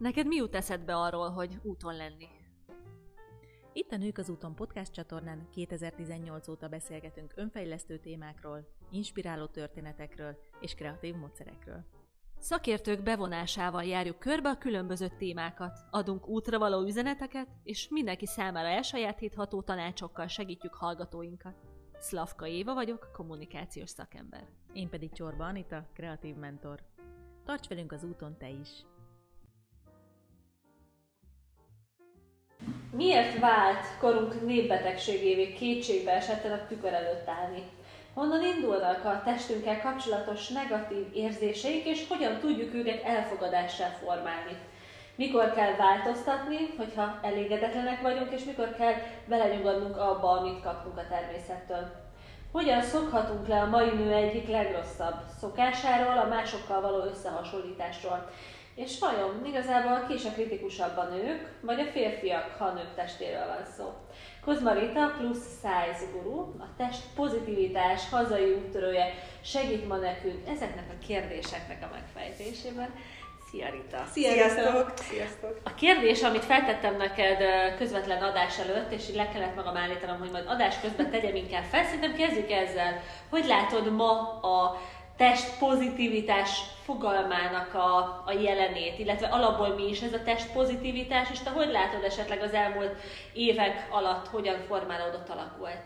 Neked 0.00 0.26
mi 0.26 0.36
jut 0.36 0.54
eszedbe 0.54 0.96
arról, 0.96 1.30
hogy 1.30 1.58
úton 1.62 1.96
lenni? 1.96 2.28
Itt 3.72 3.92
a 3.92 3.96
Nők 3.96 4.18
az 4.18 4.28
úton 4.28 4.54
podcast 4.54 4.92
csatornán 4.92 5.48
2018 5.50 6.48
óta 6.48 6.68
beszélgetünk 6.68 7.32
önfejlesztő 7.36 7.98
témákról, 7.98 8.68
inspiráló 8.90 9.46
történetekről 9.46 10.38
és 10.60 10.74
kreatív 10.74 11.14
módszerekről. 11.14 11.84
Szakértők 12.38 13.02
bevonásával 13.02 13.84
járjuk 13.84 14.18
körbe 14.18 14.48
a 14.48 14.58
különböző 14.58 15.08
témákat, 15.18 15.78
adunk 15.90 16.28
útra 16.28 16.58
való 16.58 16.82
üzeneteket, 16.82 17.48
és 17.62 17.88
mindenki 17.88 18.26
számára 18.26 18.68
elsajátítható 18.68 19.62
tanácsokkal 19.62 20.26
segítjük 20.26 20.74
hallgatóinkat. 20.74 21.56
Szlavka 21.98 22.46
Éva 22.46 22.74
vagyok, 22.74 23.10
kommunikációs 23.12 23.90
szakember. 23.90 24.48
Én 24.72 24.88
pedig 24.88 25.12
Csorba 25.12 25.44
Anita, 25.44 25.88
kreatív 25.92 26.34
mentor. 26.34 26.82
Tarts 27.44 27.68
velünk 27.68 27.92
az 27.92 28.04
úton 28.04 28.38
te 28.38 28.48
is! 28.48 28.84
Miért 32.90 33.38
vált 33.38 33.84
korunk 34.00 34.46
népbetegségévé 34.46 35.52
kétségbe 35.52 36.10
esetten 36.12 36.52
a 36.52 36.66
tükör 36.68 36.92
előtt 36.92 37.28
állni? 37.28 37.62
Honnan 38.14 38.44
indulnak 38.44 39.04
a 39.04 39.22
testünkkel 39.24 39.80
kapcsolatos 39.80 40.48
negatív 40.48 41.06
érzéseik, 41.14 41.84
és 41.84 42.08
hogyan 42.08 42.38
tudjuk 42.38 42.74
őket 42.74 43.04
elfogadással 43.04 43.88
formálni? 44.04 44.56
Mikor 45.14 45.54
kell 45.54 45.76
változtatni, 45.76 46.56
hogyha 46.76 47.18
elégedetlenek 47.22 48.02
vagyunk, 48.02 48.32
és 48.32 48.44
mikor 48.44 48.74
kell 48.76 48.94
belenyugodnunk 49.26 49.96
abba, 49.96 50.30
amit 50.30 50.62
kapunk 50.62 50.98
a 50.98 51.08
természettől? 51.08 51.90
Hogyan 52.52 52.82
szokhatunk 52.82 53.48
le 53.48 53.60
a 53.60 53.66
mai 53.66 53.88
nő 53.88 54.12
egyik 54.12 54.48
legrosszabb 54.48 55.14
szokásáról, 55.40 56.18
a 56.18 56.28
másokkal 56.28 56.80
való 56.80 57.04
összehasonlításról? 57.04 58.30
És 58.74 58.98
vajon 58.98 59.46
igazából 59.46 60.04
ki 60.08 60.14
is 60.14 60.24
a 60.24 60.30
kritikusabb 60.30 60.96
a 60.96 61.08
nők, 61.08 61.52
vagy 61.60 61.80
a 61.80 61.84
férfiak, 61.84 62.54
ha 62.58 62.64
a 62.64 62.72
nők 62.72 62.94
testéről 62.94 63.46
van 63.46 63.66
szó? 63.76 63.92
Kozmarita 64.44 65.14
plusz 65.18 65.44
size 65.60 66.10
guru, 66.12 66.40
a 66.40 66.66
test 66.76 67.02
pozitivitás 67.14 68.08
hazai 68.10 68.52
úttörője 68.52 69.14
segít 69.44 69.88
ma 69.88 69.96
nekünk 69.96 70.48
ezeknek 70.48 70.84
a 70.88 71.06
kérdéseknek 71.06 71.82
a 71.82 71.90
megfejtésében. 71.92 72.94
Szia 73.50 73.70
Rita! 73.70 74.04
Sziasztok! 74.12 74.92
Sziasztok! 74.96 75.60
A 75.64 75.74
kérdés, 75.74 76.22
amit 76.22 76.44
feltettem 76.44 76.96
neked 76.96 77.38
közvetlen 77.78 78.22
adás 78.22 78.58
előtt, 78.58 78.92
és 78.92 79.08
így 79.08 79.14
le 79.14 79.28
kellett 79.28 79.54
magam 79.54 79.76
állítanom, 79.76 80.18
hogy 80.18 80.30
majd 80.30 80.44
adás 80.46 80.80
közben 80.80 81.10
tegyem 81.10 81.34
inkább 81.34 81.64
fel, 81.64 81.84
szerintem 81.84 82.14
kezdjük 82.14 82.50
ezzel. 82.50 83.02
Hogy 83.30 83.46
látod 83.46 83.92
ma 83.92 84.40
a 84.40 84.80
test 85.20 85.58
pozitivitás 85.58 86.60
fogalmának 86.84 87.74
a, 87.74 87.96
a 88.26 88.32
jelenét, 88.42 88.98
illetve 88.98 89.26
alapból 89.26 89.74
mi 89.74 89.88
is 89.88 90.00
ez 90.00 90.12
a 90.12 90.22
test 90.22 90.52
pozitivitás, 90.52 91.30
és 91.30 91.38
te 91.38 91.50
hogy 91.50 91.70
látod 91.70 92.04
esetleg 92.04 92.42
az 92.42 92.52
elmúlt 92.52 92.94
évek 93.32 93.88
alatt, 93.90 94.28
hogyan 94.28 94.58
formálódott, 94.68 95.28
alakult? 95.28 95.82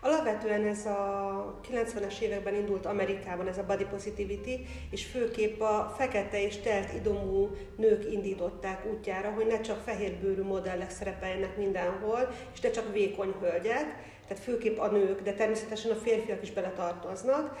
Alapvetően 0.00 0.66
ez 0.66 0.86
a 0.86 1.60
90-es 1.72 2.18
években 2.18 2.54
indult 2.54 2.86
Amerikában 2.86 3.48
ez 3.48 3.58
a 3.58 3.66
body 3.66 3.84
positivity, 3.84 4.66
és 4.90 5.04
főképp 5.04 5.60
a 5.60 5.94
fekete 5.96 6.42
és 6.42 6.56
telt 6.56 6.92
idomú 6.94 7.50
nők 7.76 8.12
indították 8.12 8.86
útjára, 8.86 9.30
hogy 9.30 9.46
ne 9.46 9.60
csak 9.60 9.82
fehérbőrű 9.84 10.42
modellek 10.42 10.90
szerepeljenek 10.90 11.56
mindenhol, 11.56 12.28
és 12.54 12.60
ne 12.60 12.70
csak 12.70 12.92
vékony 12.92 13.34
hölgyek, 13.40 14.16
tehát 14.28 14.42
főképp 14.42 14.78
a 14.78 14.90
nők, 14.90 15.22
de 15.22 15.32
természetesen 15.32 15.90
a 15.90 15.94
férfiak 15.94 16.42
is 16.42 16.52
beletartoznak, 16.52 17.58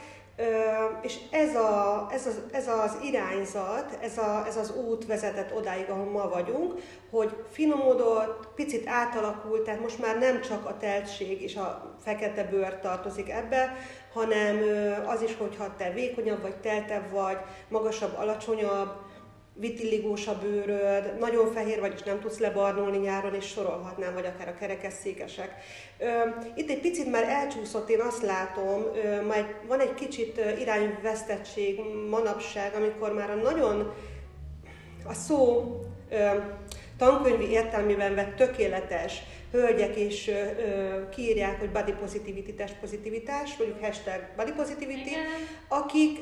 és 1.02 1.18
ez, 1.30 1.54
a, 1.54 2.06
ez, 2.12 2.26
az, 2.26 2.40
ez 2.52 2.68
az 2.68 2.96
irányzat, 3.02 3.98
ez, 4.00 4.18
a, 4.18 4.44
ez 4.46 4.56
az 4.56 4.74
út 4.76 5.06
vezetett 5.06 5.54
odáig, 5.54 5.88
ahol 5.88 6.04
ma 6.04 6.28
vagyunk, 6.28 6.74
hogy 7.10 7.36
finomodott, 7.50 8.48
picit 8.54 8.88
átalakult, 8.88 9.62
tehát 9.62 9.80
most 9.80 9.98
már 9.98 10.18
nem 10.18 10.40
csak 10.40 10.66
a 10.66 10.76
teltség 10.76 11.42
és 11.42 11.56
a 11.56 11.96
fekete 12.04 12.44
bőr 12.44 12.78
tartozik 12.78 13.30
ebbe, 13.30 13.76
hanem 14.12 14.62
az 15.06 15.22
is, 15.22 15.36
hogyha 15.36 15.76
te 15.76 15.90
vékonyabb 15.90 16.42
vagy, 16.42 16.56
teltebb 16.56 17.10
vagy, 17.10 17.38
magasabb, 17.68 18.16
alacsonyabb, 18.16 19.07
vitilligós 19.60 20.26
a 20.26 20.38
bőröd, 20.38 21.18
nagyon 21.18 21.52
fehér 21.52 21.80
vagy, 21.80 21.92
és 21.96 22.02
nem 22.02 22.20
tudsz 22.20 22.38
lebarnulni 22.38 22.98
nyáron, 22.98 23.34
és 23.34 23.46
sorolhatnám, 23.46 24.14
vagy 24.14 24.26
akár 24.26 24.48
a 24.48 24.58
kerekesszékesek. 24.58 25.54
Itt 26.54 26.70
egy 26.70 26.80
picit 26.80 27.10
már 27.10 27.22
elcsúszott, 27.22 27.90
én 27.90 28.00
azt 28.00 28.22
látom, 28.22 28.82
majd 29.26 29.44
van 29.66 29.80
egy 29.80 29.94
kicsit 29.94 30.40
irányvesztettség 30.60 31.80
manapság, 32.10 32.74
amikor 32.74 33.12
már 33.12 33.30
a 33.30 33.34
nagyon 33.34 33.92
a 35.04 35.12
szó 35.12 35.74
tankönyvi 36.98 37.50
értelmében 37.50 38.14
vett 38.14 38.36
tökéletes 38.36 39.22
hölgyek 39.52 39.96
is 39.96 40.30
kiírják, 41.14 41.58
hogy 41.58 41.70
body 41.70 41.92
positivity, 41.92 42.54
test 42.54 42.74
pozitivitás, 42.80 43.56
mondjuk 43.56 43.84
hashtag 43.84 44.20
body 44.36 44.52
positivity, 44.52 45.16
akik 45.68 46.18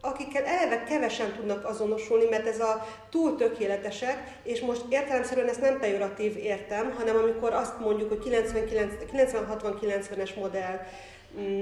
akikkel 0.00 0.44
eleve 0.44 0.84
kevesen 0.84 1.32
tudnak 1.32 1.64
azonosulni, 1.64 2.28
mert 2.30 2.46
ez 2.46 2.60
a 2.60 2.86
túl 3.10 3.36
tökéletesek, 3.36 4.38
és 4.42 4.60
most 4.60 4.84
értelemszerűen 4.88 5.48
ezt 5.48 5.60
nem 5.60 5.78
pejoratív 5.78 6.36
értem, 6.36 6.94
hanem 6.98 7.16
amikor 7.16 7.52
azt 7.52 7.78
mondjuk, 7.78 8.08
hogy 8.08 8.48
90-60-90-es 9.12 10.34
modell, 10.34 10.80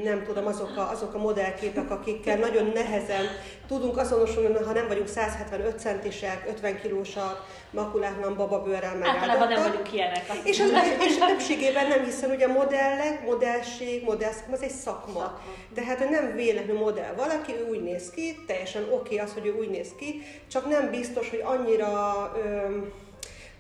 nem 0.05 0.25
tudom, 0.27 0.47
azok 0.47 0.77
a, 0.77 0.91
azok 0.91 1.15
a 1.15 1.19
modellképek, 1.19 1.91
akikkel 1.91 2.37
nagyon 2.37 2.71
nehezen 2.75 3.25
tudunk 3.67 3.97
azonosulni, 3.97 4.65
ha 4.65 4.73
nem 4.73 4.89
vagyunk 4.89 5.09
175 5.09 5.79
centisek, 5.79 6.45
50 6.49 6.81
kilósak, 6.81 7.47
makulátlan 7.71 8.37
bababőrrel 8.37 8.95
megáldottak. 8.95 9.29
Általában 9.29 9.49
nem 9.49 9.63
vagyunk 9.63 9.93
ilyenek. 9.93 10.25
És, 10.45 10.61
az, 10.61 10.71
és 11.07 11.17
a 11.21 11.27
többségében 11.27 11.89
nem, 11.89 12.05
hiszen 12.05 12.31
ugye 12.31 12.47
a 12.47 12.53
modellek, 12.53 13.25
modellség, 13.25 14.05
modellszakma, 14.05 14.55
az 14.55 14.63
egy 14.63 14.71
szakma. 14.71 15.21
szakma. 15.21 15.41
Tehát 15.75 16.11
nem 16.11 16.35
véletlenül 16.35 16.83
modell 16.83 17.15
valaki, 17.17 17.53
ő 17.53 17.69
úgy 17.71 17.83
néz 17.83 18.11
ki, 18.11 18.45
teljesen 18.47 18.83
oké 18.83 18.95
okay 18.95 19.19
az, 19.19 19.33
hogy 19.33 19.47
ő 19.47 19.57
úgy 19.59 19.71
néz 19.71 19.89
ki, 19.99 20.23
csak 20.51 20.69
nem 20.69 20.91
biztos, 20.91 21.31
hogy 21.31 21.43
annyira... 21.45 22.33
Öm, 22.45 22.93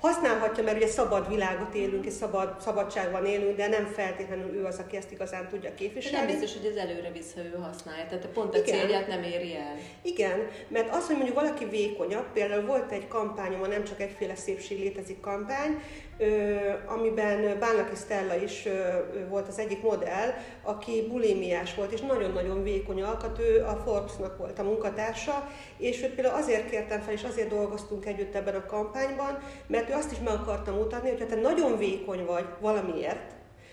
használhatja, 0.00 0.62
mert 0.64 0.76
ugye 0.76 0.86
szabad 0.86 1.28
világot 1.28 1.75
élünk, 1.75 2.06
és 2.06 2.12
szabad, 2.12 2.60
szabadságban 2.60 3.26
élünk, 3.26 3.56
de 3.56 3.66
nem 3.69 3.86
feltétlenül 3.86 4.54
ő 4.54 4.64
az, 4.64 4.78
aki 4.78 4.97
ezt 4.97 5.12
igazán 5.12 5.48
tudja 5.48 5.75
képviselni. 5.75 6.16
De 6.16 6.32
nem 6.32 6.41
biztos, 6.41 6.60
hogy 6.60 6.70
ez 6.70 6.76
előre 6.76 7.10
visz, 7.10 7.34
ha 7.34 7.41
ő 7.41 7.59
használja, 7.62 8.06
tehát 8.06 8.26
pont 8.26 8.54
a 8.54 8.58
Igen. 8.58 8.78
célját 8.78 9.06
nem 9.06 9.22
éri 9.22 9.56
el. 9.56 9.75
Igen, 10.03 10.48
mert 10.69 10.94
az, 10.94 11.06
hogy 11.06 11.16
mondjuk 11.16 11.37
valaki 11.37 11.64
vékonyabb, 11.64 12.32
például 12.32 12.66
volt 12.66 12.92
egy 12.92 13.08
kampányom, 13.08 13.69
nem 13.69 13.84
csak 13.84 14.00
egyféle 14.00 14.34
szépség 14.34 14.78
létezik 14.78 15.20
kampány, 15.20 15.82
amiben 16.86 17.58
Bánlaki 17.58 17.94
Stella 17.94 18.34
is 18.34 18.68
volt 19.28 19.48
az 19.48 19.58
egyik 19.58 19.82
modell, 19.82 20.34
aki 20.62 21.06
bulémiás 21.08 21.74
volt, 21.74 21.92
és 21.92 22.00
nagyon-nagyon 22.00 22.62
vékony 22.62 23.02
alkat, 23.02 23.38
ő 23.38 23.64
a 23.64 23.82
Forbes-nak 23.84 24.38
volt 24.38 24.58
a 24.58 24.62
munkatársa, 24.62 25.48
és 25.76 26.02
őt 26.02 26.14
például 26.14 26.40
azért 26.42 26.70
kértem 26.70 27.00
fel, 27.00 27.12
és 27.12 27.22
azért 27.22 27.48
dolgoztunk 27.48 28.06
együtt 28.06 28.34
ebben 28.34 28.54
a 28.54 28.66
kampányban, 28.66 29.38
mert 29.66 29.90
ő 29.90 29.92
azt 29.92 30.12
is 30.12 30.18
meg 30.18 30.32
akarta 30.34 30.72
mutatni, 30.72 31.08
hogy 31.08 31.20
ha 31.20 31.26
te 31.26 31.40
nagyon 31.40 31.78
vékony 31.78 32.24
vagy 32.24 32.46
valamiért, 32.60 33.32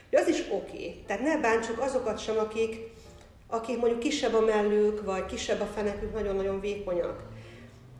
hogy 0.10 0.20
az 0.20 0.28
is 0.28 0.40
oké. 0.40 0.76
Okay. 0.76 1.04
Tehát 1.08 1.24
ne 1.24 1.38
bántsuk 1.38 1.80
azokat 1.80 2.20
sem, 2.20 2.38
akik, 2.38 2.92
akik 3.48 3.80
mondjuk 3.80 4.00
kisebb 4.00 4.34
a 4.34 4.40
mellük, 4.40 5.06
vagy 5.06 5.26
kisebb 5.26 5.62
a 5.62 5.66
fenekük, 5.66 6.14
nagyon-nagyon 6.14 6.60
vékonyak. 6.60 7.24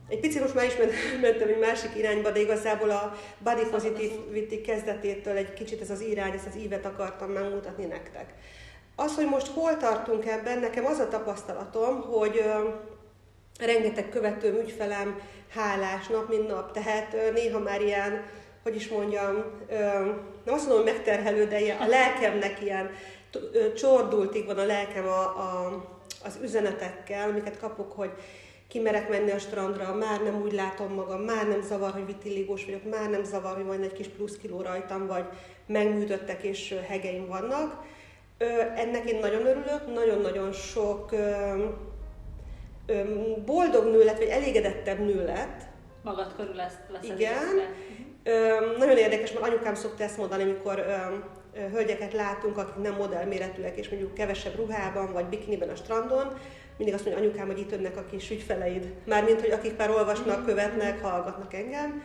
Egy 0.08 0.20
picit 0.20 0.40
most 0.40 0.54
már 0.54 0.64
is 0.64 0.76
mentem 1.20 1.48
egy 1.48 1.58
másik 1.58 1.96
irányba, 1.96 2.30
de 2.30 2.40
igazából 2.40 2.90
a 2.90 3.16
body 3.38 3.64
positivity 3.70 4.60
kezdetétől 4.60 5.36
egy 5.36 5.54
kicsit 5.54 5.80
ez 5.80 5.90
az 5.90 6.00
irány, 6.00 6.32
ezt 6.32 6.46
az 6.46 6.56
ívet 6.56 6.86
akartam 6.86 7.30
megmutatni 7.30 7.84
nektek. 7.84 8.34
Az, 8.96 9.14
hogy 9.14 9.26
most 9.26 9.46
hol 9.46 9.76
tartunk 9.76 10.26
ebben, 10.26 10.58
nekem 10.58 10.86
az 10.86 10.98
a 10.98 11.08
tapasztalatom, 11.08 12.02
hogy 12.02 12.44
rengeteg 13.58 14.08
követő 14.08 14.60
ügyfelem 14.60 15.20
hálás 15.50 16.06
nap, 16.06 16.28
mint 16.28 16.48
nap, 16.48 16.72
tehát 16.72 17.16
néha 17.32 17.58
már 17.58 17.80
ilyen, 17.80 18.24
hogy 18.62 18.76
is 18.76 18.88
mondjam, 18.88 19.44
nem 20.44 20.54
azt 20.54 20.66
mondom, 20.66 20.84
hogy 20.84 20.92
megterhelő, 20.92 21.46
de 21.46 21.60
ilyen, 21.60 21.78
a 21.78 21.86
lelkemnek 21.86 22.62
ilyen 22.62 22.90
csordultig 23.76 24.46
van 24.46 24.58
a 24.58 24.64
lelkem 24.64 25.06
a, 25.06 25.20
a, 25.20 25.84
az 26.24 26.38
üzenetekkel, 26.42 27.28
amiket 27.28 27.58
kapok, 27.58 27.92
hogy 27.92 28.10
kimerek 28.68 29.08
menni 29.08 29.30
a 29.30 29.38
strandra, 29.38 29.94
már 29.94 30.22
nem 30.22 30.42
úgy 30.42 30.52
látom 30.52 30.94
magam, 30.94 31.20
már 31.20 31.48
nem 31.48 31.62
zavar, 31.62 31.90
hogy 31.90 32.06
vitilligós 32.06 32.64
vagyok, 32.64 32.90
már 32.90 33.10
nem 33.10 33.24
zavar, 33.24 33.54
hogy 33.54 33.64
van 33.64 33.82
egy 33.82 33.92
kis 33.92 34.06
plusz 34.06 34.36
kiló 34.36 34.60
rajtam, 34.60 35.06
vagy 35.06 35.24
megműtöttek 35.66 36.42
és 36.42 36.74
hegeim 36.88 37.26
vannak. 37.26 37.84
Ennek 38.76 39.10
én 39.10 39.18
nagyon 39.18 39.46
örülök, 39.46 39.94
nagyon-nagyon 39.94 40.52
sok 40.52 41.10
boldog 43.44 43.84
nő 43.84 44.04
lett, 44.04 44.18
vagy 44.18 44.28
elégedettebb 44.28 44.98
nő 44.98 45.24
lett. 45.24 45.60
Magad 46.02 46.34
körül 46.36 46.54
lesz, 46.54 46.74
lesz 46.88 47.04
Igen. 47.04 47.60
Ö, 48.22 48.76
nagyon 48.78 48.96
érdekes, 48.96 49.32
mert 49.32 49.46
anyukám 49.46 49.74
szokta 49.74 50.04
ezt 50.04 50.16
mondani, 50.16 50.42
amikor 50.42 50.78
ö, 50.78 51.62
hölgyeket 51.72 52.12
látunk, 52.12 52.58
akik 52.58 52.82
nem 52.82 52.94
modellméretűek, 52.94 53.76
és 53.76 53.88
mondjuk 53.88 54.14
kevesebb 54.14 54.56
ruhában, 54.56 55.12
vagy 55.12 55.26
bikiniben 55.26 55.68
a 55.68 55.74
strandon, 55.74 56.38
mindig 56.76 56.94
azt 56.94 57.04
mondja 57.04 57.22
anyukám, 57.22 57.46
hogy 57.46 57.58
itt 57.58 57.72
önnek 57.72 57.96
a 57.96 58.04
kis 58.10 58.30
ügyfeleid. 58.30 58.92
Mármint, 59.04 59.40
hogy 59.40 59.50
akik 59.50 59.76
már 59.76 59.90
olvasnak, 59.90 60.46
követnek, 60.46 61.02
hallgatnak 61.02 61.54
engem. 61.54 62.02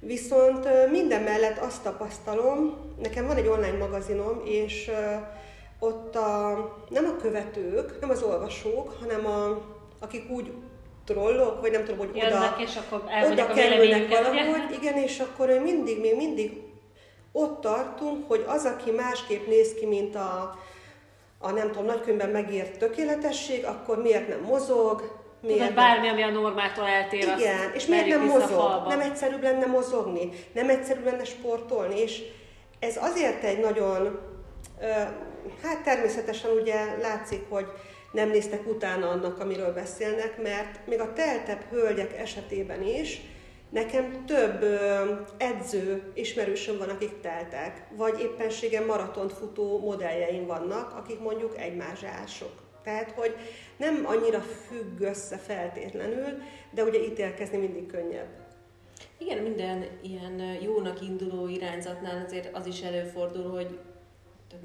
Viszont 0.00 0.68
minden 0.90 1.22
mellett 1.22 1.58
azt 1.58 1.82
tapasztalom, 1.82 2.76
nekem 3.02 3.26
van 3.26 3.36
egy 3.36 3.46
online 3.46 3.76
magazinom, 3.78 4.42
és 4.44 4.90
ott 5.78 6.16
a, 6.16 6.58
nem 6.88 7.04
a 7.04 7.20
követők, 7.20 8.00
nem 8.00 8.10
az 8.10 8.22
olvasók, 8.22 8.96
hanem 9.00 9.26
a, 9.26 9.62
akik 10.00 10.30
úgy 10.30 10.52
trollok, 11.04 11.60
vagy 11.60 11.70
nem 11.70 11.84
tudom, 11.84 11.98
hogy 11.98 12.16
Jönnek, 12.16 12.32
oda, 12.32 12.62
és 12.62 12.76
akkor 12.76 13.02
oda 13.30 13.46
kerülnek 13.46 14.08
valahogy, 14.08 14.78
igen, 14.80 14.96
és 14.96 15.20
akkor 15.20 15.48
mindig, 15.48 16.00
még 16.00 16.16
mindig 16.16 16.62
ott 17.32 17.60
tartunk, 17.60 18.28
hogy 18.28 18.44
az, 18.46 18.64
aki 18.64 18.90
másképp 18.90 19.46
néz 19.46 19.74
ki, 19.74 19.86
mint 19.86 20.14
a, 20.14 20.58
a 21.42 21.50
nem 21.50 21.66
tudom, 21.66 21.84
nagykönyvben 21.84 22.30
megírt 22.30 22.78
tökéletesség, 22.78 23.64
akkor 23.64 24.02
miért 24.02 24.28
nem 24.28 24.40
mozog, 24.40 25.18
Miért 25.42 25.58
Tudod, 25.58 25.74
bármi, 25.74 26.08
ami 26.08 26.22
a 26.22 26.30
normától 26.30 26.86
eltér, 26.86 27.22
Igen, 27.38 27.72
és 27.74 27.86
miért 27.86 28.06
nem 28.06 28.24
mozog? 28.24 28.86
Nem 28.88 29.00
egyszerűbb 29.00 29.42
lenne 29.42 29.66
mozogni, 29.66 30.28
nem 30.52 30.68
egyszerűbb 30.68 31.04
lenne 31.04 31.24
sportolni, 31.24 32.00
és 32.00 32.22
ez 32.78 32.96
azért 32.96 33.44
egy 33.44 33.60
nagyon, 33.60 34.18
hát 35.62 35.82
természetesen 35.84 36.50
ugye 36.50 36.96
látszik, 37.02 37.42
hogy 37.48 37.66
nem 38.12 38.28
néztek 38.28 38.66
utána 38.66 39.08
annak, 39.08 39.38
amiről 39.38 39.72
beszélnek, 39.72 40.42
mert 40.42 40.86
még 40.86 41.00
a 41.00 41.12
teltebb 41.12 41.62
hölgyek 41.70 42.18
esetében 42.18 42.82
is 42.82 43.20
nekem 43.70 44.24
több 44.26 44.64
edző 45.36 46.12
ismerősöm 46.14 46.78
van, 46.78 46.88
akik 46.88 47.20
teltek, 47.20 47.86
vagy 47.96 48.20
éppenséggel 48.20 48.84
maratont 48.84 49.32
futó 49.32 49.78
modelljeim 49.78 50.46
vannak, 50.46 50.92
akik 50.92 51.20
mondjuk 51.20 51.58
egymásások. 51.58 52.52
Tehát, 52.82 53.10
hogy 53.10 53.36
nem 53.76 54.02
annyira 54.06 54.40
függ 54.40 55.00
össze 55.00 55.36
feltétlenül, 55.36 56.42
de 56.70 56.82
ugye 56.82 57.04
ítélkezni 57.04 57.58
mindig 57.58 57.86
könnyebb. 57.86 58.28
Igen, 59.18 59.42
minden 59.42 59.86
ilyen 60.02 60.58
jónak 60.62 61.00
induló 61.02 61.48
irányzatnál 61.48 62.24
azért 62.24 62.56
az 62.56 62.66
is 62.66 62.80
előfordul, 62.80 63.50
hogy 63.50 63.78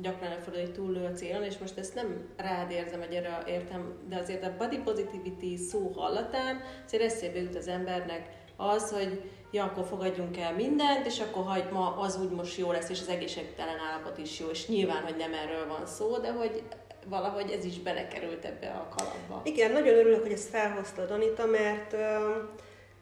gyakran 0.02 0.32
előfordul, 0.32 0.62
hogy 0.62 0.74
túllő 0.74 1.06
a 1.06 1.12
célon, 1.12 1.44
és 1.44 1.58
most 1.58 1.78
ezt 1.78 1.96
nem 1.96 2.28
rád 2.38 2.72
érzem, 2.72 3.00
hogy 3.00 3.14
erre 3.14 3.44
értem, 3.48 3.94
de 4.10 4.18
azért 4.18 4.44
a 4.44 4.56
body 4.58 4.78
positivity 4.78 5.58
szó 5.58 5.92
hallatán 5.96 6.62
azért 6.86 7.04
eszébe 7.04 7.40
jut 7.40 7.56
az 7.56 7.68
embernek 7.68 8.44
az, 8.58 8.92
hogy 8.92 9.22
ja, 9.52 9.64
akkor 9.64 9.86
fogadjunk 9.86 10.38
el 10.38 10.54
mindent, 10.54 11.06
és 11.06 11.20
akkor 11.20 11.44
hagy 11.44 11.66
ma 11.72 11.96
az 11.98 12.20
úgy 12.22 12.30
most 12.30 12.58
jó 12.58 12.72
lesz, 12.72 12.90
és 12.90 13.00
az 13.02 13.08
egészségtelen 13.10 13.76
állapot 13.92 14.18
is 14.18 14.40
jó, 14.40 14.48
és 14.48 14.68
nyilván, 14.68 15.04
hogy 15.04 15.16
nem 15.18 15.34
erről 15.34 15.68
van 15.68 15.86
szó, 15.86 16.18
de 16.18 16.32
hogy 16.32 16.64
valahogy 17.10 17.52
ez 17.52 17.66
is 17.66 17.80
belekerült 17.80 18.46
ebbe 18.46 18.68
a 18.68 18.96
kalapba. 18.96 19.42
Igen, 19.44 19.72
nagyon 19.72 19.98
örülök, 19.98 20.22
hogy 20.22 20.32
ezt 20.32 20.50
felhoztad, 20.50 21.12
Anita, 21.12 21.46
mert 21.46 21.96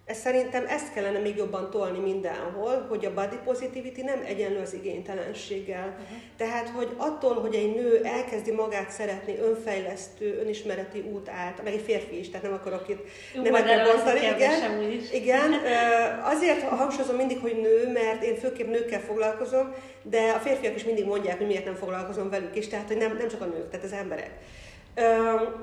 ez 0.05 0.17
szerintem 0.17 0.65
ezt 0.67 0.93
kellene 0.93 1.19
még 1.19 1.35
jobban 1.35 1.69
tolni 1.69 1.99
mindenhol, 1.99 2.85
hogy 2.89 3.05
a 3.05 3.13
body 3.13 3.35
positivity 3.43 4.01
nem 4.01 4.23
egyenlő 4.27 4.59
az 4.59 4.73
igénytelenséggel. 4.73 5.87
Uh-huh. 5.87 6.17
Tehát, 6.37 6.69
hogy 6.69 6.89
attól, 6.97 7.33
hogy 7.33 7.55
egy 7.55 7.75
nő 7.75 8.01
elkezdi 8.03 8.51
magát 8.51 8.91
szeretni 8.91 9.37
önfejlesztő, 9.37 10.39
önismereti 10.39 10.99
út 10.99 11.29
át, 11.29 11.63
meg 11.63 11.73
egy 11.73 11.81
férfi 11.81 12.19
is, 12.19 12.29
tehát 12.29 12.45
nem 12.45 12.53
akarok 12.53 12.89
itt 12.89 13.07
nemekre 13.43 13.83
bontani. 13.83 14.19
Igen, 14.19 14.81
igen, 15.13 15.53
azért 16.33 16.61
hangsúlyozom 16.61 17.15
mindig, 17.15 17.39
hogy 17.39 17.59
nő, 17.61 17.91
mert 17.91 18.23
én 18.23 18.35
főképp 18.35 18.67
nőkkel 18.67 19.01
foglalkozom, 19.01 19.73
de 20.01 20.31
a 20.31 20.39
férfiak 20.39 20.75
is 20.75 20.83
mindig 20.83 21.05
mondják, 21.05 21.37
hogy 21.37 21.47
miért 21.47 21.65
nem 21.65 21.75
foglalkozom 21.75 22.29
velük 22.29 22.55
is, 22.55 22.67
tehát 22.67 22.87
hogy 22.87 22.97
nem, 22.97 23.17
nem 23.17 23.27
csak 23.27 23.41
a 23.41 23.45
nők, 23.45 23.69
tehát 23.69 23.85
az 23.85 23.93
emberek. 23.93 24.31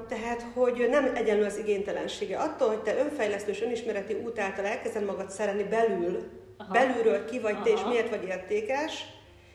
Tehát, 0.09 0.44
hogy 0.55 0.87
nem 0.91 1.11
egyenlő 1.15 1.44
az 1.44 1.59
igénytelensége. 1.59 2.38
Attól, 2.38 2.69
hogy 2.69 2.82
te 2.82 2.99
önfejlesztő 2.99 3.50
és 3.50 3.62
önismereti 3.62 4.15
út 4.15 4.38
által 4.38 4.65
elkezded 4.65 5.05
magad 5.05 5.31
szeretni 5.31 5.62
belül, 5.62 6.23
Aha. 6.56 6.73
belülről 6.73 7.25
ki 7.25 7.41
vagy 7.41 7.55
Aha. 7.55 7.62
te, 7.62 7.71
és 7.71 7.81
miért 7.88 8.09
vagy 8.11 8.27
értékes, 8.29 9.05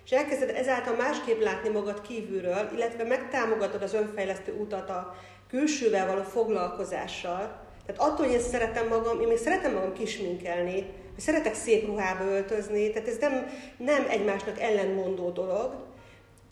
és 0.05 0.11
elkezded 0.11 0.49
ezáltal 0.49 0.95
másképp 0.95 1.41
látni 1.41 1.69
magad 1.69 2.01
kívülről, 2.01 2.69
illetve 2.75 3.03
megtámogatod 3.03 3.81
az 3.81 3.93
önfejlesztő 3.93 4.53
utat 4.59 4.89
a 4.89 5.15
külsővel 5.49 6.07
való 6.07 6.21
foglalkozással. 6.21 7.63
Tehát 7.85 8.01
attól, 8.01 8.25
hogy 8.25 8.35
én 8.35 8.41
szeretem 8.41 8.87
magam, 8.87 9.19
én 9.19 9.27
még 9.27 9.37
szeretem 9.37 9.73
magam 9.73 9.93
kisminkelni, 9.93 10.85
szeretek 11.17 11.53
szép 11.53 11.85
ruhába 11.85 12.23
öltözni, 12.23 12.91
tehát 12.91 13.07
ez 13.07 13.17
nem, 13.17 13.49
nem 13.77 14.05
egymásnak 14.09 14.59
ellenmondó 14.59 15.29
dolog, 15.29 15.73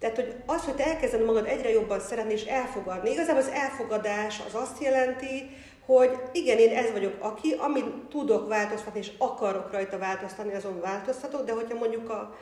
tehát, 0.04 0.18
hogy 0.18 0.36
az, 0.46 0.64
hogy 0.64 0.76
te 0.76 0.86
elkezded 0.86 1.26
magad 1.26 1.46
egyre 1.46 1.70
jobban 1.70 2.00
szeretni 2.00 2.34
és 2.34 2.44
elfogadni, 2.44 3.12
igazából 3.12 3.42
az 3.42 3.50
elfogadás 3.54 4.42
az 4.48 4.56
azt 4.56 4.82
jelenti, 4.82 5.50
hogy 5.86 6.20
igen, 6.32 6.58
én 6.58 6.78
ez 6.78 6.92
vagyok 6.92 7.14
aki, 7.20 7.56
amit 7.58 7.86
tudok 8.10 8.48
változtatni 8.48 9.00
és 9.00 9.12
akarok 9.18 9.72
rajta 9.72 9.98
változtatni, 9.98 10.54
azon 10.54 10.80
változtatok, 10.80 11.46
de 11.46 11.54
hogyha 11.54 11.78
mondjuk 11.78 12.10
a, 12.10 12.36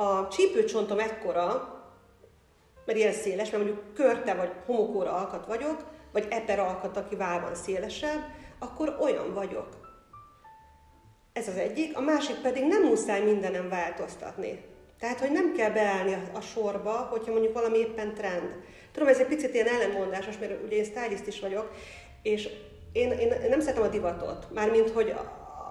a 0.00 0.28
csípőcsontom 0.28 0.98
ekkora, 0.98 1.74
mert 2.84 2.98
ilyen 2.98 3.12
széles, 3.12 3.50
mert 3.50 3.64
mondjuk 3.64 3.94
körte 3.94 4.34
vagy 4.34 4.52
homokóra 4.66 5.12
alkat 5.12 5.46
vagyok, 5.46 5.84
vagy 6.12 6.26
eper 6.30 6.58
alkat, 6.58 6.96
aki 6.96 7.16
vál 7.16 7.40
van 7.40 7.54
szélesebb, 7.54 8.20
akkor 8.58 8.96
olyan 9.00 9.34
vagyok. 9.34 9.68
Ez 11.32 11.48
az 11.48 11.56
egyik. 11.56 11.96
A 11.96 12.00
másik 12.00 12.36
pedig 12.36 12.64
nem 12.64 12.82
muszáj 12.82 13.22
mindenem 13.22 13.68
változtatni. 13.68 14.76
Tehát, 14.98 15.20
hogy 15.20 15.30
nem 15.30 15.52
kell 15.56 15.70
beállni 15.70 16.16
a, 16.32 16.40
sorba, 16.40 16.90
hogyha 16.90 17.32
mondjuk 17.32 17.52
valami 17.52 17.78
éppen 17.78 18.14
trend. 18.14 18.56
Tudom, 18.92 19.08
ez 19.08 19.18
egy 19.18 19.26
picit 19.26 19.54
ilyen 19.54 19.66
ellenmondásos, 19.66 20.38
mert 20.38 20.64
ugye 20.64 20.76
én 20.76 20.84
stylist 20.84 21.26
is 21.26 21.40
vagyok, 21.40 21.70
és 22.22 22.48
én, 22.92 23.10
én 23.10 23.34
nem 23.48 23.60
szeretem 23.60 23.82
a 23.82 23.88
divatot. 23.88 24.46
Mármint, 24.54 24.90
hogy 24.90 25.14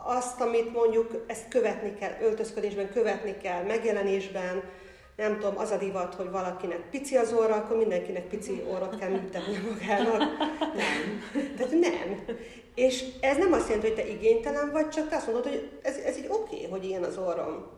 azt, 0.06 0.42
amit 0.42 0.74
mondjuk 0.74 1.24
ezt 1.28 1.48
követni 1.48 1.94
kell, 1.94 2.18
öltözködésben 2.22 2.90
követni 2.90 3.38
kell, 3.38 3.64
megjelenésben, 3.64 4.64
nem 5.16 5.40
tudom, 5.40 5.58
az 5.58 5.72
a 5.72 5.78
divat, 5.78 6.16
hogy 6.16 6.30
valakinek 6.30 6.90
pici 6.90 7.16
az 7.16 7.34
orra, 7.34 7.56
akkor 7.56 7.78
mindenkinek 7.78 8.28
pici 8.28 8.64
orrot 8.74 9.00
kell 9.00 9.10
műtetni 9.10 9.58
magának. 9.72 10.20
Nem. 10.76 11.22
Tehát 11.58 11.72
nem. 11.72 12.26
És 12.76 13.04
ez 13.22 13.38
nem 13.38 13.54
azt 13.54 13.68
jelenti, 13.68 13.88
hogy 13.88 13.96
te 13.96 14.08
igénytelen 14.08 14.72
vagy, 14.72 14.90
csak 14.90 15.10
te 15.10 15.16
azt 15.16 15.26
mondod, 15.26 15.48
hogy 15.48 15.70
ez, 15.82 15.96
ez 15.96 16.18
így 16.18 16.28
oké, 16.30 16.56
okay, 16.56 16.70
hogy 16.70 16.86
ilyen 16.86 17.04
az 17.04 17.18
orrom. 17.18 17.77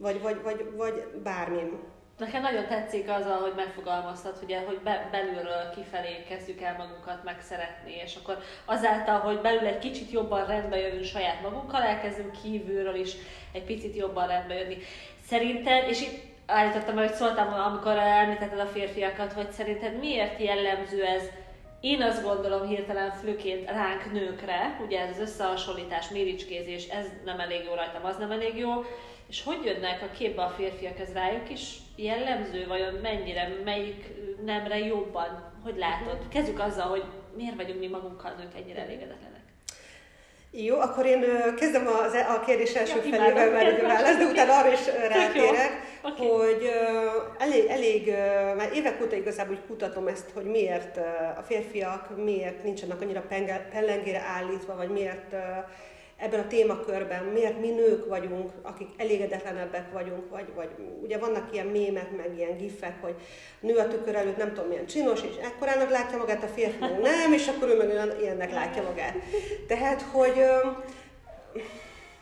Vagy, 0.00 0.20
vagy, 0.22 0.42
vagy, 0.42 0.66
vagy 0.76 1.04
bármi. 1.22 1.70
Nekem 2.18 2.42
nagyon 2.42 2.66
tetszik 2.66 3.10
az, 3.10 3.24
hogy 3.40 3.52
megfogalmaztad, 3.56 4.38
ugye, 4.42 4.60
hogy 4.66 4.78
be, 4.78 5.08
belülről 5.10 5.70
kifelé 5.74 6.24
kezdjük 6.28 6.60
el 6.60 6.76
magunkat 6.76 7.24
megszeretni, 7.24 7.92
és 8.04 8.16
akkor 8.16 8.38
azáltal, 8.64 9.18
hogy 9.18 9.40
belül 9.40 9.66
egy 9.66 9.78
kicsit 9.78 10.10
jobban 10.10 10.46
rendbe 10.46 10.76
jövünk 10.76 11.04
saját 11.04 11.42
magunkkal, 11.42 11.82
elkezdünk 11.82 12.32
kívülről 12.42 12.94
is 12.94 13.12
egy 13.52 13.64
picit 13.64 13.96
jobban 13.96 14.26
rendbe 14.26 14.54
jönni. 14.54 14.76
Szerinted, 15.26 15.88
és 15.88 16.00
itt 16.00 16.22
állítottam, 16.46 16.96
hogy 16.96 17.12
szóltam, 17.12 17.52
amikor 17.52 17.96
említetted 17.96 18.60
a 18.60 18.66
férfiakat, 18.66 19.32
hogy 19.32 19.50
szerinted 19.50 19.98
miért 19.98 20.40
jellemző 20.40 21.04
ez 21.04 21.22
én 21.80 22.02
azt 22.02 22.22
gondolom 22.22 22.66
hirtelen 22.66 23.10
főként 23.10 23.70
ránk 23.70 24.12
nőkre, 24.12 24.80
ugye 24.86 25.00
ez 25.00 25.10
az 25.10 25.20
összehasonlítás, 25.20 26.08
méricskézés, 26.08 26.86
ez 26.88 27.06
nem 27.24 27.40
elég 27.40 27.64
jó 27.64 27.74
rajtam, 27.74 28.04
az 28.04 28.16
nem 28.16 28.30
elég 28.30 28.56
jó, 28.56 28.70
és 29.30 29.42
hogy 29.42 29.64
jönnek 29.64 30.02
a 30.02 30.16
képbe 30.16 30.42
a 30.42 30.54
férfiak, 30.56 30.98
ez 30.98 31.12
rájuk 31.12 31.50
is 31.50 31.76
jellemző, 31.96 32.66
vajon 32.66 32.94
mennyire, 32.94 33.48
melyik 33.64 34.04
nemre 34.44 34.78
jobban, 34.78 35.52
hogy 35.64 35.76
látod? 35.76 36.28
Kezdjük 36.28 36.60
azzal, 36.60 36.88
hogy 36.88 37.04
miért 37.36 37.56
vagyunk 37.56 37.80
mi 37.80 37.86
magunkkal 37.86 38.34
nők 38.38 38.54
ennyire 38.56 38.80
elégedetlenek. 38.80 39.40
Jó, 40.52 40.80
akkor 40.80 41.06
én 41.06 41.24
kezdem 41.56 41.86
az, 41.86 42.14
e- 42.14 42.30
a 42.30 42.40
kérdés 42.40 42.74
első 42.74 42.96
ja, 42.96 43.02
felével, 43.02 43.50
mert 43.50 43.66
egy 43.66 43.82
válasz, 43.82 44.16
de 44.16 44.24
utána 44.24 44.58
arra 44.58 44.72
is 44.72 44.86
rátérek, 45.08 45.70
okay. 46.02 46.26
hogy 46.26 46.70
elég, 47.38 47.66
elég, 47.66 48.14
már 48.56 48.70
évek 48.74 49.02
óta 49.02 49.16
igazából 49.16 49.54
úgy 49.54 49.66
kutatom 49.66 50.06
ezt, 50.06 50.30
hogy 50.34 50.44
miért 50.44 50.96
a 51.36 51.42
férfiak 51.42 52.24
miért 52.24 52.62
nincsenek 52.62 53.00
annyira 53.00 53.22
pellengére 53.72 54.20
állítva, 54.20 54.76
vagy 54.76 54.88
miért 54.88 55.34
ebben 56.20 56.40
a 56.40 56.46
témakörben, 56.46 57.24
miért 57.24 57.60
mi 57.60 57.68
nők 57.68 58.08
vagyunk, 58.08 58.50
akik 58.62 58.88
elégedetlenebbek 58.96 59.92
vagyunk, 59.92 60.30
vagy, 60.30 60.46
vagy 60.54 60.68
ugye 61.02 61.18
vannak 61.18 61.52
ilyen 61.52 61.66
mémek, 61.66 62.16
meg 62.16 62.32
ilyen 62.36 62.56
gifek, 62.56 63.02
hogy 63.02 63.14
nő 63.60 63.76
a 63.76 63.88
tükör 63.88 64.14
előtt 64.14 64.36
nem 64.36 64.48
tudom 64.48 64.68
milyen 64.68 64.86
csinos, 64.86 65.20
és 65.22 65.36
ekkorának 65.42 65.90
látja 65.90 66.18
magát, 66.18 66.42
a 66.42 66.46
férfi 66.46 66.78
nem, 67.02 67.32
és 67.32 67.48
akkor 67.48 67.68
ő 67.68 67.76
meg 67.76 67.88
olyan 67.88 68.20
ilyennek 68.20 68.52
látja 68.52 68.82
magát. 68.82 69.14
Tehát, 69.66 70.02
hogy... 70.02 70.44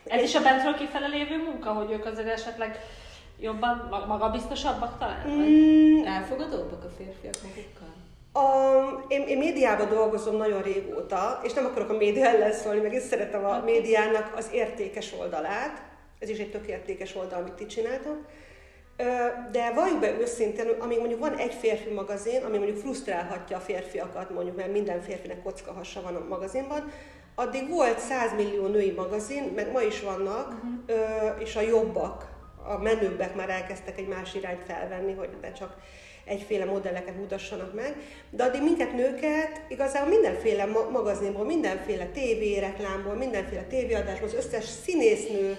Ez 0.04 0.22
is 0.22 0.34
a 0.34 0.42
bentről 0.42 0.74
kifele 0.74 1.06
lévő 1.06 1.42
munka, 1.42 1.70
hogy 1.70 1.90
ők 1.90 2.06
azért 2.06 2.28
esetleg 2.28 2.80
jobban, 3.40 4.04
magabiztosabbak 4.08 4.98
talán? 4.98 5.28
Mm. 5.28 6.04
Elfogadóbbak 6.04 6.84
a 6.84 6.90
férfiak 6.96 7.34
magukkal? 7.42 7.87
A, 8.38 9.04
én, 9.08 9.22
én 9.22 9.38
médiában 9.38 9.88
dolgozom 9.88 10.36
nagyon 10.36 10.62
régóta, 10.62 11.40
és 11.42 11.52
nem 11.52 11.64
akarok 11.64 11.90
a 11.90 11.96
média 11.96 12.26
ellen 12.26 12.52
szólni, 12.52 12.80
meg 12.80 12.94
is 12.94 13.02
szeretem 13.02 13.44
a 13.44 13.62
médiának 13.64 14.32
az 14.36 14.48
értékes 14.52 15.12
oldalát. 15.18 15.82
Ez 16.18 16.28
is 16.28 16.38
egy 16.38 16.50
tök 16.50 16.66
értékes 16.66 17.14
oldal, 17.16 17.40
amit 17.40 17.52
ti 17.52 17.66
csináltok. 17.66 18.16
De 19.52 19.72
valljuk 19.74 20.00
be 20.00 20.18
őszintén, 20.20 20.68
amíg 20.78 20.98
mondjuk 20.98 21.20
van 21.20 21.36
egy 21.36 21.54
férfi 21.54 21.90
magazin, 21.90 22.42
ami 22.44 22.56
mondjuk 22.56 22.78
frusztrálhatja 22.78 23.56
a 23.56 23.60
férfiakat, 23.60 24.30
mondjuk, 24.30 24.56
mert 24.56 24.72
minden 24.72 25.00
férfinek 25.00 25.42
kockahassa 25.42 26.02
van 26.02 26.14
a 26.14 26.24
magazinban, 26.28 26.92
addig 27.34 27.68
volt 27.68 27.98
100 27.98 28.34
millió 28.36 28.66
női 28.66 28.90
magazin, 28.90 29.52
meg 29.54 29.72
ma 29.72 29.80
is 29.80 30.00
vannak, 30.00 30.48
uh-huh. 30.48 31.40
és 31.40 31.56
a 31.56 31.60
jobbak, 31.60 32.26
a 32.64 32.78
menőbbek 32.78 33.34
már 33.34 33.50
elkezdtek 33.50 33.98
egy 33.98 34.08
más 34.08 34.34
irányt 34.34 34.64
felvenni, 34.64 35.12
hogy 35.12 35.28
ne 35.42 35.52
csak 35.52 35.76
egyféle 36.28 36.64
modelleket 36.64 37.16
mutassanak 37.16 37.74
meg, 37.74 37.96
de 38.30 38.44
addig 38.44 38.62
minket 38.62 38.92
nőket 38.92 39.60
igazából 39.68 40.08
mindenféle 40.08 40.64
magazinból, 40.92 41.44
mindenféle 41.44 42.06
tévéreklámból, 42.06 43.14
mindenféle 43.14 43.62
tévéadásból, 43.62 44.28
az 44.28 44.34
összes 44.34 44.64
színésznő 44.64 45.56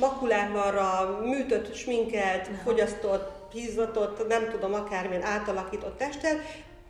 makulával, 0.00 1.20
műtött, 1.20 1.74
sminkelt, 1.74 2.48
fogyasztott, 2.64 3.52
hízatott, 3.52 4.28
nem 4.28 4.48
tudom, 4.50 4.74
akármilyen 4.74 5.22
átalakított 5.22 5.98
testtel, 5.98 6.40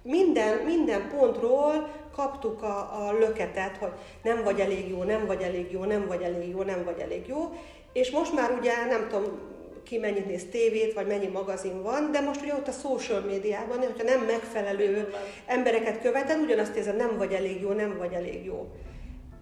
minden, 0.02 0.56
minden 0.58 1.08
pontról 1.08 1.90
kaptuk 2.12 2.62
a, 2.62 3.06
a 3.06 3.12
löketet, 3.18 3.76
hogy 3.76 3.92
nem 4.22 4.42
vagy 4.44 4.60
elég 4.60 4.88
jó, 4.88 5.02
nem 5.02 5.26
vagy 5.26 5.42
elég 5.42 5.72
jó, 5.72 5.84
nem 5.84 6.06
vagy 6.06 6.22
elég 6.22 6.48
jó, 6.48 6.62
nem 6.62 6.84
vagy 6.84 6.98
elég 6.98 7.26
jó, 7.26 7.52
és 7.92 8.10
most 8.10 8.34
már 8.34 8.50
ugye 8.58 8.72
nem 8.84 9.08
tudom, 9.08 9.38
ki 9.86 9.98
mennyit 9.98 10.26
néz 10.26 10.44
tévét, 10.50 10.94
vagy 10.94 11.06
mennyi 11.06 11.26
magazin 11.26 11.82
van, 11.82 12.12
de 12.12 12.20
most 12.20 12.42
ugye 12.42 12.54
ott 12.54 12.68
a 12.68 12.72
social 12.72 13.20
médiában, 13.20 13.78
hogyha 13.78 14.02
nem 14.02 14.24
megfelelő 14.24 15.14
embereket 15.46 16.00
követel, 16.00 16.40
ugyanazt 16.40 16.76
érzed, 16.76 16.96
nem 16.96 17.16
vagy 17.16 17.32
elég 17.32 17.60
jó, 17.60 17.72
nem 17.72 17.96
vagy 17.98 18.12
elég 18.12 18.44
jó. 18.44 18.72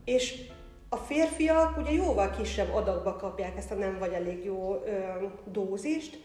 És 0.04 0.34
a 0.88 0.96
férfiak 0.96 1.78
ugye 1.78 1.92
jóval 1.92 2.30
kisebb 2.30 2.74
adagba 2.74 3.16
kapják 3.16 3.56
ezt 3.56 3.70
a 3.70 3.74
nem 3.74 3.98
vagy 3.98 4.12
elég 4.12 4.44
jó 4.44 4.82
ö, 4.86 4.90
dózist, 5.44 6.18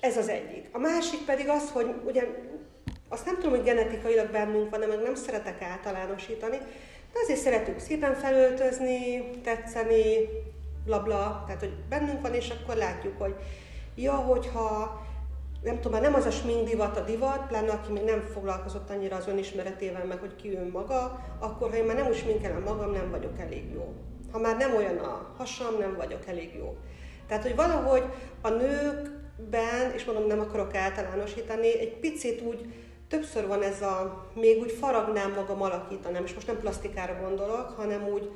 ez 0.00 0.16
az 0.16 0.28
egyik. 0.28 0.68
A 0.72 0.78
másik 0.78 1.24
pedig 1.24 1.48
az, 1.48 1.70
hogy 1.70 1.94
ugye 2.06 2.22
azt 3.08 3.24
nem 3.24 3.34
tudom, 3.34 3.50
hogy 3.50 3.62
genetikailag 3.62 4.30
bennünk 4.30 4.70
van, 4.70 4.80
de 4.80 4.86
meg 4.86 5.02
nem 5.02 5.14
szeretek 5.14 5.62
általánosítani, 5.62 6.56
de 7.12 7.18
azért 7.22 7.40
szeretünk 7.40 7.78
szépen 7.78 8.14
felöltözni, 8.14 9.30
tetszeni, 9.42 10.28
blabla, 10.86 11.42
tehát 11.46 11.60
hogy 11.60 11.74
bennünk 11.88 12.20
van, 12.20 12.34
és 12.34 12.50
akkor 12.50 12.76
látjuk, 12.76 13.18
hogy 13.18 13.34
ja, 13.94 14.12
hogyha 14.12 15.00
nem 15.62 15.80
tudom, 15.80 16.00
nem 16.00 16.14
az 16.14 16.26
a 16.26 16.30
smink 16.30 16.68
divat 16.68 16.96
a 16.96 17.04
divat, 17.04 17.46
pláne 17.46 17.72
aki 17.72 17.92
még 17.92 18.04
nem 18.04 18.20
foglalkozott 18.20 18.90
annyira 18.90 19.16
az 19.16 19.26
önismeretével, 19.26 20.04
meg 20.04 20.18
hogy 20.18 20.36
ki 20.36 20.56
ön 20.56 20.68
maga, 20.72 21.20
akkor 21.38 21.70
ha 21.70 21.76
én 21.76 21.84
már 21.84 21.96
nem 21.96 22.06
úgy 22.06 22.16
sminkelem 22.16 22.62
magam, 22.62 22.90
nem 22.90 23.10
vagyok 23.10 23.38
elég 23.38 23.72
jó. 23.72 23.94
Ha 24.32 24.38
már 24.38 24.56
nem 24.56 24.74
olyan 24.74 24.98
a 24.98 25.34
hasam, 25.36 25.78
nem 25.78 25.96
vagyok 25.96 26.26
elég 26.26 26.54
jó. 26.54 26.76
Tehát, 27.26 27.42
hogy 27.42 27.54
valahogy 27.54 28.02
a 28.40 28.48
nőkben, 28.48 29.92
és 29.94 30.04
mondom, 30.04 30.26
nem 30.26 30.40
akarok 30.40 30.74
általánosítani, 30.74 31.78
egy 31.78 31.96
picit 31.96 32.42
úgy 32.42 32.72
többször 33.08 33.46
van 33.46 33.62
ez 33.62 33.82
a, 33.82 34.26
még 34.34 34.60
úgy 34.60 34.72
faragnám 34.72 35.32
magam, 35.32 35.62
alakítanám, 35.62 36.24
és 36.24 36.34
most 36.34 36.46
nem 36.46 36.58
plastikára 36.58 37.20
gondolok, 37.20 37.70
hanem 37.76 38.08
úgy 38.08 38.30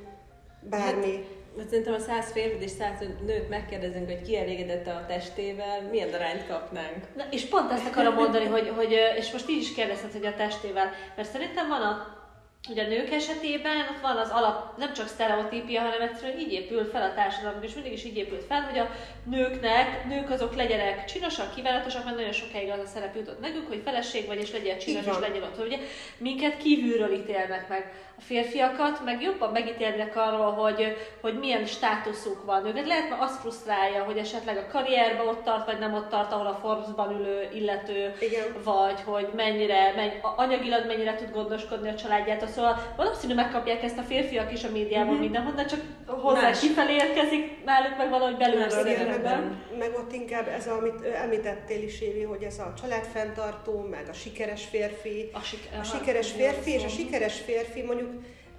bármi. 0.60 1.12
Hát 1.12 1.39
szerintem 1.68 1.94
a 1.94 1.98
száz 1.98 2.32
férfit 2.32 2.62
és 2.62 2.70
száz 2.70 2.98
nőt 3.26 3.48
megkérdezünk, 3.48 4.06
hogy 4.06 4.22
ki 4.22 4.38
elégedett 4.38 4.86
a 4.86 5.04
testével, 5.08 5.82
milyen 5.90 6.12
arányt 6.12 6.46
kapnánk. 6.46 6.96
Na, 7.16 7.24
és 7.30 7.44
pont 7.44 7.72
ezt 7.72 7.86
akarom 7.86 8.14
mondani, 8.14 8.44
hogy, 8.44 8.72
hogy, 8.76 8.96
és 9.16 9.32
most 9.32 9.48
így 9.48 9.60
is 9.62 9.74
kérdezted, 9.74 10.12
hogy 10.12 10.26
a 10.26 10.34
testével, 10.34 10.90
mert 11.16 11.30
szerintem 11.30 11.68
van 11.68 11.82
a 11.82 12.19
Ugye 12.68 12.84
a 12.84 12.88
nők 12.88 13.10
esetében 13.10 13.76
ott 13.78 14.00
van 14.00 14.16
az 14.16 14.30
alap, 14.30 14.76
nem 14.76 14.92
csak 14.92 15.08
sztereotípia, 15.08 15.80
hanem 15.80 16.00
egyszerűen 16.00 16.38
így 16.38 16.52
épül 16.52 16.84
fel 16.84 17.02
a 17.02 17.14
társadalom, 17.14 17.62
és 17.62 17.74
mindig 17.74 17.92
is 17.92 18.04
így 18.04 18.16
épült 18.16 18.44
fel, 18.44 18.62
hogy 18.62 18.78
a 18.78 18.90
nőknek, 19.24 20.04
nők 20.04 20.30
azok 20.30 20.56
legyenek 20.56 21.04
csinosak, 21.04 21.54
kívánatosak, 21.54 22.04
mert 22.04 22.16
nagyon 22.16 22.32
sokáig 22.32 22.70
az 22.70 22.78
a 22.78 22.86
szerep 22.86 23.16
jutott 23.16 23.40
nekünk, 23.40 23.68
hogy 23.68 23.80
feleség 23.84 24.26
vagy, 24.26 24.40
és 24.40 24.52
legyen 24.52 24.78
csinos, 24.78 25.06
és 25.06 25.18
legyen 25.20 25.42
ott, 25.42 25.66
ugye 25.66 25.78
minket 26.18 26.56
kívülről 26.56 27.12
ítélnek 27.12 27.68
meg. 27.68 27.92
A 28.18 28.22
férfiakat 28.22 29.04
meg 29.04 29.22
jobban 29.22 29.52
megítélnek 29.52 30.16
arról, 30.16 30.52
hogy, 30.52 30.96
hogy 31.20 31.38
milyen 31.38 31.66
státuszuk 31.66 32.44
van. 32.44 32.66
Őket 32.66 32.86
lehet, 32.86 33.08
mert 33.08 33.22
az 33.22 33.36
frusztrálja, 33.36 34.04
hogy 34.04 34.16
esetleg 34.16 34.56
a 34.56 34.66
karrierben 34.72 35.26
ott 35.26 35.44
tart, 35.44 35.66
vagy 35.66 35.78
nem 35.78 35.94
ott 35.94 36.08
tart, 36.08 36.32
ahol 36.32 36.46
a 36.46 36.58
Forbes-ban 36.62 37.20
ülő 37.20 37.48
illető, 37.52 38.14
Igen. 38.20 38.62
vagy 38.64 39.00
hogy 39.04 39.28
mennyire, 39.36 39.92
menny, 39.96 40.10
anyagilag 40.36 40.86
mennyire 40.86 41.14
tud 41.14 41.30
gondoskodni 41.30 41.88
a 41.88 41.94
családját, 41.94 42.42
szóval 42.50 42.94
valószínű 42.96 43.34
megkapják 43.34 43.82
ezt 43.82 43.98
a 43.98 44.02
férfiak 44.02 44.52
is 44.52 44.64
a 44.64 44.70
médiában 44.70 45.12
mm-hmm. 45.12 45.20
mindenhonnan, 45.20 45.66
csak 45.66 45.80
hozzá 46.06 46.40
Más. 46.40 46.60
kifelé 46.60 46.94
érkezik, 46.94 47.64
náluk 47.64 47.96
meg 47.98 48.10
valahogy 48.10 48.36
belülről 48.36 48.84
meg, 49.22 49.42
meg 49.78 49.94
ott 49.96 50.12
inkább 50.12 50.48
ez, 50.48 50.66
amit 50.66 51.04
említettél 51.22 51.82
is, 51.82 52.00
Évi, 52.00 52.22
hogy 52.22 52.42
ez 52.42 52.58
a 52.58 52.72
családfenntartó, 52.80 53.86
meg 53.90 54.06
a 54.10 54.12
sikeres 54.12 54.64
férfi. 54.64 55.30
A, 55.32 55.40
sik- 55.40 55.68
a 55.80 55.84
sikeres 55.84 56.30
férfi, 56.30 56.70
és 56.70 56.84
a 56.84 56.88
sikeres 56.88 57.40
férfi 57.40 57.82
mondjuk 57.82 58.10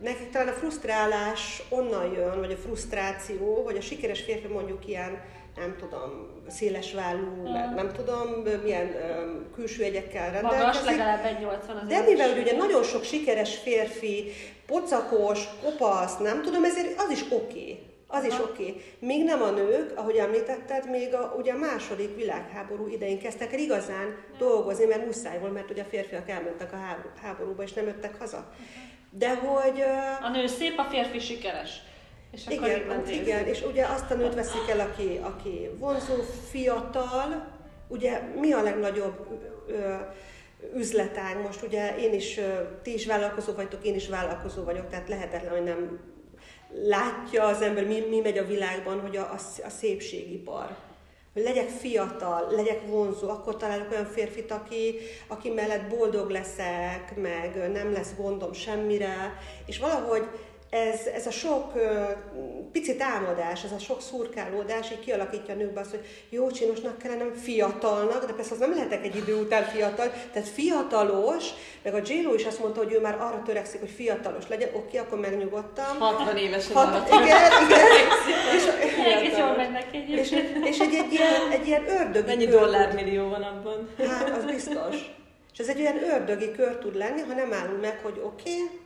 nekik 0.01 0.29
talán 0.29 0.48
a 0.48 0.51
frusztrálás 0.51 1.63
onnan 1.69 2.12
jön, 2.13 2.39
vagy 2.39 2.51
a 2.51 2.55
frusztráció, 2.55 3.63
hogy 3.63 3.77
a 3.77 3.81
sikeres 3.81 4.21
férfi 4.21 4.48
mondjuk 4.48 4.88
ilyen 4.88 5.21
nem 5.55 5.75
tudom, 5.79 6.29
széles 6.48 6.93
vállú, 6.93 7.43
uh. 7.43 7.75
nem 7.75 7.91
tudom, 7.91 8.43
milyen 8.63 8.88
um, 8.88 9.51
külső 9.55 9.84
egyekkel 9.84 10.31
rendelkezik. 10.31 10.65
Magas, 10.65 10.84
legalább 10.86 11.25
egy 11.25 11.39
80 11.39 11.77
az 11.77 11.88
De 11.88 12.01
mivel 12.01 12.39
ugye 12.39 12.58
nagyon 12.58 12.84
sok 12.84 13.03
sikeres 13.03 13.58
férfi, 13.58 14.31
pocakos, 14.65 15.48
kopasz, 15.63 16.17
nem 16.17 16.41
tudom, 16.41 16.63
ezért 16.63 17.01
az 17.01 17.10
is 17.10 17.22
oké. 17.29 17.36
Okay. 17.36 17.89
Az 18.13 18.24
is 18.24 18.39
oké. 18.39 18.63
Okay. 18.63 18.81
Még 19.00 19.24
nem 19.24 19.41
a 19.41 19.50
nők, 19.50 19.98
ahogy 19.98 20.15
említetted, 20.15 20.89
még 20.89 21.13
a, 21.13 21.36
ugye 21.38 21.53
a 21.53 21.58
második 21.58 22.15
világháború 22.15 22.88
idején 22.88 23.20
kezdtek 23.20 23.53
el 23.53 23.60
igazán 23.60 24.05
ja. 24.05 24.38
dolgozni, 24.38 24.86
mert 24.86 25.05
muszáj 25.05 25.39
volt, 25.39 25.53
mert 25.53 25.72
ugye 25.72 25.81
a 25.81 25.86
férfiak 25.89 26.29
elmentek 26.29 26.74
a 26.74 26.77
háborúba, 27.22 27.63
és 27.63 27.74
nem 27.74 27.86
jöttek 27.86 28.20
haza. 28.20 28.53
De 29.10 29.36
hogy... 29.36 29.84
A 30.22 30.29
nő 30.29 30.48
szép, 30.48 30.77
a 30.77 30.84
férfi 30.84 31.20
sikeres. 31.20 31.81
És 32.31 32.45
akkor 32.45 32.67
igen, 32.67 33.07
igen, 33.07 33.45
és 33.45 33.63
ugye 33.63 33.85
azt 33.85 34.11
a 34.11 34.15
nőt 34.15 34.33
veszik 34.33 34.69
el, 34.69 34.79
aki, 34.79 35.19
aki 35.21 35.69
vonzó, 35.77 36.13
fiatal, 36.50 37.47
ugye 37.88 38.21
mi 38.39 38.51
a 38.51 38.61
legnagyobb 38.61 39.27
ö, 39.67 39.95
üzletág 40.75 41.41
most, 41.41 41.61
ugye 41.61 41.97
én 41.97 42.13
is, 42.13 42.39
ti 42.81 42.93
is 42.93 43.05
vállalkozó 43.05 43.53
vagytok, 43.53 43.85
én 43.85 43.95
is 43.95 44.07
vállalkozó 44.07 44.63
vagyok, 44.63 44.89
tehát 44.89 45.09
lehetetlen, 45.09 45.51
hogy 45.51 45.63
nem 45.63 46.00
látja 46.83 47.45
az 47.45 47.61
ember, 47.61 47.85
mi, 47.85 48.00
mi 48.09 48.19
megy 48.19 48.38
a 48.38 48.45
világban, 48.45 49.01
hogy 49.01 49.17
a, 49.17 49.21
a, 49.21 49.65
a 49.65 49.69
szépségipar. 49.69 50.75
Hogy 51.33 51.43
legyek 51.43 51.67
fiatal, 51.69 52.47
legyek 52.51 52.88
vonzó, 52.88 53.29
akkor 53.29 53.57
találok 53.57 53.91
olyan 53.91 54.05
férfit, 54.05 54.51
aki, 54.51 54.95
aki 55.27 55.50
mellett 55.50 55.89
boldog 55.89 56.29
leszek, 56.29 57.15
meg 57.15 57.71
nem 57.71 57.91
lesz 57.91 58.13
gondom 58.17 58.53
semmire, 58.53 59.38
és 59.65 59.77
valahogy 59.79 60.27
ez, 60.71 61.05
ez 61.05 61.27
a 61.27 61.31
sok 61.31 61.75
uh, 61.75 61.81
picit 62.71 63.01
álmodás, 63.01 63.63
ez 63.63 63.71
a 63.71 63.79
sok 63.79 64.01
szurkálódás 64.01 64.91
így 64.91 64.99
kialakítja 64.99 65.53
a 65.53 65.57
nőkbe 65.57 65.79
azt, 65.79 65.89
hogy 65.89 66.05
jó 66.29 66.51
csinosnak 66.51 66.97
kellene, 66.97 67.23
nem 67.23 67.33
fiatalnak, 67.33 68.25
de 68.25 68.33
persze 68.33 68.53
az 68.53 68.59
nem 68.59 68.73
lehetek 68.73 69.05
egy 69.05 69.15
idő 69.15 69.35
után 69.35 69.63
fiatal, 69.63 70.11
tehát 70.33 70.47
fiatalos, 70.47 71.45
meg 71.83 71.93
a 71.93 71.97
j 71.97 72.13
is 72.35 72.45
azt 72.45 72.59
mondta, 72.59 72.83
hogy 72.83 72.93
ő 72.93 72.99
már 72.99 73.13
arra 73.13 73.41
törekszik, 73.45 73.79
hogy 73.79 73.89
fiatalos 73.89 74.47
legyen, 74.47 74.69
oké, 74.73 74.97
akkor 74.97 75.19
megnyugodtam. 75.19 75.99
60 75.99 76.37
évesen. 76.37 76.75
Hat, 76.75 77.07
igen, 77.07 77.51
igen. 77.65 77.85
és, 78.55 78.63
és, 79.29 79.37
jól 79.37 79.55
neki 79.55 79.97
és, 80.11 80.31
és 80.63 80.79
egy, 80.79 80.93
egy, 80.93 81.11
ilyen, 81.11 81.51
egy 81.51 81.67
ilyen 81.67 81.87
ördögi 81.87 82.25
Mennyi 82.25 82.45
dollármillió 82.45 83.29
van 83.29 83.41
abban? 83.41 83.89
Hát, 84.07 84.29
az 84.37 84.45
biztos. 84.45 84.95
És 85.53 85.59
ez 85.59 85.67
egy 85.67 85.81
olyan 85.81 86.03
ördögi 86.03 86.51
kör 86.51 86.77
tud 86.77 86.95
lenni, 86.95 87.21
ha 87.21 87.33
nem 87.33 87.53
állunk 87.53 87.81
meg, 87.81 87.99
hogy 88.03 88.21
oké, 88.23 88.51
okay, 88.51 88.79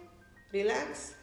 relax, 0.52 1.16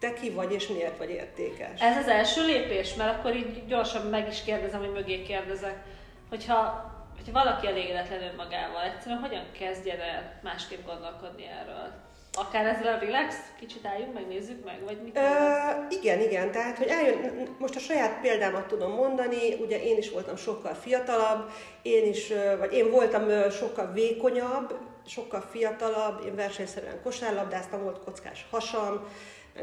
te 0.00 0.12
ki 0.12 0.30
vagy 0.30 0.52
és 0.52 0.66
miért 0.66 0.98
vagy 0.98 1.10
értékes. 1.10 1.80
Ez 1.80 1.96
az 1.96 2.08
első 2.08 2.44
lépés, 2.46 2.94
mert 2.94 3.18
akkor 3.18 3.36
így 3.36 3.66
gyorsan 3.66 4.06
meg 4.06 4.28
is 4.28 4.42
kérdezem, 4.42 4.80
hogy 4.80 4.92
mögé 4.92 5.22
kérdezek. 5.22 5.82
Hogyha, 6.28 6.90
hogyha 7.16 7.32
valaki 7.32 7.66
elégedetlen 7.66 8.22
önmagával, 8.22 8.82
egyszerűen 8.82 9.20
hogyan 9.20 9.44
kezdjen 9.58 10.00
el 10.00 10.40
másképp 10.42 10.86
gondolkodni 10.86 11.44
erről? 11.60 11.92
Akár 12.32 12.66
ezzel 12.66 12.94
a 12.94 12.98
relax, 12.98 13.34
kicsit 13.58 13.86
álljunk 13.86 14.14
meg, 14.14 14.26
nézzük 14.26 14.64
meg, 14.64 14.80
vagy 14.84 15.02
mit? 15.02 15.16
Ö, 15.16 15.22
igen, 15.88 16.20
igen, 16.20 16.50
tehát, 16.50 16.78
hogy 16.78 16.86
eljön, 16.86 17.48
most 17.58 17.76
a 17.76 17.78
saját 17.78 18.20
példámat 18.20 18.66
tudom 18.66 18.92
mondani, 18.92 19.54
ugye 19.60 19.82
én 19.82 19.96
is 19.96 20.10
voltam 20.10 20.36
sokkal 20.36 20.74
fiatalabb, 20.74 21.50
én 21.82 22.08
is, 22.08 22.32
vagy 22.58 22.72
én 22.72 22.90
voltam 22.90 23.50
sokkal 23.50 23.92
vékonyabb, 23.92 24.78
sokkal 25.06 25.40
fiatalabb, 25.40 26.24
én 26.26 26.34
versenyszerűen 26.34 27.02
kosárlabdáztam, 27.02 27.82
volt 27.82 28.04
kockás 28.04 28.46
hasam, 28.50 29.06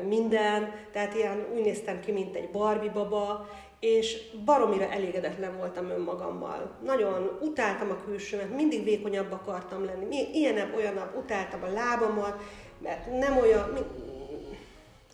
minden, 0.08 0.74
tehát 0.91 1.15
ilyen 1.15 1.46
úgy 1.53 1.62
néztem 1.62 2.00
ki, 2.00 2.12
mint 2.12 2.36
egy 2.36 2.50
Barbie 2.50 2.91
baba, 2.91 3.50
és 3.79 4.17
baromira 4.46 4.89
elégedetlen 4.89 5.58
voltam 5.58 5.89
önmagammal. 5.89 6.77
Nagyon 6.84 7.38
utáltam 7.41 7.89
a 7.89 8.03
külsőmet, 8.06 8.56
mindig 8.56 8.84
vékonyabb 8.84 9.32
akartam 9.32 9.86
lenni, 9.86 10.29
ilyenebb, 10.34 10.75
olyanabb, 10.75 11.15
utáltam 11.17 11.63
a 11.63 11.72
lábamat, 11.72 12.41
mert 12.82 13.20
nem 13.20 13.38
olyan, 13.38 13.70
mi, 13.70 13.79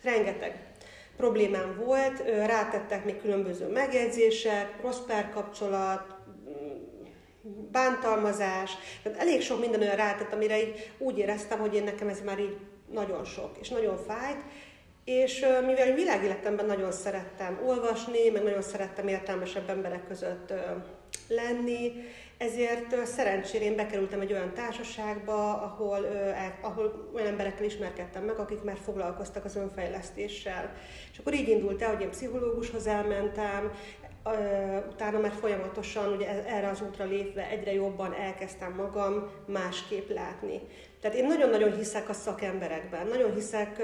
rengeteg 0.02 0.74
problémám 1.16 1.80
volt, 1.84 2.18
rátettek 2.46 3.04
még 3.04 3.20
különböző 3.20 3.68
megjegyzések, 3.68 4.80
rossz 4.82 5.00
párkapcsolat, 5.06 6.14
bántalmazás, 7.72 8.72
tehát 9.02 9.18
elég 9.18 9.42
sok 9.42 9.60
minden 9.60 9.80
olyan 9.80 9.96
rátett, 9.96 10.32
amire 10.32 10.62
így 10.62 10.90
úgy 10.98 11.18
éreztem, 11.18 11.58
hogy 11.58 11.74
én 11.74 11.84
nekem 11.84 12.08
ez 12.08 12.20
már 12.20 12.38
így 12.38 12.56
nagyon 12.94 13.24
sok, 13.24 13.50
és 13.60 13.68
nagyon 13.68 13.96
fájt, 13.96 14.42
és 15.04 15.46
mivel 15.66 15.94
világéletemben 15.94 16.66
nagyon 16.66 16.92
szerettem 16.92 17.60
olvasni, 17.66 18.28
meg 18.28 18.42
nagyon 18.42 18.62
szerettem 18.62 19.08
értelmesebb 19.08 19.68
emberek 19.68 20.06
között 20.06 20.52
lenni, 21.28 21.92
ezért 22.38 23.06
szerencsére 23.06 23.64
én 23.64 23.76
bekerültem 23.76 24.20
egy 24.20 24.32
olyan 24.32 24.52
társaságba, 24.52 25.62
ahol, 25.62 26.06
ahol 26.60 27.10
olyan 27.14 27.26
emberekkel 27.26 27.64
ismerkedtem 27.64 28.24
meg, 28.24 28.38
akik 28.38 28.62
már 28.62 28.78
foglalkoztak 28.84 29.44
az 29.44 29.56
önfejlesztéssel. 29.56 30.74
És 31.12 31.18
akkor 31.18 31.34
így 31.34 31.48
indult 31.48 31.82
el, 31.82 31.92
hogy 31.92 32.00
én 32.00 32.10
pszichológushoz 32.10 32.86
elmentem, 32.86 33.72
utána 34.90 35.18
már 35.18 35.32
folyamatosan 35.40 36.12
ugye 36.12 36.28
e, 36.28 36.56
erre 36.56 36.68
az 36.68 36.80
útra 36.80 37.04
lépve 37.04 37.48
egyre 37.48 37.72
jobban 37.72 38.14
elkezdtem 38.14 38.72
magam 38.72 39.30
másképp 39.46 40.10
látni. 40.10 40.60
Tehát 41.04 41.18
én 41.18 41.26
nagyon-nagyon 41.26 41.76
hiszek 41.76 42.08
a 42.08 42.12
szakemberekben, 42.12 43.06
nagyon 43.06 43.34
hiszek 43.34 43.82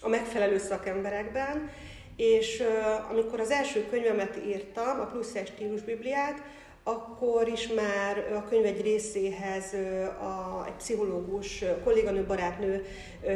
a 0.00 0.08
megfelelő 0.08 0.58
szakemberekben, 0.58 1.70
és 2.16 2.62
amikor 3.10 3.40
az 3.40 3.50
első 3.50 3.86
könyvemet 3.90 4.38
írtam, 4.46 5.00
a 5.00 5.04
Plusz 5.04 5.34
egy 5.34 5.46
stílusbibliát, 5.46 6.42
akkor 6.82 7.48
is 7.48 7.68
már 7.68 8.32
a 8.34 8.48
könyv 8.48 8.64
egy 8.64 8.82
részéhez 8.82 9.74
a, 10.20 10.64
egy 10.66 10.72
pszichológus, 10.72 11.64
kolléganő, 11.84 12.24
barátnő 12.24 12.84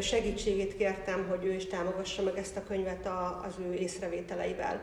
segítségét 0.00 0.76
kértem, 0.76 1.26
hogy 1.28 1.44
ő 1.44 1.52
is 1.52 1.66
támogassa 1.66 2.22
meg 2.22 2.38
ezt 2.38 2.56
a 2.56 2.64
könyvet 2.64 3.06
a, 3.06 3.42
az 3.46 3.54
ő 3.70 3.74
észrevételeivel. 3.74 4.82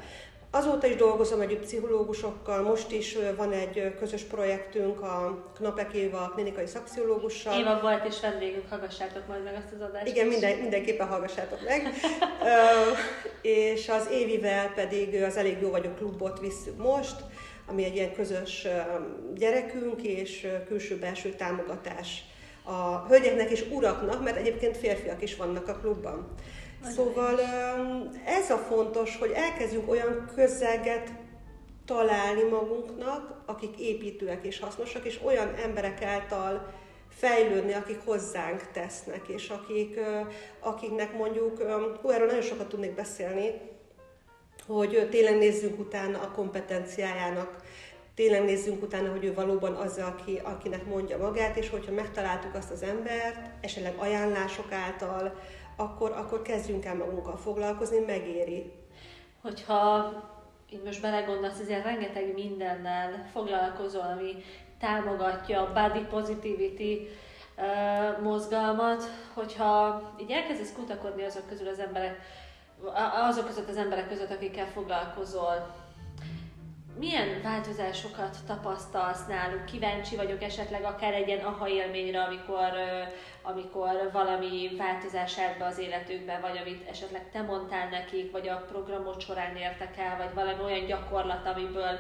Azóta 0.55 0.87
is 0.87 0.95
dolgozom 0.95 1.41
együtt 1.41 1.63
pszichológusokkal, 1.63 2.61
most 2.61 2.91
is 2.91 3.17
van 3.35 3.51
egy 3.51 3.95
közös 3.99 4.21
projektünk 4.21 5.01
a 5.01 5.43
Knapek 5.55 5.93
Éva 5.93 6.31
klinikai 6.33 6.65
szakpszichológussal. 6.65 7.59
Éva 7.59 7.79
volt 7.81 8.05
és 8.07 8.19
vendégünk, 8.19 8.69
hallgassátok 8.69 9.27
majd 9.27 9.43
meg 9.43 9.55
azt 9.55 9.73
az 9.75 9.81
adást. 9.81 10.07
Igen, 10.07 10.27
minden, 10.27 10.57
mindenképpen 10.57 11.07
hallgassátok 11.07 11.59
meg. 11.65 11.93
és 13.41 13.89
az 13.89 14.07
Évivel 14.11 14.73
pedig 14.73 15.23
az 15.23 15.37
Elég 15.37 15.57
Jó 15.61 15.69
Vagyok 15.69 15.95
klubot 15.95 16.39
visszük 16.39 16.77
most, 16.77 17.15
ami 17.67 17.83
egy 17.83 17.95
ilyen 17.95 18.13
közös 18.13 18.67
gyerekünk 19.35 20.01
és 20.03 20.47
külső-belső 20.67 21.29
támogatás 21.29 22.23
a 22.63 23.05
hölgyeknek 23.07 23.49
és 23.49 23.65
uraknak, 23.71 24.23
mert 24.23 24.37
egyébként 24.37 24.77
férfiak 24.77 25.21
is 25.21 25.35
vannak 25.35 25.67
a 25.67 25.77
klubban. 25.81 26.27
Szóval 26.83 27.39
ez 28.25 28.49
a 28.49 28.57
fontos, 28.57 29.17
hogy 29.17 29.31
elkezdjünk 29.31 29.89
olyan 29.89 30.31
közeget 30.35 31.09
találni 31.85 32.43
magunknak, 32.43 33.41
akik 33.45 33.79
építőek 33.79 34.45
és 34.45 34.59
hasznosak, 34.59 35.05
és 35.05 35.19
olyan 35.23 35.53
emberek 35.63 36.01
által 36.03 36.73
fejlődni, 37.09 37.73
akik 37.73 37.99
hozzánk 38.05 38.71
tesznek, 38.71 39.27
és 39.27 39.49
akik, 39.49 39.99
akiknek 40.59 41.17
mondjuk, 41.17 41.61
hú, 42.01 42.09
erről 42.09 42.27
nagyon 42.27 42.41
sokat 42.41 42.67
tudnék 42.67 42.95
beszélni, 42.95 43.51
hogy 44.67 45.07
tényleg 45.09 45.37
nézzünk 45.37 45.79
utána 45.79 46.19
a 46.19 46.31
kompetenciájának, 46.31 47.55
tényleg 48.15 48.43
nézzünk 48.43 48.83
utána, 48.83 49.11
hogy 49.11 49.23
ő 49.23 49.33
valóban 49.33 49.73
az, 49.73 49.97
aki, 49.97 50.39
akinek 50.43 50.85
mondja 50.85 51.17
magát, 51.17 51.57
és 51.57 51.69
hogyha 51.69 51.91
megtaláltuk 51.91 52.55
azt 52.55 52.71
az 52.71 52.83
embert, 52.83 53.49
esetleg 53.61 53.93
ajánlások 53.97 54.71
által, 54.71 55.33
akkor, 55.75 56.11
akkor 56.11 56.41
kezdjünk 56.41 56.85
el 56.85 56.95
magunkkal 56.95 57.37
foglalkozni, 57.37 57.99
megéri. 57.99 58.71
Hogyha 59.41 60.11
így 60.69 60.83
most 60.83 61.01
belegondolsz, 61.01 61.59
ezért 61.59 61.83
rengeteg 61.83 62.33
mindennel 62.33 63.27
foglalkozol, 63.31 64.01
ami 64.01 64.43
támogatja 64.79 65.61
a 65.61 65.73
body 65.73 66.05
positivity 66.09 67.07
uh, 67.57 68.21
mozgalmat, 68.21 69.03
hogyha 69.33 70.01
így 70.21 70.31
elkezdesz 70.31 70.73
kutakodni 70.73 71.23
azok 71.23 71.47
közül 71.47 71.67
az 71.67 71.79
emberek, 71.79 72.19
azok 73.29 73.45
között 73.45 73.69
az 73.69 73.77
emberek 73.77 74.07
között, 74.07 74.31
akikkel 74.31 74.67
foglalkozol, 74.67 75.81
milyen 76.99 77.41
változásokat 77.43 78.37
tapasztalsz 78.47 79.25
náluk? 79.27 79.65
Kíváncsi 79.65 80.15
vagyok 80.15 80.43
esetleg 80.43 80.83
akár 80.83 81.13
egy 81.13 81.27
ilyen 81.27 81.45
aha 81.45 81.67
élményre, 81.67 82.23
amikor, 82.23 82.69
amikor 83.43 84.09
valami 84.11 84.69
változás 84.77 85.39
állt 85.39 85.57
be 85.57 85.65
az 85.65 85.77
életükben, 85.77 86.41
vagy 86.41 86.57
amit 86.57 86.89
esetleg 86.89 87.29
te 87.31 87.41
mondtál 87.41 87.89
nekik, 87.89 88.31
vagy 88.31 88.47
a 88.47 88.65
programot 88.71 89.21
során 89.21 89.55
értek 89.55 89.97
el, 89.97 90.17
vagy 90.17 90.33
valami 90.33 90.63
olyan 90.63 90.85
gyakorlat, 90.85 91.45
amiből 91.45 91.99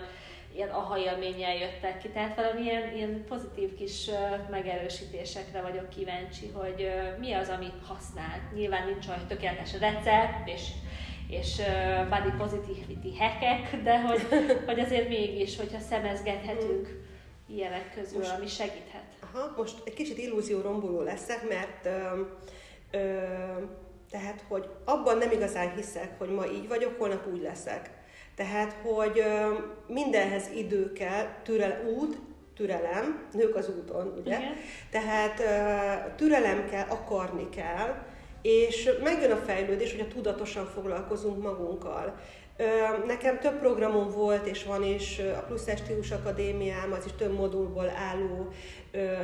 ilyen 0.55 0.69
aha 0.69 0.97
élménnyel 0.97 1.55
jöttek 1.55 1.97
ki. 1.97 2.09
Tehát 2.09 2.35
valamilyen 2.35 2.95
ilyen 2.95 3.23
pozitív 3.27 3.75
kis 3.75 4.09
megerősítésekre 4.49 5.61
vagyok 5.61 5.89
kíváncsi, 5.89 6.47
hogy 6.53 6.91
mi 7.19 7.33
az, 7.33 7.49
amit 7.49 7.85
használ. 7.87 8.51
Nyilván 8.53 8.87
nincs 8.87 9.07
olyan 9.07 9.27
tökéletes 9.27 9.79
recept, 9.79 10.47
és 10.47 10.61
és 11.27 11.61
body 12.09 12.31
positivity 12.37 13.17
hackek, 13.17 13.81
de 13.83 14.01
hogy, 14.01 14.27
hogy 14.65 14.79
azért 14.79 15.07
mégis, 15.07 15.57
hogyha 15.57 15.79
szemezgethetünk 15.79 16.87
ilyenek 17.47 17.93
közül, 17.95 18.25
ami 18.25 18.47
segíthet. 18.47 18.92
Aha, 19.35 19.53
most 19.57 19.75
egy 19.83 19.93
kicsit 19.93 20.17
illúzió 20.17 20.61
romboló 20.61 21.01
leszek, 21.01 21.49
mert 21.49 21.85
ö, 21.85 22.21
ö, 22.91 23.21
tehát, 24.11 24.43
hogy 24.47 24.69
abban 24.85 25.17
nem 25.17 25.31
igazán 25.31 25.75
hiszek, 25.75 26.17
hogy 26.17 26.29
ma 26.29 26.45
így 26.45 26.67
vagyok, 26.67 26.97
holnap 26.97 27.27
úgy 27.27 27.41
leszek. 27.41 27.89
Tehát, 28.35 28.75
hogy 28.83 29.19
ö, 29.19 29.53
mindenhez 29.87 30.49
idő 30.55 30.91
kell, 30.91 31.25
türel, 31.43 31.85
út, 31.85 32.17
türelem, 32.55 33.27
nők 33.31 33.55
az 33.55 33.69
úton, 33.69 34.13
ugye? 34.19 34.37
Igen. 34.37 34.53
Tehát 34.91 35.39
ö, 35.39 36.15
türelem 36.15 36.69
kell, 36.69 36.87
akarni 36.89 37.49
kell, 37.49 38.05
és 38.41 38.89
megjön 39.03 39.31
a 39.31 39.35
fejlődés, 39.35 39.91
hogy 39.91 40.07
a 40.09 40.13
tudatosan 40.13 40.65
foglalkozunk 40.65 41.43
magunkkal. 41.43 42.19
Nekem 43.05 43.39
több 43.39 43.59
programom 43.59 44.09
volt, 44.09 44.45
és 44.45 44.63
van 44.63 44.83
is 44.83 45.19
a 45.19 45.43
Plusz 45.47 45.69
Stílus 45.77 46.11
Akadémiám, 46.11 46.91
az 46.91 47.05
is 47.05 47.11
több 47.11 47.33
modulból 47.33 47.89
álló 47.89 48.47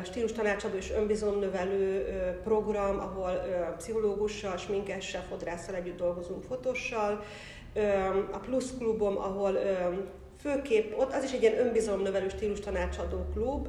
stílus 0.03 0.31
tanácsadó 0.31 0.77
és 0.77 0.91
önbizomnövelő 0.91 2.03
program, 2.43 2.99
ahol 2.99 3.31
pszichológussal, 3.77 4.57
sminkessel, 4.57 5.25
fodrásszal 5.29 5.75
együtt 5.75 5.97
dolgozunk, 5.97 6.43
fotossal. 6.43 7.23
A 8.31 8.37
Plusz 8.37 8.73
klubom, 8.77 9.17
ahol 9.17 9.57
főképp, 10.41 10.97
ott 10.97 11.13
az 11.13 11.23
is 11.23 11.31
egy 11.31 11.41
ilyen 11.41 11.59
önbizomnövelő 11.59 12.29
stílus 12.29 12.59
tanácsadó 12.59 13.25
klub, 13.33 13.67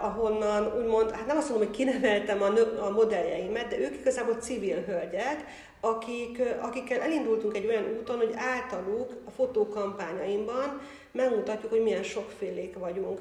ahonnan 0.00 0.78
úgymond, 0.78 1.10
hát 1.10 1.26
nem 1.26 1.36
azt 1.36 1.48
mondom, 1.48 1.66
hogy 1.66 1.76
kineveltem 1.76 2.42
a, 2.42 2.48
nő, 2.48 2.62
a 2.62 2.90
modelljeimet, 2.90 3.68
de 3.68 3.78
ők 3.78 3.94
igazából 4.00 4.34
civil 4.34 4.82
hölgyek, 4.86 5.44
akik, 5.80 6.42
akikkel 6.60 7.00
elindultunk 7.00 7.56
egy 7.56 7.66
olyan 7.66 7.84
úton, 7.98 8.16
hogy 8.16 8.34
általuk 8.36 9.12
a 9.24 9.30
fotókampányaimban 9.30 10.80
megmutatjuk, 11.12 11.70
hogy 11.70 11.82
milyen 11.82 12.02
sokfélék 12.02 12.78
vagyunk 12.78 13.20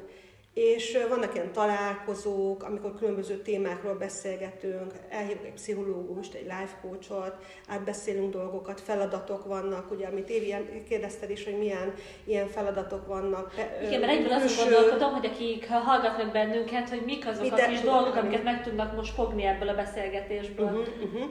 és 0.58 0.98
vannak 1.10 1.34
ilyen 1.34 1.52
találkozók, 1.52 2.64
amikor 2.64 2.96
különböző 2.96 3.38
témákról 3.38 3.94
beszélgetünk, 3.94 4.94
elhívunk 5.10 5.46
egy 5.46 5.54
pszichológust, 5.54 6.34
egy 6.34 6.44
life 6.44 6.78
coachot, 6.82 7.36
átbeszélünk 7.68 8.34
dolgokat, 8.34 8.82
feladatok 8.82 9.46
vannak, 9.46 9.92
ugye, 9.92 10.08
amit 10.08 10.30
Évi 10.30 10.56
kérdezted 10.90 11.30
is, 11.30 11.44
hogy 11.44 11.58
milyen 11.58 11.94
ilyen 12.24 12.48
feladatok 12.48 13.08
vannak. 13.08 13.54
Igen, 13.86 14.00
mert 14.00 14.12
egyből 14.12 14.32
azt 14.32 14.64
gondolkodom, 14.64 15.12
hogy 15.12 15.26
akik 15.26 15.68
hallgatnak 15.70 16.32
bennünket, 16.32 16.90
hogy 16.90 17.02
mik 17.06 17.28
azok 17.28 17.52
a 17.52 17.56
kis 17.56 17.82
dolgok, 17.82 18.16
amiket 18.16 18.44
meg 18.44 18.64
tudnak 18.64 18.96
most 18.96 19.14
fogni 19.14 19.44
ebből 19.44 19.70
a 19.70 19.76
beszélgetésből. 19.76 20.66
Uh-huh, 20.66 20.88
uh-huh. 21.04 21.30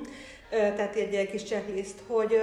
Tehát 0.51 0.95
egy 0.95 1.31
kis 1.31 1.43
checklist, 1.43 2.03
hogy 2.07 2.43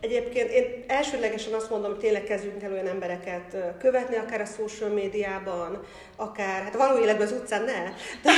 Egyébként 0.00 0.50
én 0.50 0.84
elsődlegesen 0.86 1.52
azt 1.52 1.70
mondom, 1.70 1.90
hogy 1.90 2.00
tényleg 2.00 2.24
kezdjünk 2.24 2.62
el 2.62 2.72
olyan 2.72 2.86
embereket 2.86 3.56
követni, 3.78 4.16
akár 4.16 4.40
a 4.40 4.44
social 4.44 4.90
médiában, 4.90 5.84
akár, 6.16 6.62
hát 6.62 6.76
való 6.76 7.02
életben 7.02 7.26
az 7.26 7.32
utcán 7.32 7.62
ne. 7.64 7.82
De... 8.22 8.30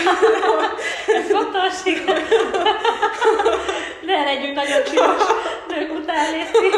Ez 1.19 1.31
fontos, 1.31 1.83
Ne 4.07 4.25
legyünk 4.25 4.55
nagyon 4.55 4.83
csinos 4.85 5.32
lépni. 6.31 6.69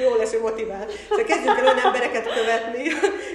Jó 0.00 0.14
lesz, 0.14 0.30
hogy 0.30 0.40
motivál. 0.40 0.86
Szóval 1.08 1.24
kezdjünk 1.24 1.58
el 1.58 1.64
olyan 1.64 1.78
embereket 1.78 2.28
követni. 2.34 2.88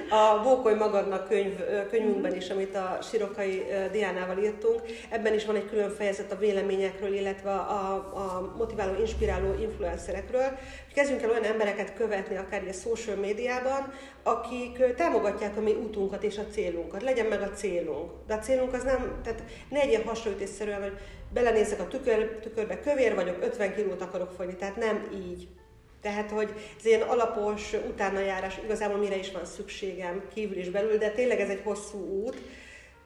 A 0.10 0.42
Bókoly 0.44 0.74
magadnak 0.74 1.28
könyv, 1.28 1.54
könyvünkben 1.90 2.36
is, 2.36 2.50
amit 2.50 2.76
a 2.76 2.98
Sirokai 3.02 3.66
Diánával 3.92 4.38
írtunk, 4.38 4.82
ebben 5.10 5.34
is 5.34 5.46
van 5.46 5.56
egy 5.56 5.70
külön 5.70 5.90
fejezet 5.90 6.32
a 6.32 6.38
véleményekről, 6.38 7.14
illetve 7.14 7.52
a, 7.52 7.94
a 7.96 8.54
motiváló, 8.58 9.00
inspiráló 9.00 9.54
influencerekről. 9.62 10.58
Kezdjünk 10.94 11.22
el 11.22 11.30
olyan 11.30 11.44
embereket 11.44 11.94
követni, 11.94 12.38
akár 12.38 12.64
a 12.70 12.74
social 12.74 13.16
médiában, 13.16 13.94
akik 14.24 14.96
támogatják 14.96 15.58
a 15.58 15.62
mi 15.62 15.72
útunkat 15.72 16.24
és 16.24 16.38
a 16.38 16.52
célunkat. 16.52 17.04
Legyen 17.04 17.26
meg 17.26 17.42
a 17.42 17.50
célunk. 17.50 18.12
De 18.28 18.34
a 18.34 18.40
célunk 18.40 18.74
az 18.74 18.84
nem, 18.84 19.20
tehát 19.24 19.44
ne 19.70 19.80
egy 19.80 19.90
ilyen 19.90 20.04
hasonlítésszerűen, 20.06 20.82
hogy 20.82 20.98
belenézek 21.34 21.80
a 21.80 21.88
tükör, 21.88 22.40
tükörbe, 22.42 22.80
kövér 22.80 23.16
vagyok, 23.16 23.44
50 23.44 23.76
kilót 23.76 24.02
akarok 24.02 24.32
fogyni, 24.32 24.56
tehát 24.56 24.76
nem 24.76 25.10
így. 25.14 25.48
Tehát, 26.02 26.32
hogy 26.32 26.54
ez 26.78 26.86
ilyen 26.86 27.02
alapos 27.02 27.74
utánajárás, 27.74 28.60
igazából 28.64 28.98
mire 28.98 29.18
is 29.18 29.32
van 29.32 29.46
szükségem 29.46 30.24
kívül 30.34 30.58
és 30.58 30.70
belül, 30.70 30.98
de 30.98 31.10
tényleg 31.10 31.40
ez 31.40 31.50
egy 31.50 31.62
hosszú 31.64 31.98
út. 31.98 32.38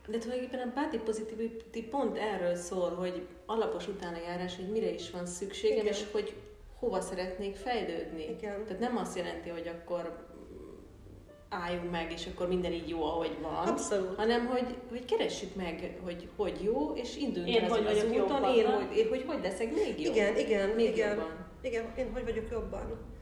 De 0.07 0.17
tulajdonképpen 0.17 0.67
a 0.67 0.81
body 0.81 0.97
positivity 0.97 1.81
pont 1.89 2.17
erről 2.17 2.55
szól, 2.55 2.89
hogy 2.89 3.27
alapos 3.45 3.87
utánajárás, 3.87 4.55
hogy 4.55 4.69
mire 4.69 4.89
is 4.93 5.11
van 5.11 5.25
szükségem, 5.25 5.77
Igen. 5.77 5.93
és 5.93 6.03
hogy 6.11 6.33
hova 6.79 7.01
szeretnék 7.01 7.55
fejlődni. 7.55 8.23
Igen. 8.37 8.63
Tehát 8.63 8.79
nem 8.79 8.97
azt 8.97 9.17
jelenti, 9.17 9.49
hogy 9.49 9.67
akkor 9.67 10.24
álljunk 11.49 11.91
meg, 11.91 12.11
és 12.11 12.27
akkor 12.33 12.47
minden 12.47 12.71
így 12.71 12.89
jó, 12.89 13.03
ahogy 13.03 13.37
van. 13.41 13.67
Abszolút. 13.67 14.15
Hanem, 14.15 14.45
hogy, 14.45 14.75
hogy 14.89 15.05
keressük 15.05 15.55
meg, 15.55 15.97
hogy 16.03 16.29
hogy 16.35 16.63
jó, 16.63 16.93
és 16.93 17.17
induljunk 17.17 17.55
én 17.55 17.63
az, 17.63 17.77
hogy 17.77 17.85
az 17.85 18.03
úton, 18.03 18.13
jobban, 18.13 18.55
én, 18.55 18.65
hogy, 18.65 18.97
én 18.97 19.09
hogy, 19.09 19.23
hogy 19.27 19.39
leszek 19.41 19.73
még 19.73 20.01
jobb. 20.01 20.15
Igen, 20.15 20.37
igen, 20.37 20.69
még 20.69 20.89
igen. 20.89 21.09
Jobban. 21.09 21.45
Igen, 21.61 21.85
én 21.97 22.11
hogy 22.13 22.23
vagyok 22.23 22.51
jobban. 22.51 23.13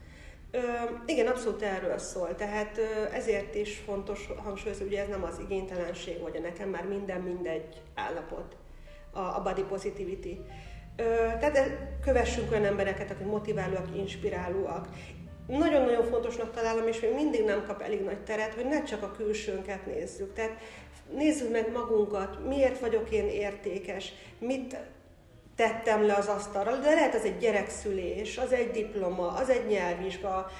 Ö, 0.51 0.59
igen, 1.05 1.27
abszolút 1.27 1.62
erről 1.62 1.97
szól. 1.97 2.36
Tehát 2.36 2.77
ö, 2.77 3.13
ezért 3.13 3.55
is 3.55 3.77
fontos 3.86 4.29
hangsúlyozni, 4.43 4.83
hogy 4.83 4.93
ez 4.93 5.07
nem 5.07 5.23
az 5.23 5.39
igénytelenség, 5.39 6.21
vagy 6.21 6.36
a 6.36 6.39
nekem 6.39 6.69
már 6.69 6.88
minden 6.88 7.21
mindegy 7.21 7.81
állapot, 7.95 8.55
a, 9.12 9.19
a 9.19 9.41
body 9.43 9.62
positivity. 9.62 10.39
Ö, 10.95 11.03
tehát 11.39 11.69
kövessünk 12.01 12.51
olyan 12.51 12.65
embereket, 12.65 13.12
akik 13.12 13.25
motiválóak, 13.25 13.88
inspirálóak. 13.95 14.88
Nagyon-nagyon 15.47 16.03
fontosnak 16.03 16.53
találom, 16.53 16.88
és 16.88 16.99
még 16.99 17.13
mindig 17.13 17.43
nem 17.43 17.65
kap 17.65 17.82
elég 17.82 18.01
nagy 18.03 18.23
teret, 18.23 18.53
hogy 18.53 18.65
ne 18.65 18.84
csak 18.84 19.03
a 19.03 19.12
külsőnket 19.12 19.86
nézzük. 19.86 20.34
Tehát 20.34 20.58
nézzük 21.13 21.51
meg 21.51 21.71
magunkat, 21.71 22.47
miért 22.47 22.79
vagyok 22.79 23.12
én 23.12 23.27
értékes, 23.27 24.13
mit 24.39 24.77
tettem 25.55 26.05
le 26.05 26.13
az 26.13 26.27
asztalra, 26.27 26.75
de 26.75 26.93
lehet 26.93 27.15
az 27.15 27.23
egy 27.23 27.37
gyerekszülés, 27.37 28.37
az 28.37 28.51
egy 28.51 28.71
diploma, 28.71 29.27
az 29.27 29.49
egy 29.49 29.65
nyelvvizsga, 29.67 30.51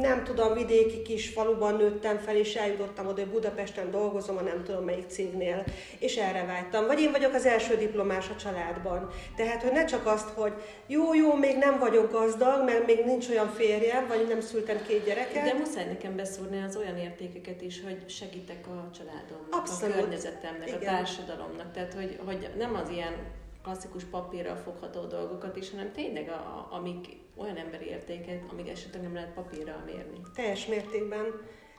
nem 0.00 0.24
tudom, 0.24 0.54
vidéki 0.54 1.02
kis 1.02 1.28
faluban 1.28 1.76
nőttem 1.76 2.18
fel, 2.18 2.36
és 2.36 2.54
eljutottam 2.54 3.06
oda, 3.06 3.20
hogy 3.20 3.30
Budapesten 3.30 3.90
dolgozom, 3.90 4.36
a 4.36 4.40
nem 4.40 4.62
tudom 4.64 4.84
melyik 4.84 5.08
cégnél, 5.08 5.64
és 5.98 6.16
erre 6.16 6.44
vágytam. 6.44 6.86
Vagy 6.86 7.00
én 7.00 7.10
vagyok 7.10 7.34
az 7.34 7.46
első 7.46 7.76
diplomás 7.76 8.28
a 8.28 8.36
családban. 8.36 9.10
Tehát, 9.36 9.62
hogy 9.62 9.72
ne 9.72 9.84
csak 9.84 10.06
azt, 10.06 10.28
hogy 10.28 10.52
jó, 10.86 11.14
jó, 11.14 11.34
még 11.34 11.56
nem 11.56 11.78
vagyok 11.78 12.12
gazdag, 12.12 12.64
mert 12.64 12.86
még 12.86 13.04
nincs 13.04 13.28
olyan 13.28 13.48
férjem, 13.48 14.06
vagy 14.08 14.26
nem 14.28 14.40
szültem 14.40 14.82
két 14.86 15.04
gyereket. 15.04 15.44
De 15.44 15.52
muszáj 15.52 15.86
nekem 15.86 16.16
beszúrni 16.16 16.62
az 16.62 16.76
olyan 16.76 16.96
értékeket 16.96 17.62
is, 17.62 17.82
hogy 17.82 18.10
segítek 18.10 18.66
a 18.66 18.90
családomnak, 18.96 19.48
Abszolút. 19.50 19.94
a 19.94 19.98
környezetemnek, 19.98 20.68
Igen. 20.68 20.80
a 20.80 20.84
társadalomnak. 20.84 21.72
Tehát, 21.72 21.94
hogy, 21.94 22.18
hogy 22.24 22.48
nem 22.56 22.74
az 22.74 22.88
ilyen 22.88 23.14
klasszikus 23.62 24.04
papírral 24.04 24.56
fogható 24.56 25.04
dolgokat 25.04 25.56
is, 25.56 25.70
hanem 25.70 25.92
tényleg 25.92 26.28
a, 26.28 26.32
a, 26.32 26.68
amik 26.70 27.06
olyan 27.36 27.56
emberi 27.56 27.86
értékek, 27.86 28.42
amik 28.50 28.68
esetleg 28.70 29.02
nem 29.02 29.14
lehet 29.14 29.32
papírral 29.34 29.82
mérni. 29.86 30.20
Teljes 30.34 30.66
mértékben 30.66 31.26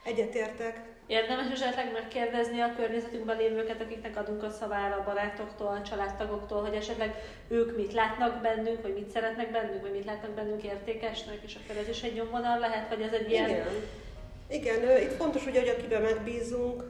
egyetértek. 0.04 0.92
Érdemes 1.08 1.52
esetleg 1.52 1.92
megkérdezni 1.92 2.60
a 2.60 2.76
környezetünkben 2.76 3.38
lévőket, 3.38 3.82
akiknek 3.82 4.18
adunk 4.18 4.44
a 4.44 4.50
szavára, 4.50 4.96
a 4.96 5.04
barátoktól, 5.04 5.68
a 5.68 5.82
családtagoktól, 5.82 6.62
hogy 6.62 6.76
esetleg 6.76 7.16
ők 7.48 7.78
mit 7.78 7.94
látnak 7.94 8.42
bennünk, 8.42 8.82
vagy 8.82 8.94
mit 8.94 9.10
szeretnek 9.10 9.52
bennünk, 9.52 9.82
vagy 9.82 9.92
mit 9.92 10.06
látnak 10.06 10.32
bennünk 10.32 10.64
értékesnek, 10.64 11.38
és 11.46 11.56
akkor 11.56 11.82
ez 11.82 11.88
is 11.88 12.02
egy 12.02 12.14
nyomvonal 12.14 12.60
lehet, 12.60 12.90
vagy 12.90 13.02
ez 13.02 13.12
egy 13.12 13.32
ilyen... 13.32 13.50
Igen. 13.50 13.68
Igen, 14.50 15.02
itt 15.02 15.16
fontos 15.16 15.44
hogy 15.44 15.58
akiben 15.58 16.02
megbízunk, 16.02 16.84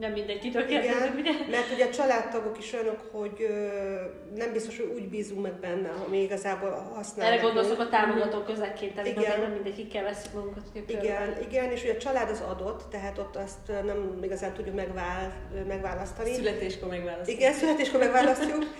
Nem 0.00 0.12
mindenkitől 0.12 0.62
Igen, 0.68 0.82
kérdezünk, 0.82 1.18
ugye? 1.18 1.30
mert 1.50 1.72
ugye 1.74 1.84
a 1.84 1.90
családtagok 1.90 2.58
is 2.58 2.72
olyanok, 2.72 3.00
hogy 3.12 3.36
ö, 3.38 3.54
nem 4.36 4.52
biztos, 4.52 4.76
hogy 4.76 4.90
úgy 4.94 5.08
bízunk 5.08 5.42
meg 5.42 5.52
benne, 5.52 5.90
ami 6.06 6.22
igazából 6.22 6.70
használ. 6.94 7.26
Erre 7.26 7.34
nekünk. 7.34 7.52
gondolszok 7.52 7.80
a 7.80 7.88
támogató 7.88 8.42
közekként, 8.42 8.94
tehát 8.94 9.08
Igen. 9.10 9.40
nem 9.40 9.50
mindegy, 9.50 9.74
kikkel 9.74 10.02
veszünk 10.02 10.34
magunkat. 10.34 10.62
Igen, 10.86 11.36
igen, 11.48 11.70
és 11.70 11.82
ugye 11.82 11.92
a 11.92 11.96
család 11.96 12.30
az 12.30 12.40
adott, 12.40 12.90
tehát 12.90 13.18
ott 13.18 13.36
azt 13.36 13.84
nem 13.84 14.18
igazán 14.22 14.52
tudjuk 14.52 14.74
megvál, 14.74 15.32
megválasztani. 15.68 16.32
Születéskor 16.32 16.88
megválasztani. 16.88 17.36
Igen, 17.36 17.52
születéskor 17.52 18.00
megválasztjuk. 18.00 18.64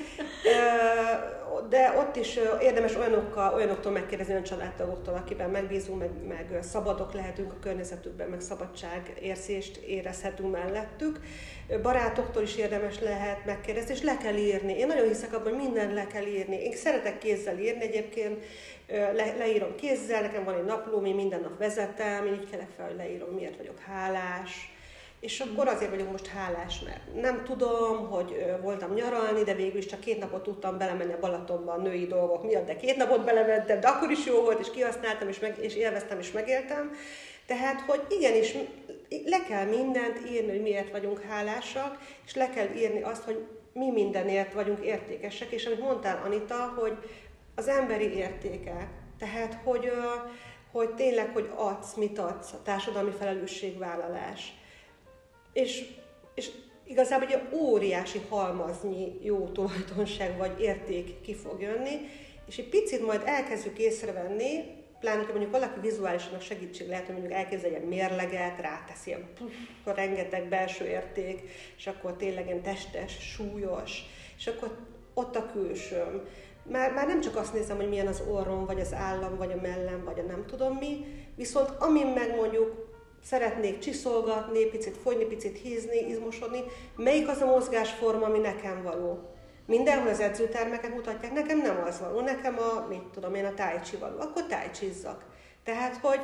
De 1.68 1.94
ott 1.98 2.16
is 2.16 2.38
érdemes 2.60 2.96
olyanokkal, 2.96 3.54
olyanoktól 3.54 3.92
megkérdezni 3.92 4.34
a 4.34 4.42
családtagoktól, 4.42 5.14
akiben 5.14 5.50
megbízunk, 5.50 5.98
meg, 5.98 6.10
meg 6.28 6.62
szabadok 6.62 7.12
lehetünk 7.12 7.52
a 7.52 7.58
környezetükben, 7.60 8.28
meg 8.28 8.40
szabadságérzést 8.40 9.76
érezhetünk 9.76 10.50
mellettük. 10.50 11.20
Barátoktól 11.82 12.42
is 12.42 12.56
érdemes 12.56 13.00
lehet 13.00 13.44
megkérdezni, 13.44 13.94
és 13.94 14.02
le 14.02 14.16
kell 14.16 14.34
írni. 14.34 14.78
Én 14.78 14.86
nagyon 14.86 15.08
hiszek 15.08 15.32
abban, 15.34 15.52
hogy 15.52 15.62
mindent 15.62 15.92
le 15.92 16.06
kell 16.06 16.26
írni. 16.26 16.62
Én 16.62 16.76
szeretek 16.76 17.18
kézzel 17.18 17.58
írni 17.58 17.82
egyébként, 17.82 18.44
le, 18.86 19.34
leírom 19.38 19.74
kézzel, 19.74 20.20
nekem 20.20 20.44
van 20.44 20.54
egy 20.54 20.64
naplóm, 20.64 21.04
én 21.04 21.14
minden 21.14 21.40
nap 21.40 21.58
vezetem, 21.58 22.26
én 22.26 22.32
így 22.32 22.50
kelek 22.50 22.68
fel, 22.76 22.86
hogy 22.86 22.96
leírom, 22.96 23.28
miért 23.28 23.56
vagyok 23.56 23.78
hálás, 23.78 24.72
és 25.20 25.40
akkor 25.40 25.68
azért 25.68 25.90
vagyok 25.90 26.10
most 26.10 26.26
hálás, 26.26 26.80
mert 26.80 27.14
nem 27.14 27.44
tudom, 27.44 28.08
hogy 28.08 28.44
voltam 28.62 28.94
nyaralni, 28.94 29.42
de 29.42 29.54
végül 29.54 29.78
is 29.78 29.86
csak 29.86 30.00
két 30.00 30.18
napot 30.18 30.42
tudtam 30.42 30.78
belemenni 30.78 31.12
a 31.12 31.18
Balatonba 31.18 31.72
a 31.72 31.80
női 31.80 32.06
dolgok 32.06 32.42
miatt, 32.42 32.66
de 32.66 32.76
két 32.76 32.96
napot 32.96 33.24
belementem, 33.24 33.80
de 33.80 33.88
akkor 33.88 34.10
is 34.10 34.26
jó 34.26 34.40
volt, 34.40 34.60
és 34.60 34.70
kihasználtam, 34.70 35.28
és, 35.28 35.38
meg, 35.38 35.58
és 35.60 35.74
élveztem, 35.74 36.18
és 36.18 36.32
megéltem. 36.32 36.92
Tehát, 37.46 37.80
hogy 37.80 38.02
igenis, 38.08 38.54
le 39.24 39.42
kell 39.48 39.64
mindent 39.64 40.30
írni, 40.30 40.50
hogy 40.50 40.62
miért 40.62 40.90
vagyunk 40.90 41.22
hálásak, 41.22 41.98
és 42.26 42.34
le 42.34 42.50
kell 42.50 42.68
írni 42.76 43.02
azt, 43.02 43.22
hogy 43.22 43.46
mi 43.72 43.90
mindenért 43.90 44.52
vagyunk 44.52 44.84
értékesek, 44.84 45.50
és 45.50 45.66
amit 45.66 45.80
mondtál, 45.80 46.22
Anita, 46.24 46.74
hogy 46.76 46.96
az 47.54 47.68
emberi 47.68 48.14
értékek, 48.16 48.88
tehát, 49.18 49.58
hogy, 49.64 49.92
hogy 50.72 50.94
tényleg, 50.94 51.30
hogy 51.32 51.50
adsz, 51.54 51.94
mit 51.94 52.18
adsz, 52.18 52.52
a 52.52 52.62
társadalmi 52.64 53.12
felelősségvállalás. 53.18 54.52
És, 55.52 55.84
és 56.34 56.50
igazából 56.84 57.28
egy 57.28 57.48
óriási 57.52 58.20
halmaznyi 58.28 59.18
jó 59.22 59.48
tulajdonság 59.48 60.36
vagy 60.36 60.60
érték 60.60 61.20
ki 61.20 61.34
fog 61.34 61.60
jönni, 61.60 61.98
és 62.46 62.58
egy 62.58 62.68
picit 62.68 63.06
majd 63.06 63.22
elkezdjük 63.24 63.78
észrevenni, 63.78 64.78
pláne, 65.00 65.18
hogy 65.18 65.28
mondjuk 65.28 65.50
valaki 65.50 65.80
vizuálisan 65.80 66.40
segítség 66.40 66.88
lehet, 66.88 67.04
hogy 67.06 67.14
mondjuk 67.14 67.36
elképzelje 67.36 67.76
ilyen 67.76 67.88
mérleget, 67.88 68.60
ráteszi 68.60 69.10
ilyen 69.10 69.28
puff, 69.38 69.94
rengeteg 69.94 70.48
belső 70.48 70.84
érték, 70.84 71.40
és 71.76 71.86
akkor 71.86 72.16
tényleg 72.16 72.46
ilyen 72.46 72.62
testes, 72.62 73.16
súlyos, 73.20 74.02
és 74.36 74.46
akkor 74.46 74.76
ott 75.14 75.36
a 75.36 75.50
külsőm. 75.52 76.28
Már, 76.62 76.92
már 76.92 77.06
nem 77.06 77.20
csak 77.20 77.36
azt 77.36 77.52
nézem, 77.52 77.76
hogy 77.76 77.88
milyen 77.88 78.06
az 78.06 78.22
orrom, 78.28 78.66
vagy 78.66 78.80
az 78.80 78.92
állam, 78.92 79.36
vagy 79.36 79.52
a 79.52 79.60
mellem, 79.60 80.04
vagy 80.04 80.18
a 80.18 80.22
nem 80.22 80.44
tudom 80.46 80.76
mi, 80.76 81.04
viszont 81.36 81.70
amin 81.78 82.06
meg 82.06 82.36
mondjuk 82.36 82.89
szeretnék 83.24 83.78
csiszolgatni, 83.78 84.64
picit 84.64 84.96
fogyni, 84.96 85.24
picit 85.24 85.58
hízni, 85.58 86.08
izmosodni, 86.08 86.62
melyik 86.96 87.28
az 87.28 87.40
a 87.40 87.46
mozgásforma, 87.46 88.26
ami 88.26 88.38
nekem 88.38 88.82
való. 88.82 89.18
Mindenhol 89.66 90.08
az 90.08 90.20
edzőtermeket 90.20 90.94
mutatják, 90.94 91.32
nekem 91.32 91.58
nem 91.58 91.82
az 91.86 92.00
való, 92.00 92.20
nekem 92.20 92.58
a, 92.58 92.86
mit 92.88 93.02
tudom 93.02 93.34
én, 93.34 93.44
a 93.44 93.54
tájcsi 93.54 93.96
való, 93.96 94.20
akkor 94.20 94.46
tájcsizzak. 94.46 95.24
Tehát, 95.64 95.96
hogy 95.96 96.20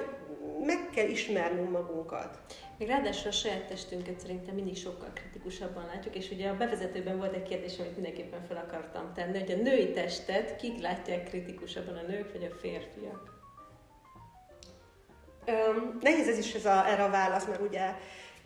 meg 0.65 0.91
kell 0.95 1.09
ismernünk 1.09 1.71
magunkat. 1.71 2.39
Még 2.79 2.89
ráadásul 2.89 3.29
a 3.29 3.33
saját 3.33 3.67
testünket 3.67 4.21
szerintem 4.21 4.55
mindig 4.55 4.77
sokkal 4.77 5.11
kritikusabban 5.15 5.87
látjuk, 5.87 6.17
és 6.17 6.31
ugye 6.31 6.49
a 6.49 6.57
bevezetőben 6.57 7.19
volt 7.19 7.35
egy 7.35 7.43
kérdés, 7.43 7.79
amit 7.79 7.95
mindenképpen 7.95 8.45
fel 8.49 8.57
akartam 8.57 9.13
tenni, 9.15 9.39
hogy 9.39 9.53
a 9.53 9.63
női 9.63 9.91
testet 9.91 10.57
kik 10.57 10.81
látják 10.81 11.29
kritikusabban, 11.29 11.97
a 11.97 12.07
nők 12.09 12.33
vagy 12.33 12.45
a 12.45 12.55
férfiak? 12.55 13.36
Nehéz 16.01 16.29
ez 16.29 16.39
is 16.39 16.55
ez 16.55 16.65
a, 16.65 16.89
erre 16.89 17.03
a 17.03 17.11
válasz, 17.11 17.45
mert 17.45 17.61
ugye 17.61 17.81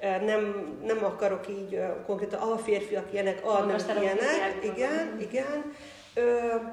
nem, 0.01 0.69
nem 0.85 1.05
akarok 1.05 1.49
így 1.49 1.81
konkrétan, 2.07 2.41
a 2.41 2.57
férfiak 2.57 3.13
ilyenek, 3.13 3.47
a 3.47 3.65
nem 3.65 4.03
ilyenek. 4.03 4.59
Igen, 4.63 5.19
igen. 5.21 5.73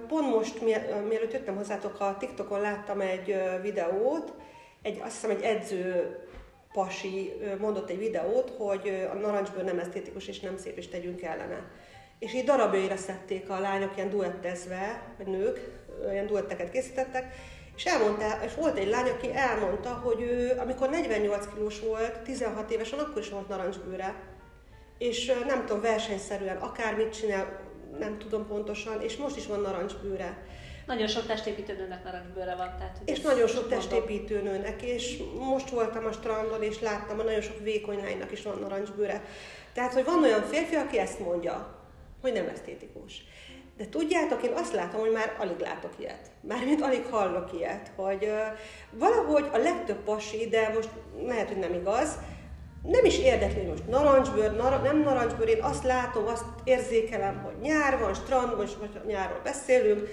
Pont 0.07 0.29
most, 0.35 0.61
mielőtt 1.07 1.33
jöttem 1.33 1.55
hozzátok, 1.55 1.99
a 1.99 2.15
TikTokon 2.19 2.61
láttam 2.61 3.01
egy 3.01 3.35
videót, 3.61 4.33
egy, 4.81 4.99
azt 5.03 5.13
hiszem 5.13 5.29
egy 5.29 5.41
edző 5.41 6.17
pasi 6.73 7.33
mondott 7.59 7.89
egy 7.89 7.97
videót, 7.97 8.53
hogy 8.57 9.07
a 9.11 9.15
narancsbőr 9.15 9.63
nem 9.63 9.79
esztétikus 9.79 10.27
és 10.27 10.39
nem 10.39 10.57
szép, 10.57 10.77
és 10.77 10.87
tegyünk 10.87 11.21
ellene. 11.21 11.71
És 12.19 12.33
így 12.33 12.45
darabjaira 12.45 12.95
szedték 12.95 13.49
a 13.49 13.59
lányok 13.59 13.91
ilyen 13.95 14.09
duettezve, 14.09 15.01
nők, 15.25 15.59
ilyen 16.11 16.27
duetteket 16.27 16.71
készítettek, 16.71 17.33
és 17.77 17.85
elmondta, 17.85 18.39
és 18.45 18.53
volt 18.55 18.77
egy 18.77 18.87
lány, 18.87 19.09
aki 19.09 19.35
elmondta, 19.35 19.89
hogy 19.89 20.21
ő, 20.21 20.57
amikor 20.59 20.89
48 20.89 21.47
kilós 21.53 21.79
volt, 21.79 22.19
16 22.19 22.71
évesen, 22.71 22.99
akkor 22.99 23.21
is 23.21 23.29
volt 23.29 23.47
narancsbőre. 23.47 24.15
És 24.97 25.31
nem 25.47 25.65
tudom, 25.65 25.81
versenyszerűen 25.81 26.57
akármit 26.57 27.19
csinál, 27.19 27.59
nem 27.99 28.17
tudom 28.17 28.47
pontosan, 28.47 29.01
és 29.01 29.17
most 29.17 29.37
is 29.37 29.47
van 29.47 29.61
narancsbőre. 29.61 30.45
Nagyon 30.85 31.07
sok 31.07 31.25
testépítőnőnek 31.25 32.03
narancsbőre 32.03 32.55
van. 32.55 32.75
Tehát, 32.77 33.01
És 33.05 33.19
nagyon 33.19 33.47
sok 33.47 33.69
testépítőnőnek, 33.69 34.81
és 34.81 35.17
most 35.39 35.69
voltam 35.69 36.05
a 36.05 36.11
strandon, 36.11 36.63
és 36.63 36.79
láttam, 36.79 37.15
hogy 37.15 37.25
nagyon 37.25 37.41
sok 37.41 37.59
vékony 37.59 37.97
lánynak 37.97 38.31
is 38.31 38.41
van 38.41 38.59
narancsbőre. 38.59 39.23
Tehát, 39.73 39.93
hogy 39.93 40.03
van 40.03 40.23
olyan 40.23 40.43
férfi, 40.43 40.75
aki 40.75 40.99
ezt 40.99 41.19
mondja, 41.19 41.75
hogy 42.21 42.33
nem 42.33 42.47
esztétikus. 42.47 43.23
De 43.77 43.85
tudjátok, 43.89 44.43
én 44.43 44.53
azt 44.53 44.73
látom, 44.73 44.99
hogy 44.99 45.11
már 45.11 45.35
alig 45.39 45.59
látok 45.59 45.91
ilyet. 45.99 46.31
Mármint 46.41 46.81
alig 46.81 47.05
hallok 47.09 47.53
ilyet, 47.53 47.91
hogy 47.95 48.31
valahogy 48.91 49.49
a 49.53 49.57
legtöbb 49.57 50.03
pasi, 50.03 50.47
de 50.47 50.71
most 50.73 50.89
lehet, 51.25 51.47
hogy 51.47 51.57
nem 51.57 51.73
igaz, 51.73 52.17
nem 52.83 53.05
is 53.05 53.19
érdekli, 53.19 53.59
hogy 53.59 53.69
most 53.69 53.87
narancsbőr, 53.87 54.55
nar- 54.55 54.83
nem 54.83 55.01
narancsbőr, 55.01 55.47
én 55.47 55.61
azt 55.61 55.83
látom, 55.83 56.27
azt 56.27 56.45
érzékelem, 56.63 57.41
hogy 57.43 57.53
nyár 57.61 57.99
van, 57.99 58.13
strand, 58.13 58.57
most, 58.57 58.79
most 58.79 59.05
nyárról 59.05 59.41
beszélünk, 59.43 60.09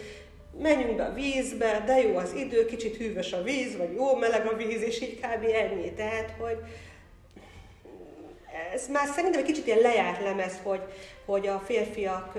menjünk 0.58 0.96
be 0.96 1.04
a 1.04 1.12
vízbe, 1.12 1.82
de 1.86 2.00
jó 2.00 2.16
az 2.16 2.32
idő, 2.32 2.64
kicsit 2.64 2.96
hűvös 2.96 3.32
a 3.32 3.42
víz, 3.42 3.76
vagy 3.76 3.94
jó 3.94 4.16
meleg 4.16 4.46
a 4.46 4.56
víz, 4.56 4.82
és 4.82 5.00
így 5.00 5.20
kb. 5.20 5.44
ennyi. 5.44 5.92
Tehát, 5.92 6.34
hogy 6.38 6.58
ez 8.72 8.88
már 8.88 9.06
szerintem 9.06 9.40
egy 9.40 9.46
kicsit 9.46 9.66
ilyen 9.66 9.78
lejárt 9.80 10.22
lemez, 10.22 10.60
hogy, 10.62 10.80
hogy 11.24 11.46
a 11.46 11.58
férfiak 11.58 12.32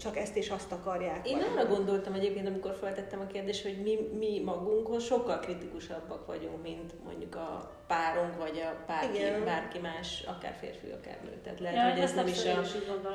csak 0.00 0.16
ezt 0.16 0.36
és 0.36 0.50
azt 0.50 0.72
akarják. 0.72 1.28
Én 1.28 1.38
arra 1.38 1.66
gondoltam 1.66 2.12
egyébként, 2.12 2.46
amikor 2.46 2.76
feltettem 2.80 3.20
a 3.20 3.26
kérdést, 3.26 3.62
hogy 3.62 3.82
mi, 3.82 3.98
mi 4.18 4.42
magunkhoz 4.44 5.04
sokkal 5.04 5.38
kritikusabbak 5.38 6.26
vagyunk, 6.26 6.62
mint 6.62 6.92
mondjuk 7.04 7.34
a 7.34 7.70
párunk, 7.86 8.36
vagy 8.38 8.60
a 8.60 8.84
bárki, 8.86 9.18
bárki 9.44 9.78
más, 9.78 10.24
akár 10.26 10.56
férfi, 10.60 10.90
akár 10.90 11.18
nő. 11.24 11.40
Tehát 11.42 11.60
lehet, 11.60 11.76
ja, 11.76 11.92
hogy 11.92 12.00
ez 12.02 12.14
nem 12.14 12.26
is, 12.26 12.44
a, 12.44 12.60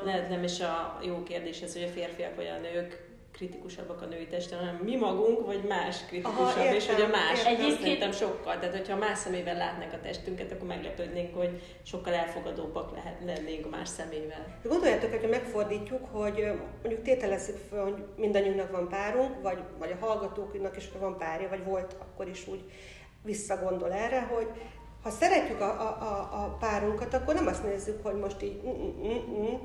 lehet 0.03 0.29
nem 0.29 0.43
is 0.43 0.59
a 0.59 0.99
jó 1.03 1.23
kérdés 1.23 1.61
ez, 1.61 1.73
hogy 1.73 1.83
a 1.83 1.87
férfiak 1.87 2.35
vagy 2.35 2.47
a 2.47 2.59
nők 2.59 3.11
kritikusabbak 3.33 4.01
a 4.01 4.05
női 4.05 4.27
testen, 4.27 4.59
hanem 4.59 4.75
mi 4.75 4.95
magunk, 4.95 5.45
vagy 5.45 5.63
más 5.63 6.05
kritikusabb, 6.05 6.39
Aha, 6.39 6.59
értem, 6.59 6.75
és 6.75 6.87
hogy 6.87 7.01
a 7.01 7.07
más. 7.07 7.45
Egyébként... 7.45 7.79
szerintem 7.79 8.11
sokkal. 8.11 8.59
Tehát, 8.59 8.75
hogyha 8.77 8.95
más 8.95 9.17
szemével 9.17 9.57
látnak 9.57 9.93
a 9.93 9.99
testünket, 10.01 10.51
akkor 10.51 10.67
meglepődnénk, 10.67 11.35
hogy 11.35 11.61
sokkal 11.83 12.13
elfogadóbbak 12.13 12.91
lehet 12.91 13.19
lennénk 13.25 13.69
más 13.69 13.89
szemével. 13.89 14.59
Gondoljátok, 14.63 15.11
hogyha 15.11 15.27
megfordítjuk, 15.27 16.05
hogy 16.11 16.51
mondjuk 16.81 17.03
tételezzük 17.03 17.57
fel, 17.69 17.83
hogy 17.83 18.03
mindannyiunknak 18.17 18.71
van 18.71 18.89
párunk, 18.89 19.41
vagy, 19.41 19.57
vagy 19.77 19.91
a 19.91 20.05
hallgatóknak 20.05 20.77
is 20.77 20.89
van 20.99 21.17
párja, 21.17 21.49
vagy 21.49 21.63
volt 21.63 21.95
akkor 21.99 22.27
is 22.27 22.47
úgy 22.47 22.63
visszagondol 23.23 23.91
erre, 23.91 24.21
hogy 24.21 24.47
ha 25.03 25.09
szeretjük 25.09 25.61
a, 25.61 25.65
a, 25.65 25.87
a, 26.01 26.43
a 26.43 26.57
párunkat, 26.59 27.13
akkor 27.13 27.33
nem 27.33 27.47
azt 27.47 27.63
nézzük, 27.63 28.03
hogy 28.03 28.15
most 28.15 28.41
így 28.41 28.61
mm, 28.65 28.69
mm, 28.69 29.41
mm, 29.41 29.55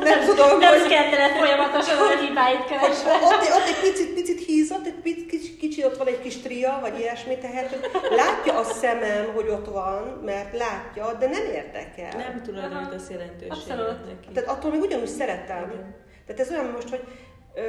nem 0.00 0.24
tudom, 0.26 0.58
nem 0.58 0.80
hogy... 0.80 0.88
kellene 0.88 1.38
folyamatosan 1.38 1.96
a 1.98 2.20
hibáit 2.20 2.64
keresni. 2.64 3.10
Ott, 3.10 3.42
ott 3.56 3.66
egy 3.66 3.80
picit, 3.80 4.14
picit 4.14 4.44
hízott, 4.44 4.86
egy 4.86 5.00
picit, 5.02 5.26
kicsi, 5.26 5.56
kicsi, 5.56 5.84
ott 5.84 5.96
van 5.96 6.06
egy 6.06 6.20
kis 6.20 6.36
tria, 6.36 6.78
vagy 6.80 6.98
ilyesmi, 6.98 7.38
tehát 7.38 7.90
látja 8.10 8.58
a 8.58 8.62
szemem, 8.62 9.32
hogy 9.34 9.48
ott 9.48 9.66
van, 9.66 10.20
mert 10.24 10.56
látja, 10.56 11.12
de 11.12 11.28
nem 11.28 11.44
érdekel. 11.54 12.18
Nem 12.18 12.42
tulajdonítasz 12.42 13.10
jelentőséget 13.10 14.04
neki. 14.06 14.28
Tehát 14.34 14.48
attól 14.50 14.70
még 14.70 14.80
ugyanúgy 14.80 15.06
szeretem. 15.06 15.70
Igen. 15.70 15.94
Tehát 16.26 16.40
ez 16.40 16.50
olyan 16.50 16.70
most, 16.70 16.88
hogy 16.88 17.02
ö, 17.54 17.62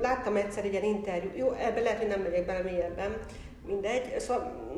láttam 0.00 0.36
egyszer 0.36 0.64
egy 0.64 0.72
ilyen 0.72 0.84
interjú, 0.84 1.30
jó, 1.34 1.52
ebben 1.52 1.82
lehet, 1.82 1.98
hogy 1.98 2.08
nem 2.08 2.20
megyek 2.20 2.46
bele 2.46 2.62
mélyebben, 2.62 3.16
mindegy, 3.66 4.20
szóval 4.20 4.68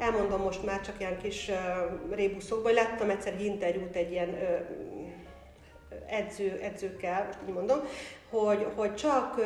elmondom 0.00 0.40
most 0.40 0.64
már 0.64 0.80
csak 0.80 1.00
ilyen 1.00 1.18
kis 1.18 1.50
rébuszokban, 2.10 2.72
hogy 2.72 2.82
láttam 2.82 3.10
egyszer 3.10 3.32
egy 3.32 3.44
interjút 3.44 3.96
egy 3.96 4.10
ilyen 4.10 4.36
edző, 6.06 6.58
edzőkkel, 6.62 7.28
így 7.48 7.54
mondom, 7.54 7.80
hogy, 8.30 8.66
hogy 8.76 8.94
csak 8.94 9.40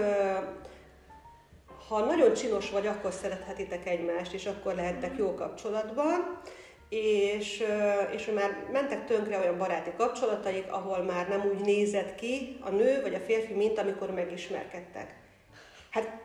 ha 1.88 2.04
nagyon 2.04 2.34
csinos 2.34 2.70
vagy, 2.70 2.86
akkor 2.86 3.12
szerethetitek 3.12 3.86
egymást, 3.86 4.32
és 4.32 4.46
akkor 4.46 4.74
lehettek 4.74 5.16
jó 5.16 5.34
kapcsolatban, 5.34 6.40
és, 6.88 7.64
és 8.12 8.26
már 8.34 8.66
mentek 8.72 9.06
tönkre 9.06 9.38
olyan 9.38 9.58
baráti 9.58 9.90
kapcsolataik, 9.96 10.72
ahol 10.72 11.02
már 11.02 11.28
nem 11.28 11.50
úgy 11.54 11.60
nézett 11.60 12.14
ki 12.14 12.56
a 12.60 12.70
nő 12.70 13.02
vagy 13.02 13.14
a 13.14 13.18
férfi, 13.18 13.52
mint 13.52 13.78
amikor 13.78 14.10
megismerkedtek. 14.10 15.14
Hát 15.90 16.23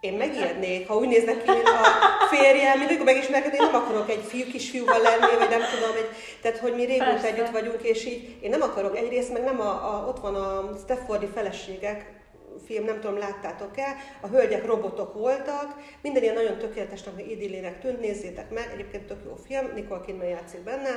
én 0.00 0.12
megijednék, 0.12 0.88
ha 0.88 0.96
úgy 0.96 1.08
néznek 1.08 1.42
ki, 1.42 1.50
mint 1.50 1.68
a 1.68 1.86
férjem, 2.30 2.78
mint 2.78 2.90
amikor 2.90 3.06
megismerkedni, 3.06 3.56
én 3.56 3.70
nem 3.70 3.82
akarok 3.82 4.10
egy 4.10 4.22
fiú, 4.22 4.44
kisfiúval 4.44 5.00
lenni, 5.00 5.36
vagy 5.38 5.48
nem 5.48 5.62
tudom, 5.74 5.96
egy, 5.96 6.08
tehát 6.42 6.58
hogy 6.58 6.74
mi 6.74 6.84
régóta 6.84 7.26
együtt 7.26 7.50
vagyunk, 7.50 7.82
és 7.82 8.04
így 8.06 8.36
én 8.40 8.50
nem 8.50 8.62
akarok 8.62 8.96
egyrészt, 8.96 9.32
meg 9.32 9.44
nem 9.44 9.60
a, 9.60 9.70
a, 9.70 10.04
ott 10.08 10.20
van 10.20 10.34
a 10.34 10.70
Steffordi 10.82 11.26
feleségek, 11.34 12.18
film, 12.66 12.84
nem 12.84 13.00
tudom, 13.00 13.18
láttátok-e, 13.18 13.96
a 14.20 14.26
hölgyek 14.26 14.66
robotok 14.66 15.14
voltak, 15.14 15.76
minden 16.02 16.22
ilyen 16.22 16.34
nagyon 16.34 16.58
tökéletesnek, 16.58 17.14
meg 17.14 17.30
idillének 17.30 17.80
tűnt, 17.80 18.00
nézzétek 18.00 18.50
meg, 18.50 18.70
egyébként 18.72 19.06
tök 19.06 19.18
jó 19.24 19.34
film, 19.46 19.70
Nicole 19.74 20.00
Kidman 20.06 20.26
játszik 20.26 20.60
benne, 20.60 20.90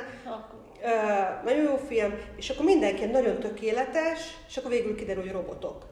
uh, 0.81 1.43
nagyon 1.43 1.63
jó 1.63 1.75
film, 1.87 2.13
és 2.35 2.49
akkor 2.49 2.65
mindenki 2.65 3.05
nagyon 3.05 3.39
tökéletes, 3.39 4.19
és 4.47 4.57
akkor 4.57 4.71
végül 4.71 4.95
kiderül, 4.95 5.23
hogy 5.23 5.31
robotok. 5.31 5.85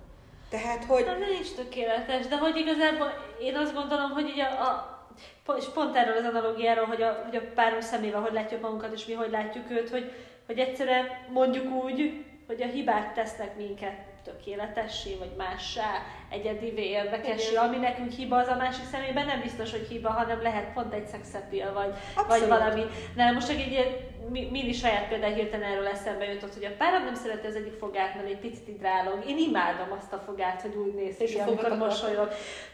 Tehát, 0.51 0.83
hogy... 0.85 1.05
Na, 1.05 1.39
is 1.41 1.53
tökéletes, 1.53 2.27
de 2.27 2.37
hogy 2.37 2.57
igazából 2.57 3.35
én 3.39 3.55
azt 3.55 3.73
gondolom, 3.73 4.09
hogy 4.09 4.27
így 4.27 4.39
a, 4.39 5.55
és 5.57 5.65
pont 5.65 5.95
erről 5.95 6.17
az 6.17 6.23
analógiáról, 6.23 6.85
hogy 6.85 7.01
a, 7.01 7.21
hogy 7.25 7.35
a 7.35 7.41
párunk 7.55 7.81
szemével 7.81 8.21
hogy 8.21 8.33
látjuk 8.33 8.61
magunkat, 8.61 8.93
és 8.93 9.05
mi 9.05 9.13
hogy 9.13 9.31
látjuk 9.31 9.69
őt, 9.69 9.89
hogy, 9.89 10.11
hogy 10.45 10.59
egyszerűen 10.59 11.07
mondjuk 11.29 11.73
úgy, 11.83 12.25
hogy 12.47 12.61
a 12.61 12.65
hibák 12.65 13.13
tesznek 13.13 13.55
minket 13.57 14.10
tökéletessé, 14.23 15.15
vagy 15.19 15.31
mássá, 15.37 15.89
egyedivé, 16.29 16.89
érdekessé, 16.89 17.55
ami 17.55 17.77
nekünk 17.77 18.11
hiba, 18.11 18.37
az 18.37 18.47
a 18.47 18.55
másik 18.55 18.85
szemében 18.91 19.25
nem 19.25 19.41
biztos, 19.41 19.71
hogy 19.71 19.87
hiba, 19.89 20.09
hanem 20.09 20.41
lehet 20.41 20.73
pont 20.73 20.93
egy 20.93 21.07
szexepil, 21.07 21.73
vagy, 21.73 21.93
vagy 22.27 22.47
valami. 22.47 22.81
Nem, 23.15 23.33
most 23.33 23.47
csak 23.47 23.57
egy 23.57 24.01
mi, 24.29 24.47
mi 24.51 24.73
saját 24.73 25.07
például 25.07 25.33
hirtelen 25.33 25.71
erről 25.71 25.87
eszembe 25.87 26.33
jutott, 26.33 26.53
hogy 26.53 26.65
a 26.65 26.75
párom 26.77 27.03
nem 27.03 27.15
szereti 27.15 27.47
az 27.47 27.55
egyik 27.55 27.73
fogát, 27.73 28.15
mert 28.15 28.27
egy 28.27 28.39
picit 28.39 28.69
így 28.69 28.81
rálog. 28.81 29.23
Én 29.27 29.37
imádom 29.37 29.91
azt 29.99 30.13
a 30.13 30.23
fogát, 30.25 30.61
hogy 30.61 30.75
úgy 30.75 30.93
néz 30.93 31.17
ki, 31.17 31.39
amikor 31.39 31.77
mosolyog. 31.77 32.29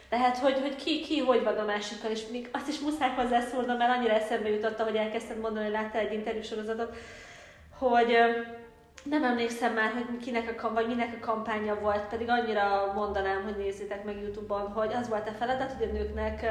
Tehát, 0.08 0.38
hogy, 0.38 0.60
hogy 0.60 0.74
ki, 0.74 1.00
ki 1.00 1.18
hogy 1.18 1.44
van 1.44 1.56
a 1.56 1.64
másikkal, 1.64 2.10
és 2.10 2.26
még 2.30 2.48
azt 2.52 2.68
is 2.68 2.78
muszáj 2.78 3.10
hozzászólnom, 3.16 3.76
mert 3.76 3.96
annyira 3.96 4.14
eszembe 4.14 4.48
jutott, 4.48 4.80
hogy 4.80 4.96
elkezdtem 4.96 5.38
mondani, 5.38 5.64
hogy 5.64 5.74
láttál 5.74 6.02
egy 6.02 6.12
interjúsorozatot, 6.12 6.96
hogy 7.78 8.16
nem 9.10 9.24
emlékszem 9.24 9.72
már, 9.72 9.92
hogy 9.92 10.24
kinek 10.24 10.64
a, 10.64 10.72
vagy 10.72 10.86
minek 10.86 11.18
a 11.20 11.26
kampánya 11.26 11.78
volt, 11.80 12.04
pedig 12.10 12.28
annyira 12.28 12.92
mondanám, 12.94 13.42
hogy 13.44 13.56
nézzétek 13.56 14.04
meg 14.04 14.16
Youtube-on, 14.22 14.72
hogy 14.74 14.92
az 15.00 15.08
volt 15.08 15.28
a 15.28 15.32
feladat, 15.38 15.72
hogy 15.78 15.88
a 15.90 15.92
nőknek 15.92 16.46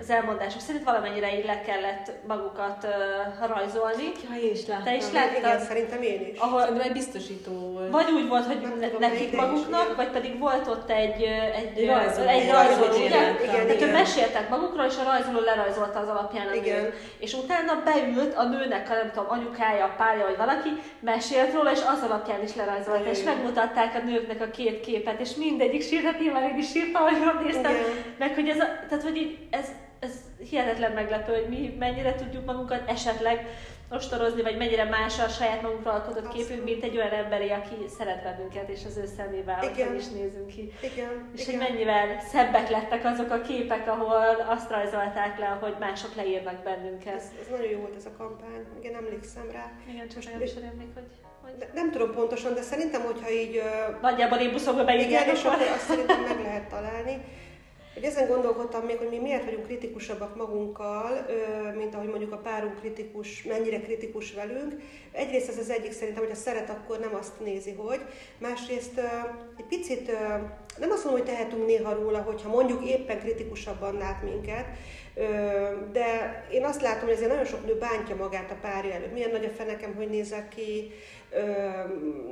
az 0.00 0.10
elmondások 0.10 0.60
szerint 0.60 0.84
valamennyire 0.84 1.38
így 1.38 1.44
le 1.44 1.60
kellett 1.60 2.12
magukat 2.26 2.86
rajzolni. 3.46 4.12
Ja, 4.28 4.36
én 4.42 4.52
is 4.52 4.66
láttam. 4.66 4.84
Te 4.84 4.96
is 4.96 5.12
láttad? 5.12 5.38
Igen, 5.38 5.60
szerintem 5.60 6.02
én 6.02 6.20
is. 6.32 6.38
Ahol 6.38 6.60
Szerintem 6.60 6.86
egy 6.86 6.92
biztosító 6.92 7.52
volt. 7.52 7.90
Vagy 7.90 8.10
úgy 8.10 8.28
volt, 8.28 8.46
hogy 8.46 8.60
ne, 8.60 8.86
tudom, 8.86 9.10
nekik 9.10 9.36
maguknak, 9.36 9.88
is, 9.88 9.96
vagy 9.96 10.10
pedig 10.10 10.38
volt 10.38 10.68
ott 10.68 10.90
egy, 10.90 11.22
egy, 11.22 11.72
egy 11.76 11.86
rajzoló. 11.86 12.28
Egy 12.28 12.50
rajzoló, 12.50 12.94
igen? 12.94 13.06
igen, 13.06 13.34
igen, 13.42 13.66
Tehát 13.66 13.80
igen. 13.80 13.88
meséltek 13.88 14.48
magukról, 14.48 14.84
és 14.84 14.96
a 14.96 15.10
rajzoló 15.10 15.40
lerajzolta 15.40 15.98
az 15.98 16.08
alapján 16.08 16.46
a 16.46 16.54
igen. 16.54 16.92
És 17.18 17.34
utána 17.34 17.82
beült 17.84 18.34
a 18.34 18.44
nőnek, 18.44 18.90
a 18.90 18.94
nem 18.94 19.10
tudom, 19.14 19.26
anyukája, 19.28 19.84
a 19.84 19.94
párja, 19.96 20.24
vagy 20.24 20.36
valaki, 20.36 20.68
mesélt 21.00 21.52
róla, 21.52 21.74
és 21.76 21.82
az 21.86 22.02
alapján 22.02 22.42
is 22.42 22.54
lerajzolta, 22.54 23.10
és 23.10 23.22
megmutatták 23.22 23.94
a 23.94 24.04
nőknek 24.04 24.40
a 24.40 24.50
két 24.50 24.80
képet, 24.80 25.20
és 25.20 25.34
mindegyik 25.34 25.82
sírhat, 25.82 26.18
nyilván 26.18 26.50
én 26.50 26.58
is 26.58 26.68
sírtam, 26.70 27.02
hogy 27.02 27.44
néztem, 27.44 27.72
meg 28.18 28.34
hogy 28.34 28.48
ez, 28.48 28.60
a, 28.60 28.66
tehát, 28.88 29.04
hogy 29.04 29.16
így, 29.16 29.38
ez, 29.50 29.68
ez 29.98 30.12
hihetetlen 30.50 30.92
meglepő, 30.92 31.32
hogy 31.32 31.48
mi 31.48 31.76
mennyire 31.78 32.14
tudjuk 32.14 32.44
magunkat 32.44 32.90
esetleg 32.90 33.46
ostorozni, 33.90 34.42
vagy 34.42 34.56
mennyire 34.56 34.84
más 34.84 35.18
a 35.18 35.28
saját 35.28 35.62
magunkra 35.62 35.92
alkotott 35.92 36.28
képünk, 36.28 36.64
mint 36.64 36.84
egy 36.84 36.96
olyan 36.96 37.10
emberi, 37.10 37.50
aki 37.50 37.74
szeret 37.98 38.22
bennünket, 38.22 38.68
és 38.68 38.80
az 38.86 38.96
ő 38.96 39.06
szemével 39.16 39.62
Igen. 39.62 39.94
is 39.94 40.08
nézünk 40.08 40.46
ki. 40.46 40.72
Igen. 40.82 41.30
És 41.34 41.48
Igen. 41.48 41.60
hogy 41.60 41.68
mennyivel 41.68 42.20
szebbek 42.20 42.68
lettek 42.68 43.04
azok 43.04 43.30
a 43.30 43.40
képek, 43.40 43.88
ahol 43.88 44.46
azt 44.48 44.70
rajzolták 44.70 45.38
le, 45.38 45.46
hogy 45.46 45.74
mások 45.80 46.14
leírnak 46.14 46.62
bennünket. 46.62 47.14
Ez, 47.14 47.30
ez 47.40 47.46
nagyon 47.50 47.70
jó 47.70 47.78
volt 47.78 47.96
ez 47.96 48.06
a 48.06 48.16
kampány, 48.18 48.66
igen, 48.80 48.94
emlékszem 48.94 49.50
rá. 49.52 49.72
Igen, 49.90 50.08
csak 50.08 50.32
nagyon 50.32 50.46
sem 50.46 50.62
emlék, 50.62 50.88
hogy... 50.94 51.10
hogy... 51.42 51.68
Nem 51.74 51.90
tudom 51.90 52.12
pontosan, 52.14 52.54
de 52.54 52.62
szerintem, 52.62 53.02
hogyha 53.02 53.30
így... 53.30 53.62
Nagyjából 54.00 54.38
én 54.38 54.52
buszokba 54.52 54.84
beírják. 54.84 55.22
Igen, 55.22 55.34
és 55.34 55.44
akkor 55.44 55.60
azt 55.60 55.86
szerintem 55.86 56.20
meg 56.20 56.40
lehet 56.42 56.68
találni. 56.68 57.24
Hogy 57.96 58.04
ezen 58.04 58.26
gondolkodtam 58.26 58.84
még, 58.84 58.96
hogy 58.96 59.08
mi 59.08 59.18
miért 59.18 59.44
vagyunk 59.44 59.64
kritikusabbak 59.64 60.36
magunkkal, 60.36 61.26
mint 61.76 61.94
ahogy 61.94 62.08
mondjuk 62.08 62.32
a 62.32 62.36
párunk 62.36 62.78
kritikus, 62.78 63.42
mennyire 63.42 63.80
kritikus 63.80 64.32
velünk. 64.32 64.74
Egyrészt 65.12 65.48
ez 65.48 65.58
az 65.58 65.70
egyik 65.70 65.92
szerintem, 65.92 66.22
hogy 66.22 66.32
a 66.32 66.34
szeret, 66.34 66.70
akkor 66.70 66.98
nem 66.98 67.14
azt 67.14 67.40
nézi, 67.40 67.72
hogy. 67.72 68.00
Másrészt 68.38 69.00
egy 69.58 69.64
picit 69.68 70.06
nem 70.78 70.90
azt 70.90 71.04
mondom, 71.04 71.22
hogy 71.22 71.34
tehetünk 71.34 71.66
néha 71.66 71.94
róla, 71.94 72.18
hogyha 72.18 72.48
mondjuk 72.48 72.88
éppen 72.88 73.18
kritikusabban 73.18 73.94
lát 73.94 74.22
minket, 74.22 74.66
de 75.92 76.44
én 76.50 76.64
azt 76.64 76.82
látom, 76.82 77.02
hogy 77.02 77.14
ezért 77.16 77.30
nagyon 77.30 77.44
sok 77.44 77.66
nő 77.66 77.78
bántja 77.78 78.16
magát 78.16 78.50
a 78.50 78.56
párja 78.60 78.94
előtt. 78.94 79.12
Milyen 79.12 79.30
nagy 79.30 79.44
a 79.44 79.56
fenekem, 79.56 79.94
hogy 79.94 80.08
nézek 80.08 80.48
ki, 80.48 80.92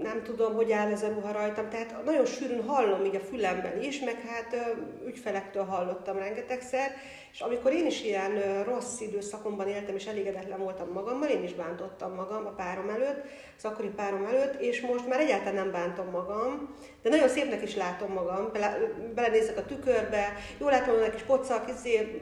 nem 0.02 0.22
tudom, 0.22 0.54
hogy 0.54 0.72
áll 0.72 0.92
ez 0.92 1.02
a 1.02 1.08
ruha 1.08 1.32
rajtam. 1.32 1.68
Tehát 1.68 2.04
nagyon 2.04 2.26
sűrűn 2.26 2.62
hallom 2.62 3.04
így 3.04 3.16
a 3.16 3.20
fülemben 3.20 3.82
is, 3.82 4.00
meg 4.00 4.20
hát 4.26 4.76
ügyfelektől 5.06 5.64
hallottam 5.64 6.18
rengetegszer, 6.18 6.90
és 7.32 7.40
amikor 7.40 7.72
én 7.72 7.86
is 7.86 8.02
ilyen 8.02 8.62
rossz 8.64 9.00
időszakomban 9.00 9.68
éltem, 9.68 9.94
és 9.94 10.06
elégedetlen 10.06 10.58
voltam 10.58 10.92
magammal, 10.92 11.28
én 11.28 11.42
is 11.42 11.52
bántottam 11.52 12.14
magam 12.14 12.46
a 12.46 12.54
párom 12.54 12.88
előtt, 12.88 13.22
az 13.56 13.64
akkori 13.64 13.88
párom 13.88 14.24
előtt, 14.24 14.60
és 14.60 14.80
most 14.80 15.08
már 15.08 15.20
egyáltalán 15.20 15.54
nem 15.54 15.70
bántom 15.70 16.10
magam, 16.10 16.74
de 17.02 17.08
nagyon 17.08 17.28
szépnek 17.28 17.62
is 17.62 17.76
látom 17.76 18.12
magam, 18.12 18.50
bele, 18.52 18.78
belenézek 19.14 19.56
a 19.56 19.64
tükörbe, 19.64 20.32
jól 20.58 20.70
látom, 20.70 20.98
hogy 20.98 21.10
kis 21.10 21.22
pocak, 21.22 21.68
izé, 21.68 22.20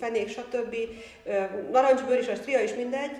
fenék, 0.00 0.28
stb. 0.28 0.76
Narancsbőr 1.72 2.18
is, 2.18 2.28
a 2.28 2.34
stria 2.34 2.60
is 2.60 2.74
mindegy, 2.74 3.10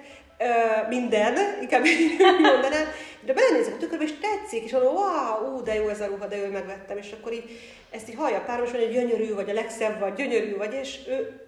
minden, 0.89 1.35
inkább 1.61 1.85
mondanám, 2.53 2.87
de 3.25 3.33
belenézek 3.33 3.75
a 3.75 3.77
tükörbe, 3.77 4.05
és 4.05 4.13
tetszik, 4.21 4.65
és 4.65 4.73
mondom, 4.73 4.95
wow, 4.95 5.55
ú, 5.55 5.63
de 5.63 5.75
jó 5.75 5.89
ez 5.89 6.01
a 6.01 6.07
ruha, 6.07 6.27
de 6.27 6.37
ő 6.37 6.51
megvettem, 6.51 6.97
és 6.97 7.15
akkor 7.21 7.33
így 7.33 7.51
ezt 7.91 8.09
így 8.09 8.15
hallja 8.15 8.41
párom, 8.41 8.65
és 8.65 8.71
mondja, 8.71 8.89
hogy 8.89 8.99
gyönyörű 8.99 9.35
vagy, 9.35 9.51
a 9.51 9.53
legszebb 9.53 9.99
vagy, 9.99 10.15
gyönyörű 10.15 10.57
vagy, 10.57 10.75
és 10.75 10.99
ő, 11.09 11.41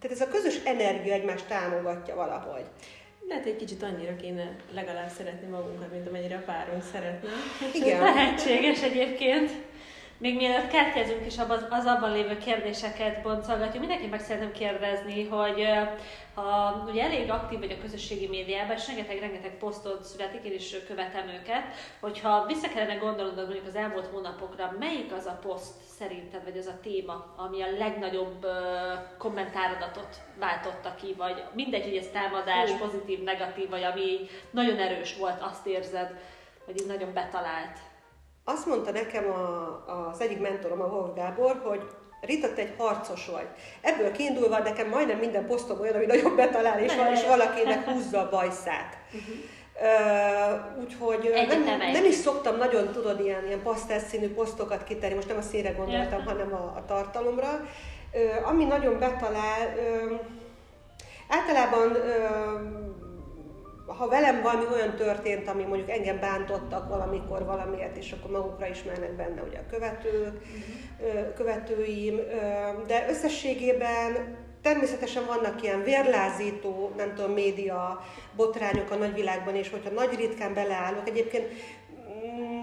tehát 0.00 0.16
ez 0.16 0.20
a 0.20 0.28
közös 0.28 0.60
energia 0.64 1.12
egymást 1.12 1.46
támogatja 1.46 2.14
valahogy. 2.14 2.64
Lehet 3.28 3.46
egy 3.46 3.56
kicsit 3.56 3.82
annyira 3.82 4.16
kéne 4.16 4.56
legalább 4.74 5.10
szeretni 5.16 5.48
magunkat, 5.48 5.92
mint 5.92 6.08
amennyire 6.08 6.36
a 6.36 6.42
párunk 6.46 6.82
szeretne. 6.92 7.28
Igen. 7.72 8.02
Lehetséges 8.02 8.82
egyébként. 8.82 9.50
Még 10.18 10.36
mielőtt 10.36 10.70
kártyázunk 10.70 11.26
és 11.26 11.38
az 11.70 11.84
abban 11.84 12.12
lévő 12.12 12.38
kérdéseket 12.38 13.22
boncolgatjuk, 13.22 13.78
mindenki 13.78 14.06
meg 14.06 14.20
szeretném 14.20 14.52
kérdezni, 14.52 15.24
hogy 15.24 15.66
ha 16.34 16.84
ugye 16.90 17.02
elég 17.02 17.30
aktív 17.30 17.58
vagy 17.58 17.70
a 17.70 17.82
közösségi 17.82 18.28
médiában, 18.28 18.76
és 18.76 18.86
rengeteg-rengeteg 18.86 19.58
posztot 19.58 20.04
születik, 20.04 20.44
én 20.44 20.52
is 20.52 20.76
követem 20.86 21.28
őket, 21.28 21.62
hogyha 22.00 22.46
vissza 22.46 22.68
kellene 22.68 22.94
gondolnod 22.94 23.44
mondjuk 23.44 23.66
az 23.66 23.74
elmúlt 23.74 24.06
hónapokra, 24.06 24.76
melyik 24.78 25.12
az 25.12 25.26
a 25.26 25.38
poszt 25.42 25.74
szerinted, 25.98 26.44
vagy 26.44 26.58
az 26.58 26.66
a 26.66 26.78
téma, 26.82 27.34
ami 27.36 27.62
a 27.62 27.76
legnagyobb 27.78 28.44
uh, 28.44 28.50
kommentáradatot 29.18 30.16
váltotta 30.38 30.94
ki, 30.94 31.14
vagy 31.16 31.42
mindegy, 31.52 31.84
hogy 31.84 31.96
ez 31.96 32.08
támadás, 32.12 32.70
pozitív, 32.70 33.22
negatív, 33.22 33.68
vagy 33.68 33.82
ami 33.82 34.18
nagyon 34.50 34.78
erős 34.78 35.16
volt, 35.16 35.42
azt 35.42 35.66
érzed, 35.66 36.18
hogy 36.64 36.80
így 36.80 36.86
nagyon 36.86 37.12
betalált. 37.12 37.78
Azt 38.48 38.66
mondta 38.66 38.90
nekem 38.90 39.24
a, 39.30 40.10
az 40.10 40.20
egyik 40.20 40.40
mentorom, 40.40 40.80
a 40.80 40.84
Wolf 40.84 41.14
Gábor, 41.14 41.60
hogy 41.64 41.80
Rita, 42.20 42.52
te 42.52 42.60
egy 42.60 42.74
harcos 42.78 43.26
vagy. 43.26 43.46
Ebből 43.80 44.12
kiindulva 44.12 44.58
nekem 44.58 44.88
majdnem 44.88 45.18
minden 45.18 45.46
posztom 45.46 45.80
olyan, 45.80 45.94
ami 45.94 46.06
nagyon 46.06 46.36
betalál, 46.36 46.80
és, 46.82 46.92
és 47.12 47.26
valakinek 47.26 47.84
húzza 47.88 48.20
a 48.20 48.28
bajszát. 48.28 48.98
Uh-huh. 49.06 49.34
Uh, 49.80 50.82
úgyhogy 50.82 51.32
nem, 51.48 51.78
nem 51.92 52.04
is 52.04 52.14
szoktam 52.14 52.56
nagyon, 52.56 52.92
tudod, 52.92 53.20
ilyen, 53.20 53.46
ilyen 53.46 53.62
pasztel 53.62 53.98
színű 53.98 54.34
posztokat 54.34 54.84
kitenni, 54.84 55.14
most 55.14 55.28
nem 55.28 55.36
a 55.36 55.42
színre 55.42 55.70
gondoltam, 55.70 56.18
yeah. 56.18 56.24
hanem 56.24 56.54
a, 56.54 56.74
a 56.76 56.84
tartalomra. 56.86 57.48
Uh, 58.12 58.48
ami 58.48 58.64
nagyon 58.64 58.98
betalál, 58.98 59.74
uh, 59.76 60.20
általában 61.28 61.90
uh, 61.90 63.05
ha 63.86 64.08
velem 64.08 64.42
valami 64.42 64.64
olyan 64.72 64.94
történt, 64.94 65.48
ami 65.48 65.62
mondjuk 65.62 65.90
engem 65.90 66.20
bántottak 66.20 66.88
valamikor 66.88 67.44
valamiért, 67.44 67.96
és 67.96 68.12
akkor 68.12 68.30
magukra 68.30 68.66
ismernek 68.66 69.12
benne 69.12 69.42
ugye 69.42 69.58
a 69.58 69.70
követők, 69.70 70.40
követőim, 71.34 72.20
de 72.86 73.06
összességében 73.08 74.36
természetesen 74.62 75.26
vannak 75.26 75.62
ilyen 75.62 75.82
vérlázító, 75.82 76.92
nem 76.96 77.14
tudom, 77.14 77.32
média 77.32 78.04
botrányok 78.36 78.90
a 78.90 78.96
nagyvilágban, 78.96 79.54
és 79.54 79.70
hogyha 79.70 79.90
nagy 79.90 80.16
ritkán 80.16 80.54
beleállok, 80.54 81.08
egyébként 81.08 81.46
mm, 82.26 82.62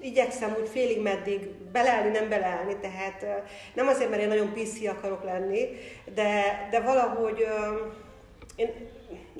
igyekszem 0.00 0.56
úgy 0.60 0.68
félig 0.68 1.02
meddig 1.02 1.48
beleállni, 1.72 2.10
nem 2.10 2.28
beleállni, 2.28 2.76
tehát 2.76 3.26
nem 3.74 3.86
azért, 3.86 4.10
mert 4.10 4.22
én 4.22 4.28
nagyon 4.28 4.52
PC 4.52 4.86
akarok 4.86 5.24
lenni, 5.24 5.68
de, 6.14 6.68
de 6.70 6.80
valahogy 6.80 7.46
én 8.56 8.70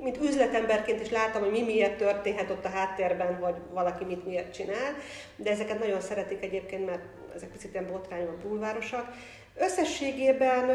mint 0.04 0.22
üzletemberként 0.22 1.00
is 1.00 1.10
látom, 1.10 1.42
hogy 1.42 1.50
mi 1.50 1.62
miért 1.62 1.96
történhet 1.96 2.50
ott 2.50 2.64
a 2.64 2.68
háttérben, 2.68 3.40
vagy 3.40 3.54
valaki 3.72 4.04
mit 4.04 4.26
miért 4.26 4.54
csinál, 4.54 4.94
de 5.36 5.50
ezeket 5.50 5.78
nagyon 5.78 6.00
szeretik 6.00 6.42
egyébként, 6.42 6.86
mert 6.86 7.02
ezek 7.34 7.48
picit 7.48 7.72
ilyen 7.72 7.86
botrányban 7.86 8.38
bulvárosak. 8.42 9.12
Összességében 9.56 10.70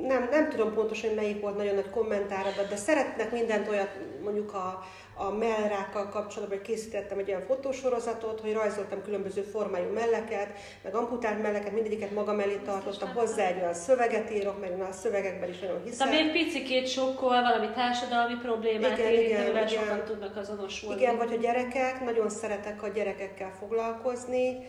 nem, 0.00 0.28
nem 0.30 0.48
tudom 0.48 0.74
pontosan, 0.74 1.08
hogy 1.08 1.18
melyik 1.18 1.40
volt 1.40 1.56
nagyon 1.56 1.74
nagy 1.74 1.90
kommentáradat, 1.90 2.68
de 2.68 2.76
szeretnek 2.76 3.32
mindent 3.32 3.68
olyat, 3.68 3.98
mondjuk 4.22 4.54
a, 4.54 4.84
a 5.16 5.30
mellrákkal 5.30 6.08
kapcsolatban, 6.08 6.58
hogy 6.58 6.66
készítettem 6.66 7.18
egy 7.18 7.28
olyan 7.28 7.40
fotósorozatot, 7.40 8.40
hogy 8.40 8.52
rajzoltam 8.52 9.02
különböző 9.02 9.42
formájú 9.42 9.92
melleket, 9.92 10.48
meg 10.82 10.94
amputált 10.94 11.42
melleket, 11.42 11.72
mindegyiket 11.72 12.10
magam 12.10 12.40
elé 12.40 12.60
tartottam, 12.64 13.12
hozzá 13.14 13.46
egy 13.46 13.60
olyan 13.60 13.74
szöveget 13.74 14.30
írok, 14.30 14.60
meg 14.60 14.80
a 14.80 14.92
szövegekben 14.92 15.48
is 15.48 15.58
nagyon 15.58 15.82
hiszem. 15.84 16.10
De 16.10 16.14
még 16.14 16.32
picikét 16.32 16.88
sokkal 16.88 17.42
valami 17.42 17.70
társadalmi 17.74 18.34
problémát 18.42 18.98
igen, 18.98 19.12
igen. 19.12 19.68
sokan 19.68 20.04
tudnak 20.04 20.36
azonosulni. 20.36 21.00
Igen, 21.00 21.16
vagy 21.16 21.32
a 21.32 21.36
gyerekek, 21.36 22.04
nagyon 22.04 22.30
szeretek 22.30 22.82
a 22.82 22.88
gyerekekkel 22.88 23.52
foglalkozni, 23.58 24.66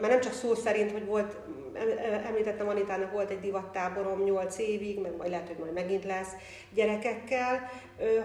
mert 0.00 0.08
nem 0.08 0.20
csak 0.20 0.32
szó 0.32 0.54
szerint, 0.54 0.92
hogy 0.92 1.06
volt, 1.06 1.36
említettem 2.26 2.68
Anitának 2.68 3.12
volt 3.12 3.30
egy 3.30 3.40
divattáborom 3.40 4.22
8 4.22 4.58
évig, 4.58 5.00
meg 5.00 5.16
majd 5.16 5.30
lehet, 5.30 5.46
hogy 5.46 5.56
majd 5.58 5.72
megint 5.72 6.04
lesz 6.04 6.32
gyerekekkel, 6.74 7.70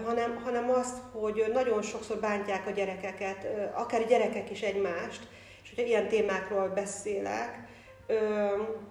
hanem, 0.04 0.40
hanem 0.44 0.70
azt, 0.70 0.96
hogy 1.12 1.44
nagyon 1.52 1.82
sokszor 1.82 2.16
bántják 2.16 2.66
a 2.66 2.70
gyerekeket, 2.70 3.46
akár 3.74 4.06
gyerekek 4.06 4.50
is 4.50 4.62
egymást, 4.62 5.28
és 5.62 5.68
hogyha 5.68 5.86
ilyen 5.86 6.08
témákról 6.08 6.68
beszélek, 6.68 7.72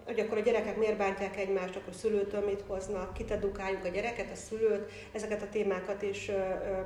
hogy 0.05 0.19
akkor 0.19 0.37
a 0.37 0.41
gyerekek 0.41 0.77
miért 0.77 0.97
bántják 0.97 1.37
egymást, 1.37 1.75
akkor 1.75 1.93
szülőtől 1.93 2.45
mit 2.45 2.63
hoznak, 2.67 3.13
kit 3.13 3.31
edukáljuk 3.31 3.83
a 3.83 3.87
gyereket, 3.87 4.31
a 4.31 4.35
szülőt, 4.35 4.91
ezeket 5.11 5.41
a 5.41 5.49
témákat 5.51 6.01
is 6.01 6.31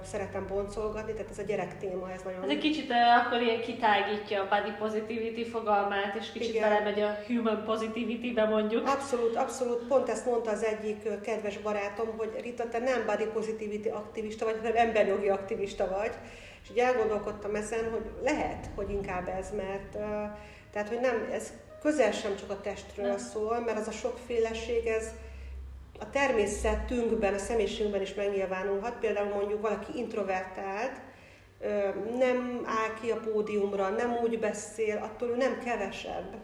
szeretem 0.04 0.48
boncolgatni, 0.48 1.14
tehát 1.14 1.30
ez 1.32 1.38
a 1.38 1.44
gyerek 1.44 1.78
téma, 1.78 2.12
ez 2.12 2.22
nagyon... 2.22 2.44
Ez 2.44 2.50
egy 2.50 2.58
kicsit 2.58 2.92
akkor 3.26 3.42
ilyen 3.42 3.62
kitágítja 3.62 4.42
a 4.42 4.48
body 4.48 4.76
positivity 4.80 5.50
fogalmát, 5.50 6.16
és 6.16 6.32
kicsit 6.32 6.50
Igen. 6.54 6.70
belemegy 6.70 7.02
a 7.02 7.18
human 7.28 7.64
positivity-be 7.64 8.46
mondjuk. 8.46 8.88
Abszolút, 8.88 9.36
abszolút, 9.36 9.88
pont 9.88 10.10
ezt 10.10 10.26
mondta 10.26 10.52
az 10.52 10.64
egyik 10.64 11.22
kedves 11.22 11.58
barátom, 11.58 12.18
hogy 12.18 12.40
Rita, 12.42 12.70
te 12.70 12.80
nem 12.80 13.06
body 13.06 13.26
positivity 13.26 13.88
aktivista 13.88 14.46
vagy, 14.46 14.58
hanem 14.58 14.76
emberjogi 14.76 15.30
aktivista 15.30 15.88
vagy, 15.88 16.12
és 16.64 16.70
így 16.70 16.78
elgondolkodtam 16.78 17.56
ezen, 17.56 17.92
hogy 17.92 18.06
lehet, 18.24 18.70
hogy 18.76 18.90
inkább 18.90 19.28
ez, 19.28 19.52
mert 19.56 19.92
tehát, 20.72 20.88
hogy 20.88 21.00
nem, 21.00 21.30
ez 21.32 21.54
közel 21.82 22.12
sem 22.12 22.36
csak 22.36 22.50
a 22.50 22.62
testről 22.62 23.08
Nem. 23.08 23.18
szól, 23.18 23.60
mert 23.60 23.78
az 23.78 23.88
a 23.88 23.92
sokféleség, 23.92 24.86
ez 24.86 25.12
a 26.00 26.10
természetünkben, 26.10 27.34
a 27.34 27.38
személyiségünkben 27.38 28.02
is 28.02 28.14
megnyilvánulhat. 28.14 29.00
Például 29.00 29.34
mondjuk 29.34 29.62
valaki 29.62 29.98
introvertált, 29.98 31.02
nem 32.18 32.62
áll 32.66 32.94
ki 33.02 33.12
a 33.12 33.20
pódiumra, 33.20 33.90
nem 33.90 34.18
úgy 34.24 34.40
beszél, 34.40 34.98
attól 34.98 35.30
ő 35.30 35.36
nem 35.36 35.60
kevesebb. 35.64 36.36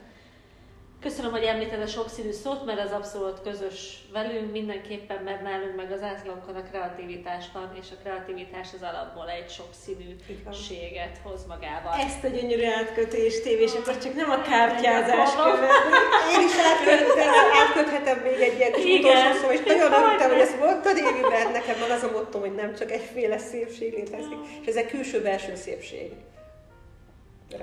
Köszönöm, 1.08 1.32
hogy 1.32 1.44
említed 1.44 1.82
a 1.82 1.88
sokszínű 1.88 2.32
szót, 2.32 2.66
mert 2.66 2.80
az 2.80 2.92
abszolút 2.92 3.42
közös 3.42 3.78
velünk, 4.14 4.52
mindenképpen, 4.52 5.24
mert 5.24 5.42
nálunk 5.42 5.76
meg 5.76 5.92
az 5.92 6.02
átlagokon 6.02 6.56
a 6.56 6.64
kreativitás 6.70 7.46
van, 7.54 7.70
és 7.82 7.88
a 7.92 8.02
kreativitás 8.04 8.70
az 8.78 8.84
alapból 8.90 9.30
egy 9.30 9.50
sokszínűséget 9.60 11.16
hoz 11.24 11.46
magával. 11.54 11.94
Ezt 12.08 12.24
a 12.24 12.28
gyönyörű 12.28 12.66
átkötést 12.80 13.44
tévés, 13.44 13.74
akkor 13.74 13.98
csak 13.98 14.14
nem 14.16 14.30
a 14.30 14.42
kártyázás 14.42 15.32
követni. 15.36 15.92
Én 16.34 16.42
is 16.50 16.56
átköthetem, 16.70 17.34
átköthetem 17.62 18.18
még 18.28 18.40
egy 18.48 18.58
ilyen 18.58 18.72
kis 18.72 19.00
utolsó 19.00 19.32
szó, 19.42 19.48
és 19.56 19.62
nagyon 19.66 19.94
örültem, 19.94 20.30
hogy 20.30 20.40
ezt 20.48 20.60
mondtad, 20.60 20.98
Évi, 20.98 21.24
mert 21.30 21.52
nekem 21.52 21.80
van 21.80 21.92
az 21.92 22.04
a 22.04 22.12
mottom, 22.12 22.42
hogy 22.42 22.56
nem 22.56 22.76
csak 22.76 22.92
egyféle 22.92 23.38
szépség 23.38 23.94
létezik, 23.94 24.40
és 24.62 24.68
ez 24.68 24.76
egy 24.76 24.88
külső-belső 24.88 25.56
szépség. 25.56 26.12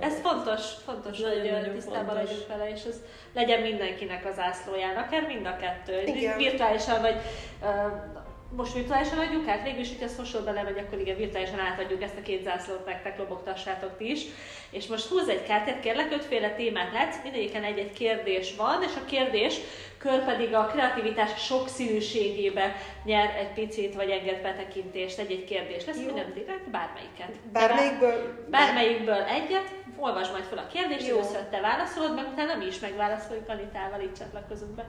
Ez 0.00 0.20
fontos, 0.20 0.62
fontos, 0.84 1.18
nagyon, 1.18 1.60
hogy 1.60 1.72
tisztában 1.72 2.14
legyünk 2.14 2.46
vele, 2.48 2.70
és 2.70 2.82
ez 2.84 2.96
legyen 3.34 3.60
mindenkinek 3.60 4.26
az 4.26 4.38
ászlóján, 4.38 4.96
akár 4.96 5.26
mind 5.26 5.46
a 5.46 5.56
kettő. 5.56 6.02
Igen. 6.06 6.36
Virtuálisan 6.36 7.00
vagy 7.00 7.16
uh, 7.62 7.68
most 8.56 8.72
virtuálisan 8.72 9.18
adjuk 9.18 9.48
át, 9.48 9.62
végül 9.62 9.80
is, 9.80 9.88
hogy 9.88 10.02
ez 10.02 10.14
social 10.14 10.42
belemegy, 10.42 10.78
akkor 10.78 10.98
igen, 10.98 11.16
virtuálisan 11.16 11.58
átadjuk 11.58 12.02
ezt 12.02 12.16
a 12.18 12.22
két 12.22 12.42
zászlót, 12.42 12.86
nektek 12.86 13.18
lobogtassátok 13.18 13.96
ti 13.96 14.10
is. 14.10 14.22
És 14.70 14.86
most 14.86 15.06
húz 15.06 15.28
egy 15.28 15.42
kártyát, 15.42 15.80
kérlek, 15.80 16.12
ötféle 16.12 16.50
témát 16.50 16.92
látsz, 16.92 17.22
mindegyiken 17.22 17.64
egy-egy 17.64 17.92
kérdés 17.92 18.56
van, 18.56 18.82
és 18.82 18.92
a 18.96 19.04
kérdés 19.04 19.54
kör 19.98 20.24
pedig 20.24 20.54
a 20.54 20.66
kreativitás 20.66 21.44
sokszínűségébe 21.44 22.76
nyer 23.04 23.36
egy 23.38 23.52
picit, 23.52 23.94
vagy 23.94 24.10
enged 24.10 24.42
betekintést, 24.42 25.18
egy-egy 25.18 25.44
kérdés 25.44 25.86
lesz, 25.86 26.00
Jó. 26.06 26.14
nem 26.14 26.32
direkt, 26.34 26.70
bármelyiket. 26.70 27.30
Bármelyikből? 27.52 28.46
Bármelyikből 28.50 29.22
egyet, 29.22 29.74
olvasd 30.00 30.32
majd 30.32 30.44
fel 30.44 30.58
a 30.58 30.66
kérdést, 30.72 31.06
Jó. 31.08 31.16
először 31.18 31.42
te 31.50 31.60
válaszolod, 31.60 32.14
meg 32.14 32.24
utána 32.32 32.54
mi 32.56 32.66
is 32.66 32.78
megválaszoljuk 32.78 33.48
Anitával, 33.48 34.00
így 34.00 34.14
csatlakozunk 34.14 34.74
be 34.74 34.86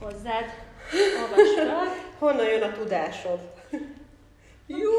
hozzád. 0.00 0.44
Olvasd 1.22 1.54
fel. 1.54 1.82
Honnan 2.18 2.46
jön 2.48 2.62
a 2.62 2.72
tudásod? 2.72 3.40
Jó! 4.66 4.90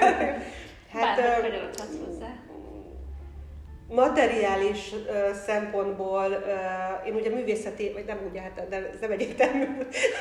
Hát, 0.00 1.02
Hát, 1.04 1.16
Bármit 1.16 1.52
ö, 1.52 2.04
hozzá. 2.04 2.26
materiális 3.88 4.94
szempontból, 5.46 6.30
ö, 6.30 7.06
én 7.06 7.14
ugye 7.14 7.30
művészeti, 7.30 7.92
vagy 7.92 8.04
nem 8.04 8.18
ugye, 8.30 8.40
hát 8.40 8.68
de 8.68 8.76
ez 8.76 9.00
nem 9.00 9.10
egyértelmű, 9.10 9.64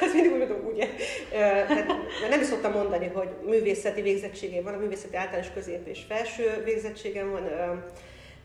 azt 0.01 0.13
mindig 0.13 0.31
úgy 0.31 0.37
mondom, 0.37 0.65
ugye. 0.65 0.87
Ö, 1.31 1.37
tehát, 1.37 1.85
nem 2.29 2.39
is 2.41 2.45
szoktam 2.45 2.71
mondani, 2.71 3.07
hogy 3.07 3.29
művészeti 3.45 4.01
végzettségem 4.01 4.63
van, 4.63 4.73
a 4.73 4.77
művészeti 4.77 5.15
általános 5.15 5.51
közép 5.53 5.87
és 5.87 5.99
felső 6.07 6.61
végzettségem 6.63 7.31
van, 7.31 7.43
ö, 7.43 7.73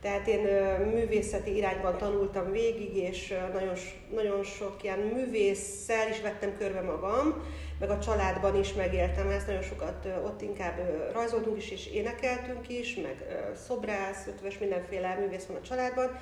tehát 0.05 0.27
én 0.27 0.47
művészeti 0.93 1.57
irányban 1.57 1.99
tanultam 1.99 2.51
végig, 2.51 2.97
és 2.97 3.35
nagyon, 3.53 3.75
nagyon 4.15 4.43
sok 4.43 4.77
ilyen 4.83 4.99
művésszel 4.99 6.09
is 6.11 6.21
vettem 6.21 6.57
körbe 6.59 6.81
magam, 6.81 7.43
meg 7.79 7.91
a 7.91 7.99
családban 7.99 8.59
is 8.59 8.73
megéltem 8.73 9.29
ezt, 9.29 9.47
nagyon 9.47 9.63
sokat 9.63 10.07
ott 10.25 10.43
inkább 10.43 10.81
rajzoltunk 11.13 11.57
is, 11.57 11.71
és 11.71 11.87
énekeltünk 11.87 12.69
is, 12.69 12.97
meg 12.97 13.17
szobrász, 13.67 14.27
ötvös, 14.27 14.59
mindenféle 14.59 15.17
művész 15.21 15.47
van 15.47 15.57
a 15.57 15.67
családban, 15.67 16.19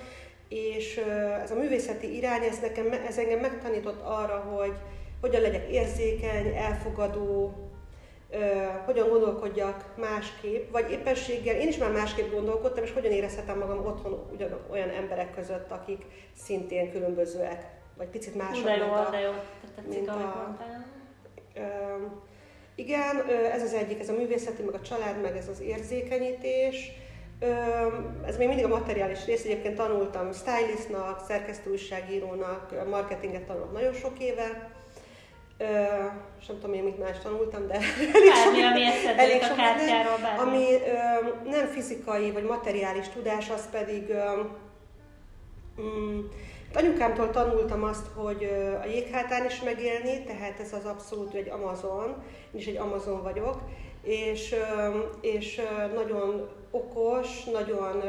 és 0.49 1.01
ez 1.43 1.51
a 1.51 1.59
művészeti 1.59 2.17
irány, 2.17 2.43
ez, 2.43 2.61
nekem, 2.61 2.93
ez 3.09 3.19
engem 3.19 3.39
megtanított 3.39 4.03
arra, 4.03 4.37
hogy 4.37 4.75
hogyan 5.21 5.41
legyek 5.41 5.71
érzékeny, 5.71 6.57
elfogadó, 6.57 7.55
hogyan 8.85 9.09
gondolkodjak 9.09 9.85
másképp, 9.97 10.71
vagy 10.73 10.91
éppenséggel 10.91 11.57
én 11.57 11.69
is 11.69 11.77
már 11.79 11.91
másképp 11.93 12.33
gondolkodtam, 12.33 12.85
és 12.85 12.93
hogyan 12.93 13.13
érezhetem 13.13 13.59
magam 13.59 13.87
otthon 13.87 14.29
ugyan 14.33 14.59
olyan 14.71 14.89
emberek 14.89 15.35
között, 15.35 15.71
akik 15.71 16.05
szintén 16.37 16.93
különbözőek, 16.93 17.67
vagy 17.97 18.07
picit 18.07 18.35
mások, 18.35 18.65
de 18.65 18.77
jó, 18.77 18.85
mint 18.85 19.07
a, 19.07 19.11
de 19.11 19.19
jó. 19.21 19.31
Tetszik, 19.77 19.95
mint 19.95 20.09
a- 20.09 20.13
mondtál. 20.15 20.87
Ö, 21.57 21.61
igen, 22.75 23.23
ez 23.53 23.63
az 23.63 23.73
egyik, 23.75 24.01
ez 24.01 24.09
a 24.09 24.13
művészeti, 24.13 24.63
meg 24.63 24.75
a 24.75 24.81
család, 24.81 25.21
meg 25.21 25.37
ez 25.37 25.49
az 25.49 25.61
érzékenyítés. 25.61 26.91
Ö, 27.41 27.47
Ez 28.27 28.37
még 28.37 28.47
mindig 28.49 28.65
a 28.65 28.69
materiális 28.69 29.25
rész, 29.25 29.45
egyébként 29.45 29.77
tanultam 29.77 30.33
stylistnak, 30.33 31.21
szerkesztőújságírónak, 31.29 32.89
marketinget 32.91 33.43
tanulok 33.43 33.73
nagyon 33.73 33.93
sok 33.93 34.19
éve. 34.19 34.72
Ö, 35.63 36.05
És 36.41 36.47
nem 36.47 36.59
tudom 36.61 36.75
én 36.75 36.83
mit 36.83 36.99
más 36.99 37.19
tanultam, 37.23 37.67
de 37.67 37.79
Bármi, 38.35 38.63
ami 38.63 38.83
elég 39.17 39.41
a 39.43 39.45
sok 39.45 39.57
minden. 39.57 39.77
kártyáról, 39.77 40.19
bármi. 40.23 40.41
Ami 40.41 40.65
ö, 40.75 41.51
nem 41.51 41.67
fizikai 41.67 42.31
vagy 42.31 42.45
materiális 42.45 43.09
tudás, 43.09 43.51
az 43.51 43.71
pedig 43.71 44.11
ö, 44.11 44.43
mm, 45.81 46.21
anyukámtól 46.75 47.31
tanultam 47.31 47.83
azt, 47.85 48.07
hogy 48.15 48.45
ö, 48.45 48.75
a 48.75 48.85
jéghátán 48.87 49.47
is 49.47 49.61
megélni, 49.63 50.25
tehát 50.25 50.61
ez 50.61 50.73
az 50.73 50.85
abszolút 50.85 51.35
egy 51.35 51.49
Amazon, 51.49 52.09
én 52.53 52.61
is 52.61 52.67
egy 52.67 52.77
Amazon 52.77 53.23
vagyok, 53.23 53.61
és, 54.03 54.55
és 55.21 55.61
nagyon 55.95 56.49
okos, 56.71 57.45
nagyon, 57.45 58.01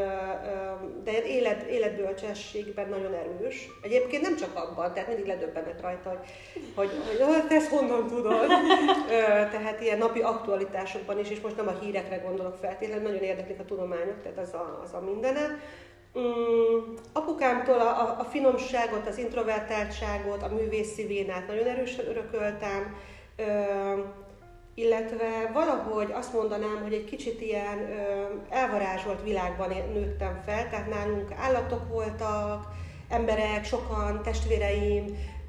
de 1.04 1.26
élet, 1.26 1.62
életbölcsességben 1.70 2.90
nagyon 2.90 3.14
erős. 3.14 3.70
Egyébként 3.82 4.22
nem 4.22 4.36
csak 4.36 4.56
abban, 4.56 4.94
tehát 4.94 5.08
mindig 5.08 5.26
ledöbbenek 5.26 5.82
rajta, 5.82 6.10
hogy, 6.10 6.20
hogy, 6.76 6.90
hogy 7.08 7.22
"Ó, 7.22 7.48
te 7.48 7.56
ezt 7.56 7.70
honnan 7.70 8.08
tudod. 8.08 8.48
Tehát 9.52 9.82
ilyen 9.82 9.98
napi 9.98 10.22
aktualitásokban 10.22 11.20
is, 11.20 11.30
és 11.30 11.42
most 11.42 11.56
nem 11.56 11.68
a 11.68 11.80
hírekre 11.82 12.18
gondolok 12.18 12.56
feltétlenül, 12.56 13.04
nagyon 13.04 13.22
érdeklik 13.22 13.60
a 13.60 13.66
tudományok, 13.66 14.22
tehát 14.22 14.38
az 14.38 14.54
a, 14.54 14.80
az 14.84 14.94
a 14.94 15.00
mindene. 15.00 15.60
Mm, 16.20 16.96
apukámtól 17.14 17.80
a, 17.80 18.02
a, 18.02 18.16
a 18.20 18.24
finomságot, 18.24 19.08
az 19.08 19.18
introvertáltságot, 19.18 20.44
a 20.44 20.54
művészi 20.54 21.06
vénát 21.06 21.48
nagyon 21.48 21.68
erősen 21.68 22.08
örököltem, 22.08 22.96
ö, 23.36 23.44
illetve 24.76 25.52
valahogy 25.54 26.12
azt 26.12 26.34
mondanám, 26.34 26.80
hogy 26.82 26.94
egy 26.94 27.06
kicsit 27.06 27.42
ilyen 27.42 27.80
ö, 27.80 28.24
elvarázsolt 28.50 29.24
világban 29.24 29.70
nőttem 29.94 30.42
fel, 30.46 30.70
tehát 30.70 30.90
nálunk 30.90 31.32
állatok 31.38 31.88
voltak, 31.88 32.68
emberek, 33.10 33.66
sokan, 33.66 34.22
testvéreim, 34.24 35.06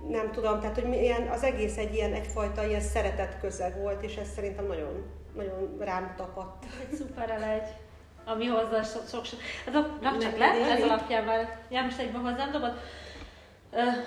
nem 0.08 0.30
tudom, 0.32 0.60
tehát 0.60 0.80
hogy 0.80 0.92
ilyen, 0.92 1.28
az 1.28 1.42
egész 1.42 1.76
egy 1.76 1.94
ilyen 1.94 2.12
egyfajta 2.12 2.66
ilyen 2.66 2.80
szeretett 2.80 3.40
közeg 3.40 3.80
volt, 3.80 4.02
és 4.02 4.16
ez 4.16 4.28
szerintem 4.34 4.66
nagyon, 4.66 5.04
nagyon 5.36 5.76
rám 5.80 6.14
tapadt. 6.16 6.64
Egy 6.90 6.96
szuper 6.96 7.30
elegy, 7.30 7.68
ami 8.24 8.46
hozzá 8.46 8.82
sok, 8.82 9.02
sok, 9.08 9.24
sok. 9.24 9.38
Hát 9.64 9.74
a- 9.74 9.98
rak 10.02 10.18
csak 10.18 10.38
le, 10.38 10.46
ez 10.46 10.82
alapján 10.82 11.24
már, 11.24 11.58
já, 11.70 11.82
most 11.82 11.98
egyben 11.98 12.20
hozzám 12.20 12.52
dobod. 12.52 12.72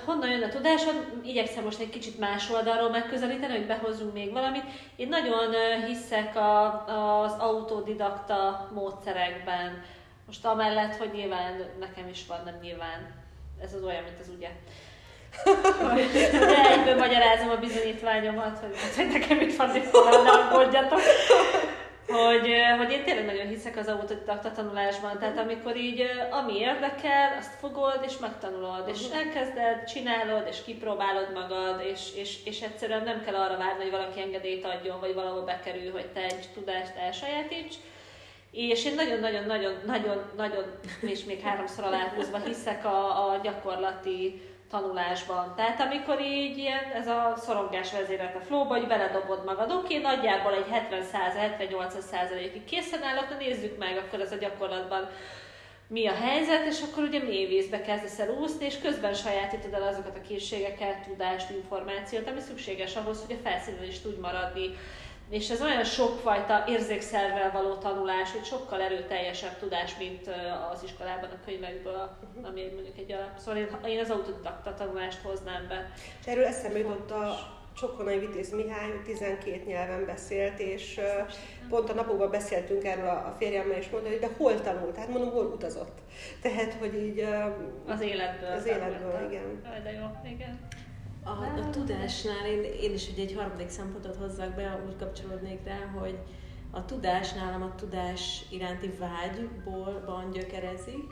Honnan 0.05 0.29
jön 0.29 0.43
a 0.43 0.49
tudásod? 0.49 1.05
Igyekszem 1.23 1.63
most 1.63 1.79
egy 1.79 1.89
kicsit 1.89 2.19
más 2.19 2.49
oldalról 2.49 2.89
megközelíteni, 2.89 3.53
hogy 3.53 3.65
behozzunk 3.65 4.13
még 4.13 4.31
valamit. 4.31 4.63
Én 4.95 5.07
nagyon 5.07 5.53
hiszek 5.85 6.35
a, 6.35 6.85
az 7.23 7.33
autodidakta 7.39 8.69
módszerekben. 8.73 9.83
Most 10.25 10.45
amellett, 10.45 10.95
hogy 10.95 11.09
nyilván 11.13 11.65
nekem 11.79 12.07
is 12.07 12.25
van, 12.27 12.41
nem 12.45 12.57
nyilván. 12.61 13.15
Ez 13.61 13.73
az 13.73 13.83
olyan, 13.83 14.03
mint 14.03 14.19
az 14.21 14.31
ugye. 14.35 14.49
De 16.31 16.69
egyből 16.69 16.95
magyarázom 16.95 17.49
a 17.49 17.55
bizonyítványomat, 17.55 18.59
hogy, 18.59 18.75
hogy 18.95 19.07
nekem 19.07 19.41
itt 19.41 19.55
van 19.55 19.71
diplomám, 19.71 20.23
ne 20.23 20.29
aggódjatok. 20.29 21.01
Hogy, 22.07 22.49
hogy 22.77 22.91
én 22.91 23.03
tényleg 23.03 23.25
nagyon 23.25 23.47
hiszek 23.47 23.77
az 23.77 23.87
autodidakta 23.87 24.51
tanulásban, 24.51 25.19
tehát 25.19 25.37
amikor 25.37 25.75
így 25.75 26.03
ami 26.31 26.57
érdekel, 26.57 27.37
azt 27.37 27.53
fogod 27.59 28.03
és 28.05 28.17
megtanulod, 28.17 28.87
és 28.87 28.99
elkezded, 29.13 29.83
csinálod, 29.83 30.47
és 30.49 30.63
kipróbálod 30.63 31.33
magad, 31.33 31.81
és, 31.91 32.15
és, 32.15 32.37
és 32.45 32.61
egyszerűen 32.61 33.03
nem 33.03 33.23
kell 33.23 33.35
arra 33.35 33.57
várni, 33.57 33.81
hogy 33.81 33.91
valaki 33.91 34.21
engedélyt 34.21 34.65
adjon, 34.65 34.99
vagy 34.99 35.13
valahol 35.13 35.41
bekerül, 35.41 35.91
hogy 35.91 36.07
te 36.07 36.23
egy 36.23 36.47
tudást 36.53 36.95
elsajátíts. 36.95 37.75
És 38.51 38.85
én 38.85 38.95
nagyon-nagyon-nagyon-nagyon-nagyon, 38.95 40.63
és 41.01 41.23
még 41.23 41.41
háromszor 41.41 41.83
aláhúzva 41.83 42.37
hiszek 42.37 42.85
a, 42.85 43.29
a 43.29 43.39
gyakorlati 43.43 44.41
tanulásban. 44.69 45.53
Tehát 45.55 45.79
amikor 45.79 46.21
így 46.21 46.57
ilyen, 46.57 46.83
ez 46.93 47.07
a 47.07 47.33
szorongás 47.37 47.91
vezérelt 47.91 48.35
a 48.35 48.39
flowba, 48.39 48.77
hogy 48.77 48.87
beledobod 48.87 49.45
magad, 49.45 49.71
oké, 49.71 49.97
nagyjából 49.97 50.53
egy 50.53 50.65
70-100, 50.71 51.69
70-80 51.69 51.99
százalékig 51.99 52.63
készen 52.63 53.03
állok, 53.03 53.39
nézzük 53.39 53.77
meg 53.77 53.97
akkor 53.97 54.19
ez 54.19 54.31
a 54.31 54.37
gyakorlatban 54.37 55.09
mi 55.89 56.07
a 56.07 56.13
helyzet, 56.13 56.65
és 56.65 56.81
akkor 56.81 57.03
ugye 57.03 57.23
mély 57.23 57.45
vízbe 57.45 57.81
kezdesz 57.81 58.19
el 58.19 58.29
úszni, 58.29 58.65
és 58.65 58.79
közben 58.79 59.13
sajátítod 59.13 59.73
el 59.73 59.87
azokat 59.87 60.15
a 60.15 60.27
készségeket, 60.27 61.03
tudást, 61.07 61.49
információt, 61.49 62.27
ami 62.27 62.39
szükséges 62.39 62.95
ahhoz, 62.95 63.25
hogy 63.25 63.35
a 63.39 63.49
felszínen 63.49 63.83
is 63.83 63.99
tudj 63.99 64.19
maradni. 64.19 64.69
És 65.29 65.49
ez 65.49 65.61
olyan 65.61 65.83
sokfajta 65.83 66.63
érzékszervvel 66.67 67.51
való 67.51 67.73
tanulás, 67.73 68.31
hogy 68.31 68.45
sokkal 68.45 68.81
erőteljesebb 68.81 69.57
tudás, 69.59 69.97
mint 69.97 70.29
az 70.73 70.83
iskolában 70.83 71.29
a 71.29 71.45
könyvekből, 71.45 72.17
ami 72.43 72.61
mondjuk 72.73 72.97
egy 72.97 73.11
alap. 73.11 73.37
Szóval 73.37 73.57
én, 73.57 73.67
én 73.85 73.99
az 73.99 74.09
autodidakta 74.09 74.73
tanulást 74.73 75.21
hoznám 75.21 75.67
be. 75.67 75.91
És 76.19 76.25
erről 76.25 76.45
eszembe 76.45 76.77
jutott 76.79 77.11
a 77.11 77.55
Csokonai 77.79 78.19
Vitéz 78.19 78.51
Mihály, 78.53 78.89
hogy 78.89 79.03
12 79.03 79.63
nyelven 79.65 80.05
beszélt, 80.05 80.59
és 80.59 80.99
pont 81.69 81.89
a 81.89 81.93
napokban 81.93 82.29
beszéltünk 82.31 82.83
erről 82.83 83.07
a 83.07 83.35
férjemmel, 83.39 83.77
és 83.77 83.89
mondta, 83.89 84.09
hogy 84.09 84.19
de 84.19 84.29
hol 84.37 84.61
tanult? 84.61 84.97
Hát 84.97 85.07
mondom, 85.07 85.31
hol 85.31 85.45
utazott. 85.45 85.97
Tehát, 86.41 86.73
hogy 86.73 86.93
így 87.03 87.19
Az 87.87 88.01
életből. 88.01 88.51
Az 88.51 88.65
életből, 88.65 88.97
tanultam. 88.97 89.31
igen. 89.31 89.61
Jaj, 89.65 89.81
de 89.83 89.91
jó, 89.91 90.31
igen. 90.31 90.66
A, 91.27 91.59
a 91.59 91.69
tudásnál 91.69 92.45
én, 92.45 92.63
én 92.63 92.93
is 92.93 93.09
ugye 93.09 93.21
egy 93.21 93.33
harmadik 93.33 93.69
szempontot 93.69 94.15
hozzak 94.15 94.55
be, 94.55 94.83
úgy 94.87 94.95
kapcsolódnék 94.95 95.59
rá, 95.63 95.99
hogy 95.99 96.17
a 96.71 96.85
tudás 96.85 97.33
nálam 97.33 97.61
a 97.61 97.75
tudás 97.75 98.45
iránti 98.49 98.89
vágyból 98.99 100.03
van 100.05 100.31
gyökerezik, 100.31 101.05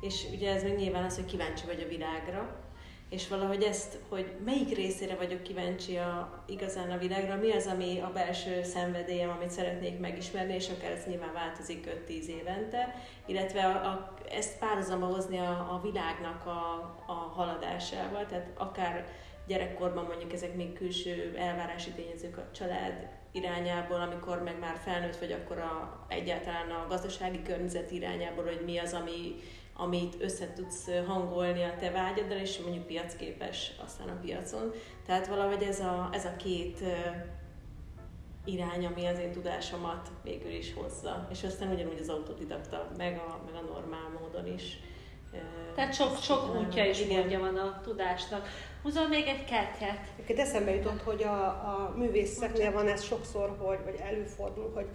és 0.00 0.26
ugye 0.32 0.54
ez 0.54 0.62
még 0.62 0.76
nyilván 0.76 1.04
az, 1.04 1.14
hogy 1.14 1.24
kíváncsi 1.24 1.66
vagy 1.66 1.82
a 1.84 1.88
világra, 1.88 2.64
és 3.10 3.28
valahogy 3.28 3.62
ezt, 3.62 3.98
hogy 4.08 4.32
melyik 4.44 4.76
részére 4.76 5.16
vagyok 5.16 5.42
kíváncsi 5.42 5.96
a, 5.96 6.44
igazán 6.46 6.90
a 6.90 6.98
világra, 6.98 7.36
mi 7.36 7.50
az, 7.50 7.66
ami 7.66 8.00
a 8.00 8.10
belső 8.12 8.62
szenvedélyem, 8.62 9.30
amit 9.30 9.50
szeretnék 9.50 9.98
megismerni, 9.98 10.54
és 10.54 10.68
akár 10.68 10.90
ez 10.90 11.06
nyilván 11.06 11.32
változik 11.32 12.04
5-10 12.08 12.26
évente, 12.26 12.94
illetve 13.26 13.64
a, 13.64 13.86
a, 13.86 14.14
ezt 14.30 14.58
párhuzamba 14.58 15.06
hozni 15.06 15.38
a, 15.38 15.50
a 15.50 15.80
világnak 15.82 16.46
a, 16.46 16.94
a 17.06 17.12
haladásával, 17.12 18.26
tehát 18.26 18.50
akár 18.56 19.06
gyerekkorban 19.46 20.04
mondjuk 20.04 20.32
ezek 20.32 20.54
még 20.54 20.72
külső 20.72 21.34
elvárási 21.36 21.90
tényezők 21.90 22.36
a 22.36 22.50
család 22.52 23.08
irányából, 23.32 24.00
amikor 24.00 24.42
meg 24.42 24.58
már 24.58 24.76
felnőtt 24.84 25.16
vagy, 25.16 25.32
akkor 25.32 25.58
a, 25.58 26.06
egyáltalán 26.08 26.70
a 26.70 26.86
gazdasági 26.88 27.42
környezet 27.42 27.90
irányából, 27.90 28.44
hogy 28.44 28.62
mi 28.64 28.78
az, 28.78 28.92
ami, 28.92 29.34
amit 29.76 30.16
össze 30.20 30.52
tudsz 30.52 30.90
hangolni 31.06 31.62
a 31.62 31.76
te 31.78 31.90
vágyaddal, 31.90 32.38
és 32.38 32.58
mondjuk 32.58 32.86
piacképes 32.86 33.72
aztán 33.84 34.08
a 34.08 34.20
piacon. 34.20 34.72
Tehát 35.06 35.26
valahogy 35.26 35.62
ez 35.62 35.80
a, 35.80 36.08
ez 36.12 36.24
a 36.24 36.36
két 36.36 36.80
irány, 38.44 38.86
ami 38.86 39.06
az 39.06 39.18
én 39.18 39.32
tudásomat 39.32 40.10
végül 40.22 40.50
is 40.50 40.74
hozza. 40.74 41.28
És 41.30 41.44
aztán 41.44 41.72
ugyanúgy 41.72 41.98
az 42.00 42.08
autodidakta, 42.08 42.90
meg 42.96 43.18
a, 43.18 43.40
meg 43.44 43.62
a 43.62 43.72
normál 43.72 44.18
módon 44.20 44.52
is. 44.54 44.78
Tehát 45.74 45.94
sok, 45.94 46.18
sok 46.20 46.56
útja 46.56 46.84
és 46.84 47.04
módja 47.04 47.38
van 47.38 47.56
a 47.56 47.80
tudásnak. 47.84 48.48
Húzol 48.82 49.08
még 49.08 49.26
egy 49.26 49.44
kártyát? 49.44 49.98
Egyébként 50.14 50.38
eszembe 50.38 50.74
jutott, 50.74 51.02
hogy 51.02 51.22
a, 51.22 51.46
a 51.46 51.94
művészeknél 51.96 52.72
van 52.72 52.88
ez 52.88 53.02
sokszor, 53.02 53.56
hogy, 53.58 53.78
vagy 53.84 54.00
előfordul, 54.08 54.70
hogy 54.74 54.86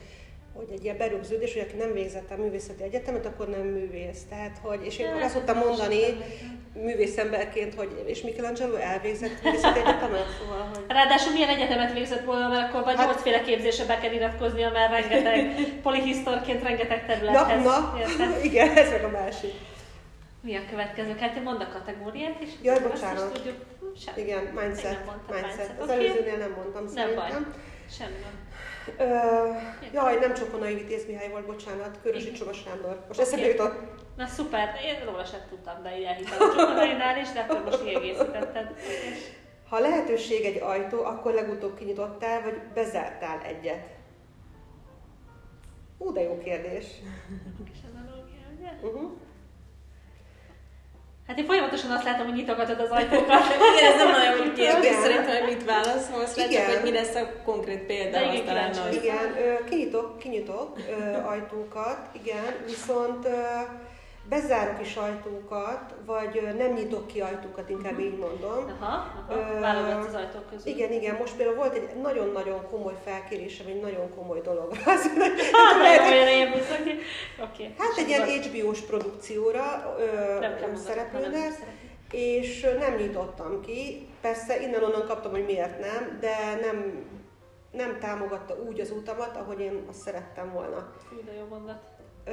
hogy 0.53 0.67
egy 0.71 0.83
ilyen 0.83 0.97
berögződés, 0.97 1.53
hogy 1.53 1.61
aki 1.61 1.75
nem 1.75 1.93
végzett 1.93 2.31
a 2.31 2.35
művészeti 2.35 2.83
egyetemet, 2.83 3.25
akkor 3.25 3.47
nem 3.47 3.61
művész. 3.61 4.21
Tehát, 4.29 4.57
hogy, 4.61 4.85
és 4.85 4.97
én 4.97 5.07
azt 5.21 5.33
szoktam 5.33 5.57
mondani 5.57 5.99
művészemberként, 6.73 7.73
hogy 7.73 8.03
és 8.05 8.21
Michelangelo 8.21 8.75
elvégzett 8.75 9.43
művészeti 9.43 9.79
egyetemet, 9.79 10.27
szóval, 10.39 10.69
hogy... 10.73 10.83
Ráadásul 10.87 11.33
milyen 11.33 11.49
egyetemet 11.49 11.93
végzett 11.93 12.25
volna, 12.25 12.47
mert 12.47 12.69
akkor 12.69 12.83
vagy 12.83 12.95
hát... 12.95 13.05
nyolcféle 13.05 13.41
képzésre 13.41 13.85
be 13.85 13.97
kell 13.97 14.11
iratkoznia, 14.11 14.71
mert 14.71 14.91
rengeteg 14.91 15.53
polihisztorként 15.83 16.63
rengeteg 16.63 17.05
területhez. 17.05 17.63
Na, 17.63 17.93
na 18.17 18.43
igen, 18.49 18.77
ez 18.77 18.89
meg 18.89 19.03
a 19.03 19.09
másik. 19.09 19.53
Mi 20.41 20.55
a 20.55 20.61
következő? 20.69 21.15
Hát 21.17 21.43
mondd 21.43 21.61
a 21.61 21.67
kategóriát 21.71 22.41
is. 22.41 22.49
Jaj, 22.61 22.79
bocsánat. 22.79 23.33
Tudjuk. 23.33 23.55
Sem. 23.97 24.13
Igen, 24.17 24.43
mindset. 24.43 24.97
mindset. 25.05 25.41
mindset. 25.41 25.79
Az 25.79 25.89
okay. 25.89 25.95
előzőnél 25.95 26.37
nem 26.37 26.51
mondtam 26.51 26.83
nem 26.83 26.93
szerintem. 26.93 27.43
Baj. 27.43 27.53
Semmi. 27.89 28.15
Ö, 28.97 29.05
jaj, 29.93 30.19
nem 30.19 30.33
Csokonai 30.33 30.73
Vitéz 30.73 31.05
Mihály 31.07 31.29
volt, 31.29 31.45
bocsánat, 31.45 31.99
Körösi 32.01 32.31
Csoma 32.31 32.53
Sándor. 32.53 33.03
Most 33.07 33.19
okay. 33.19 33.31
eszembe 33.31 33.47
jutott. 33.47 33.79
Na 34.17 34.25
szuper, 34.25 34.69
én 34.83 35.05
róla 35.05 35.25
sem 35.25 35.39
tudtam, 35.49 35.83
de 35.83 35.97
így 35.97 36.03
elhittem 36.03 36.37
a 36.39 36.55
Csokonainál 36.55 37.17
is, 37.17 37.31
de 37.31 37.39
akkor 37.39 37.63
most 37.63 37.83
kiegészítetted. 37.83 38.75
Ha 39.69 39.79
lehetőség 39.79 40.45
egy 40.45 40.61
ajtó, 40.61 41.03
akkor 41.03 41.33
legutóbb 41.33 41.77
kinyitottál, 41.77 42.41
vagy 42.41 42.61
bezártál 42.73 43.41
egyet? 43.41 43.87
Ú, 45.97 46.11
de 46.11 46.21
jó 46.21 46.37
kérdés. 46.37 46.85
Kis 47.71 47.79
analógia, 47.93 48.45
ugye? 48.57 48.89
Uh-huh. 48.89 49.11
Hát 51.31 51.39
én 51.39 51.45
folyamatosan 51.45 51.91
azt 51.91 52.03
látom, 52.03 52.25
hogy 52.25 52.35
nyitogatod 52.35 52.79
az 52.79 52.89
ajtókat. 52.89 53.43
igen, 53.77 53.91
ez 53.91 53.97
nem 53.97 54.11
nagyon 54.11 54.45
jó 54.45 54.51
kérdés, 54.53 54.95
szerintem, 54.95 55.37
hogy 55.37 55.53
mit 55.53 55.65
válaszolsz 55.65 56.35
rá, 56.37 56.47
csak 56.47 56.65
hogy 56.65 56.83
mi 56.83 56.91
lesz 56.91 57.15
a 57.15 57.27
konkrét 57.45 57.79
példa. 57.79 58.19
De 58.19 58.33
igen, 58.33 58.45
talán 58.45 58.71
igen, 58.91 59.35
kinyitok, 59.69 60.17
kinyitok 60.19 60.77
ajtókat, 61.25 61.99
igen, 62.23 62.55
viszont 62.65 63.27
bezárok 64.31 64.81
is 64.81 64.95
ajtókat, 64.95 65.93
vagy 66.05 66.53
nem 66.57 66.73
nyitok 66.73 67.07
ki 67.07 67.21
ajtókat, 67.21 67.69
inkább 67.69 67.91
uh-huh. 67.91 68.05
így 68.05 68.17
mondom. 68.17 68.77
Aha, 68.79 69.25
aha. 69.29 69.99
az 69.99 70.13
ajtók 70.13 70.49
közül. 70.49 70.71
Igen, 70.71 70.91
igen, 70.91 71.15
most 71.15 71.35
például 71.35 71.57
volt 71.57 71.73
egy 71.73 71.95
nagyon-nagyon 72.01 72.67
komoly 72.69 72.93
felkérésem, 73.03 73.67
egy 73.67 73.81
nagyon 73.81 74.15
komoly 74.15 74.41
dolog. 74.41 74.71
Az, 74.85 75.09
okay. 77.39 77.75
Hát 77.77 77.97
egy 77.97 78.07
ilyen 78.07 78.27
HBO-s 78.27 78.81
produkcióra 78.81 79.95
ö, 79.99 80.75
szereplőnek, 80.75 81.51
és 82.11 82.61
nem 82.79 82.95
nyitottam 82.95 83.61
ki. 83.61 84.07
Persze 84.21 84.61
innen-onnan 84.61 85.05
kaptam, 85.07 85.31
hogy 85.31 85.45
miért 85.45 85.79
nem, 85.79 86.17
de 86.19 86.35
nem, 86.61 87.05
nem 87.71 87.99
támogatta 87.99 88.55
úgy 88.67 88.79
az 88.79 88.91
utamat, 88.91 89.37
ahogy 89.37 89.59
én 89.59 89.85
azt 89.89 89.99
szerettem 89.99 90.51
volna. 90.53 90.93
Fú, 91.09 91.15
de 91.25 91.33
jó 91.33 91.45
mondat. 91.49 91.81
Ö, 92.25 92.31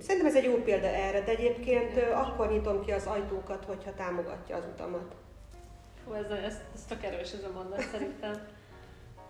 Szerintem 0.00 0.26
ez 0.26 0.36
egy 0.36 0.44
jó 0.44 0.54
példa 0.54 0.86
erre, 0.86 1.20
de 1.20 1.30
egyébként 1.30 1.96
akkor 2.14 2.50
nyitom 2.50 2.84
ki 2.84 2.92
az 2.92 3.06
ajtókat, 3.06 3.64
hogyha 3.64 3.94
támogatja 3.94 4.56
az 4.56 4.64
utamat. 4.72 5.14
Hú, 6.04 6.12
ez, 6.12 6.30
ez, 6.30 6.56
ez 6.74 6.84
tök 6.88 7.02
erős 7.02 7.32
ez 7.32 7.44
a 7.44 7.50
mondat 7.54 7.80
szerintem. 7.80 8.46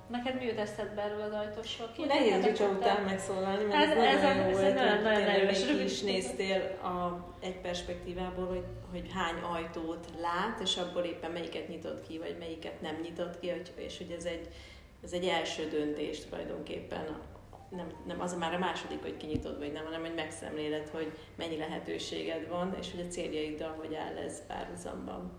Neked 0.09 0.39
mi 0.39 0.45
jut 0.45 0.59
eszedbe 0.59 1.03
erről 1.03 1.21
az 1.21 1.33
ajtósról? 1.33 1.91
Ki 1.95 2.05
Nehéz 2.05 2.45
Ricsa 2.45 2.69
után 2.69 3.03
megszólalni, 3.03 3.65
mert 3.65 3.91
ez, 3.91 3.97
ez, 3.97 4.23
ez, 4.23 4.37
ez, 4.37 4.59
ez 4.59 4.75
nagyon, 4.75 5.03
nagyon 5.03 5.29
erős. 5.29 5.67
Ki 5.67 5.83
is 5.83 6.01
néztél 6.01 6.61
a, 6.83 7.27
egy 7.41 7.61
perspektívából, 7.61 8.47
hogy, 8.47 8.65
hogy 8.91 9.11
hány 9.15 9.43
ajtót 9.43 10.07
lát, 10.21 10.61
és 10.61 10.77
abból 10.77 11.03
éppen 11.03 11.31
melyiket 11.31 11.69
nyitott 11.69 12.07
ki, 12.07 12.19
vagy 12.19 12.37
melyiket 12.39 12.81
nem 12.81 12.99
nyitott 13.03 13.41
ki, 13.41 13.53
és 13.75 13.99
hogy 13.99 14.15
ez 14.19 14.25
egy, 14.25 14.49
ez 15.05 15.13
egy 15.13 15.25
első 15.25 15.69
döntés 15.69 16.25
tulajdonképpen 16.25 17.19
nem, 17.77 17.87
nem 18.07 18.21
az 18.21 18.35
már 18.35 18.55
a 18.55 18.59
második, 18.59 19.03
hogy 19.03 19.17
kinyitod 19.17 19.59
vagy 19.59 19.73
nem, 19.73 19.85
hanem 19.85 20.01
hogy 20.01 20.15
megszemléled, 20.15 20.89
hogy 20.89 21.13
mennyi 21.37 21.57
lehetőséged 21.57 22.49
van, 22.49 22.77
és 22.81 22.91
hogy 22.91 23.01
a 23.01 23.11
céljaiddal 23.11 23.77
hogy 23.81 23.95
áll 23.95 24.17
ez 24.17 24.47
párhuzamban. 24.47 25.33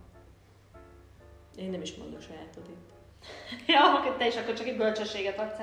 Én 1.56 1.70
nem 1.70 1.82
is 1.82 1.96
mondok 1.96 2.22
sajátod 2.22 2.64
itt. 2.70 2.92
ja, 3.74 3.94
akkor 3.94 4.16
te 4.18 4.28
is 4.28 4.36
akkor 4.36 4.54
csak 4.54 4.68
egy 4.68 4.78
bölcsességet 4.78 5.40
adsz. 5.40 5.60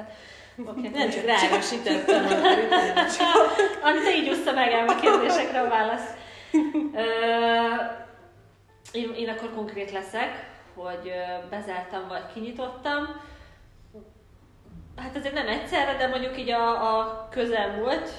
Okay. 0.66 0.88
Nem 0.88 1.10
csak 1.10 1.24
ráerősítettem. 1.24 2.24
Amit 3.82 4.02
te 4.02 4.16
így 4.16 4.28
úszta 4.28 4.52
meg 4.52 4.72
el 4.72 4.88
a 4.88 4.94
kérdésekre 4.94 5.60
a 5.60 5.68
válasz. 5.68 6.10
én, 8.92 9.14
én 9.14 9.28
akkor 9.28 9.54
konkrét 9.54 9.90
leszek, 9.90 10.50
hogy 10.74 11.12
bezártam 11.50 12.08
vagy 12.08 12.32
kinyitottam 12.32 13.20
hát 15.00 15.16
azért 15.16 15.34
nem 15.34 15.48
egyszerre, 15.48 15.96
de 15.96 16.06
mondjuk 16.06 16.38
így 16.38 16.50
a, 16.50 16.98
a 16.98 17.28
közelmúlt, 17.30 18.10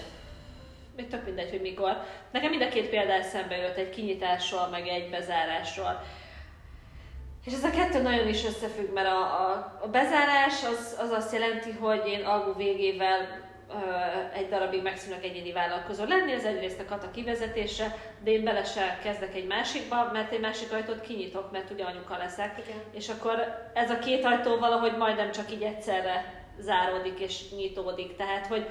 még 0.96 1.08
tök 1.08 1.26
mindegy, 1.26 1.50
hogy 1.50 1.62
mikor. 1.62 1.98
Nekem 2.32 2.50
mind 2.50 2.62
a 2.62 2.70
két 2.70 2.90
példa 2.90 3.14
eszembe 3.14 3.58
jött, 3.58 3.78
egy 3.78 3.90
kinyitásról, 3.90 4.68
meg 4.72 4.88
egy 4.88 5.10
bezárásról. 5.10 6.04
És 7.46 7.54
ez 7.54 7.64
a 7.64 7.70
kettő 7.70 8.02
nagyon 8.02 8.28
is 8.28 8.46
összefügg, 8.46 8.94
mert 8.94 9.08
a, 9.08 9.22
a, 9.22 9.80
a 9.82 9.88
bezárás 9.88 10.64
az, 10.64 10.98
az 11.00 11.10
azt 11.10 11.34
jelenti, 11.34 11.72
hogy 11.72 12.08
én 12.08 12.24
algó 12.26 12.54
végével 12.54 13.50
ö, 13.70 13.76
egy 14.34 14.50
darabig 14.50 14.82
megszűnök 14.82 15.24
egyéni 15.24 15.52
vállalkozó 15.52 16.04
lenni, 16.04 16.32
ez 16.32 16.44
egyrészt 16.44 16.80
a 16.80 16.86
kata 16.86 17.12
kivezetése, 17.12 17.96
de 18.24 18.32
én 18.32 18.44
bele 18.44 18.64
se 18.64 19.00
kezdek 19.04 19.36
egy 19.36 19.48
másikba, 19.48 20.10
mert 20.14 20.32
egy 20.32 20.40
másik 20.40 20.72
ajtót 20.72 21.02
kinyitok, 21.02 21.52
mert 21.52 21.70
ugye 21.70 21.84
anyuka 21.84 22.18
leszek. 22.18 22.58
Igen. 22.66 22.82
És 22.92 23.10
akkor 23.10 23.70
ez 23.74 23.90
a 23.90 24.00
két 24.00 24.26
ajtó 24.26 24.58
valahogy 24.58 24.98
majdnem 24.98 25.32
csak 25.32 25.52
így 25.52 25.64
egyszerre 25.64 26.41
záródik 26.62 27.20
és 27.20 27.52
nyitódik. 27.56 28.16
Tehát, 28.16 28.48
hogy 28.48 28.66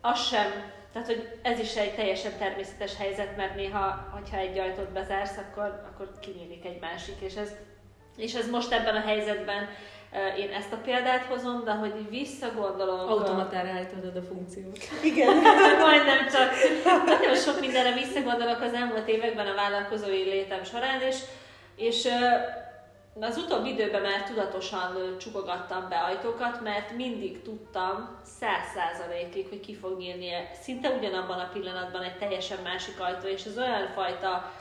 az 0.00 0.26
sem, 0.26 0.72
tehát, 0.92 1.08
hogy 1.08 1.38
ez 1.42 1.58
is 1.58 1.76
egy 1.76 1.94
teljesen 1.94 2.38
természetes 2.38 2.96
helyzet, 2.96 3.36
mert 3.36 3.54
néha, 3.56 4.08
hogyha 4.12 4.36
egy 4.36 4.58
ajtót 4.58 4.92
bezársz, 4.92 5.36
akkor, 5.36 5.82
akkor 5.92 6.10
kinyílik 6.20 6.64
egy 6.64 6.80
másik, 6.80 7.20
és 7.20 7.34
ez, 7.34 7.50
és 8.16 8.34
ez 8.34 8.50
most 8.50 8.72
ebben 8.72 8.94
a 8.94 9.00
helyzetben 9.00 9.68
én 10.38 10.52
ezt 10.52 10.72
a 10.72 10.80
példát 10.84 11.24
hozom, 11.24 11.64
de 11.64 11.72
hogy 11.72 12.08
visszagondolom... 12.10 12.98
Automatára 12.98 13.68
állítod 13.68 14.16
a 14.16 14.22
funkciót. 14.22 14.78
Igen. 15.02 15.36
Majdnem 15.86 16.28
csak. 16.28 16.50
Nagyon 17.06 17.34
sok 17.34 17.60
mindenre 17.60 17.92
visszagondolok 17.92 18.60
az 18.60 18.72
elmúlt 18.72 19.08
években 19.08 19.46
a 19.46 19.54
vállalkozói 19.54 20.22
létem 20.22 20.64
során, 20.64 21.00
és, 21.00 21.16
és 21.76 22.08
az 23.20 23.36
utóbbi 23.36 23.68
időben 23.68 24.02
már 24.02 24.22
tudatosan 24.22 25.18
csukogattam 25.18 25.88
be 25.88 25.96
ajtókat, 25.96 26.60
mert 26.62 26.96
mindig 26.96 27.42
tudtam 27.42 28.18
száz 28.22 28.66
százalékig, 28.74 29.48
hogy 29.48 29.60
ki 29.60 29.74
fog 29.74 29.98
nyílni 29.98 30.30
szinte 30.62 30.88
ugyanabban 30.90 31.38
a 31.38 31.50
pillanatban 31.52 32.02
egy 32.02 32.18
teljesen 32.18 32.58
másik 32.62 33.00
ajtó, 33.00 33.28
és 33.28 33.44
ez 33.44 33.58
olyan 33.58 33.88
fajta 33.94 34.52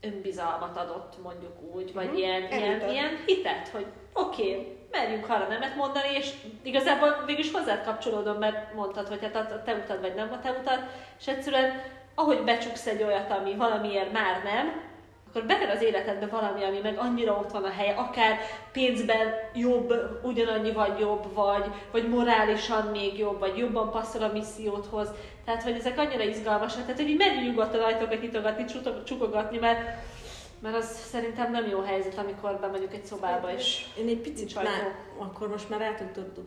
önbizalmat 0.00 0.76
adott, 0.76 1.22
mondjuk 1.22 1.62
úgy, 1.74 1.92
vagy 1.92 2.04
uh-huh. 2.04 2.18
ilyen, 2.18 2.42
ilyen, 2.52 2.90
ilyen 2.90 3.22
hitet, 3.26 3.68
hogy 3.68 3.86
oké, 4.12 4.42
okay, 4.42 4.78
merjünk 4.90 5.28
arra 5.28 5.48
nemet 5.48 5.76
mondani, 5.76 6.08
és 6.14 6.32
igazából 6.62 7.22
mégis 7.26 7.52
hozzád 7.52 7.84
kapcsolódom, 7.84 8.38
mert 8.38 8.74
mondtad, 8.74 9.08
hogy 9.08 9.20
hát 9.20 9.36
a 9.36 9.62
te 9.62 9.74
utad, 9.74 10.00
vagy 10.00 10.14
nem 10.14 10.32
a 10.32 10.40
te 10.40 10.50
utad, 10.50 10.78
és 11.18 11.26
egyszerűen 11.26 11.82
ahogy 12.14 12.42
becsuksz 12.42 12.86
egy 12.86 13.02
olyat, 13.02 13.30
ami 13.30 13.54
valamiért 13.54 14.12
már 14.12 14.42
nem, 14.42 14.82
akkor 15.34 15.46
beker 15.46 15.70
az 15.70 15.82
életedbe 15.82 16.26
valami, 16.26 16.64
ami 16.64 16.78
meg 16.82 16.98
annyira 16.98 17.32
ott 17.32 17.50
van 17.50 17.64
a 17.64 17.70
helye, 17.70 17.94
akár 17.94 18.38
pénzben 18.72 19.28
jobb, 19.54 19.94
ugyanannyi 20.22 20.72
vagy 20.72 20.98
jobb, 20.98 21.34
vagy, 21.34 21.64
vagy 21.90 22.08
morálisan 22.08 22.86
még 22.86 23.18
jobb, 23.18 23.38
vagy 23.38 23.56
jobban 23.56 23.90
passzol 23.90 24.22
a 24.22 24.32
misszióthoz. 24.32 25.08
Tehát, 25.44 25.62
hogy 25.62 25.76
ezek 25.78 25.98
annyira 25.98 26.22
izgalmasak, 26.22 26.82
tehát, 26.82 27.00
hogy 27.00 27.08
így 27.08 27.16
merjünk 27.16 27.46
nyugodtan 27.46 27.80
ajtókat 27.80 28.20
nyitogatni, 28.20 28.64
csukogatni, 29.04 29.58
mert 29.58 29.80
mert 30.60 30.76
az 30.76 30.96
szerintem 31.10 31.50
nem 31.50 31.68
jó 31.68 31.80
helyzet, 31.80 32.18
amikor 32.18 32.58
bemegyünk 32.60 32.92
egy 32.92 33.04
szobába, 33.04 33.52
és 33.52 33.86
Én 33.98 34.08
egy 34.08 34.20
picit 34.20 34.54
már, 34.54 34.94
akkor 35.18 35.48
most 35.48 35.68
már 35.68 35.80
rá 35.80 35.94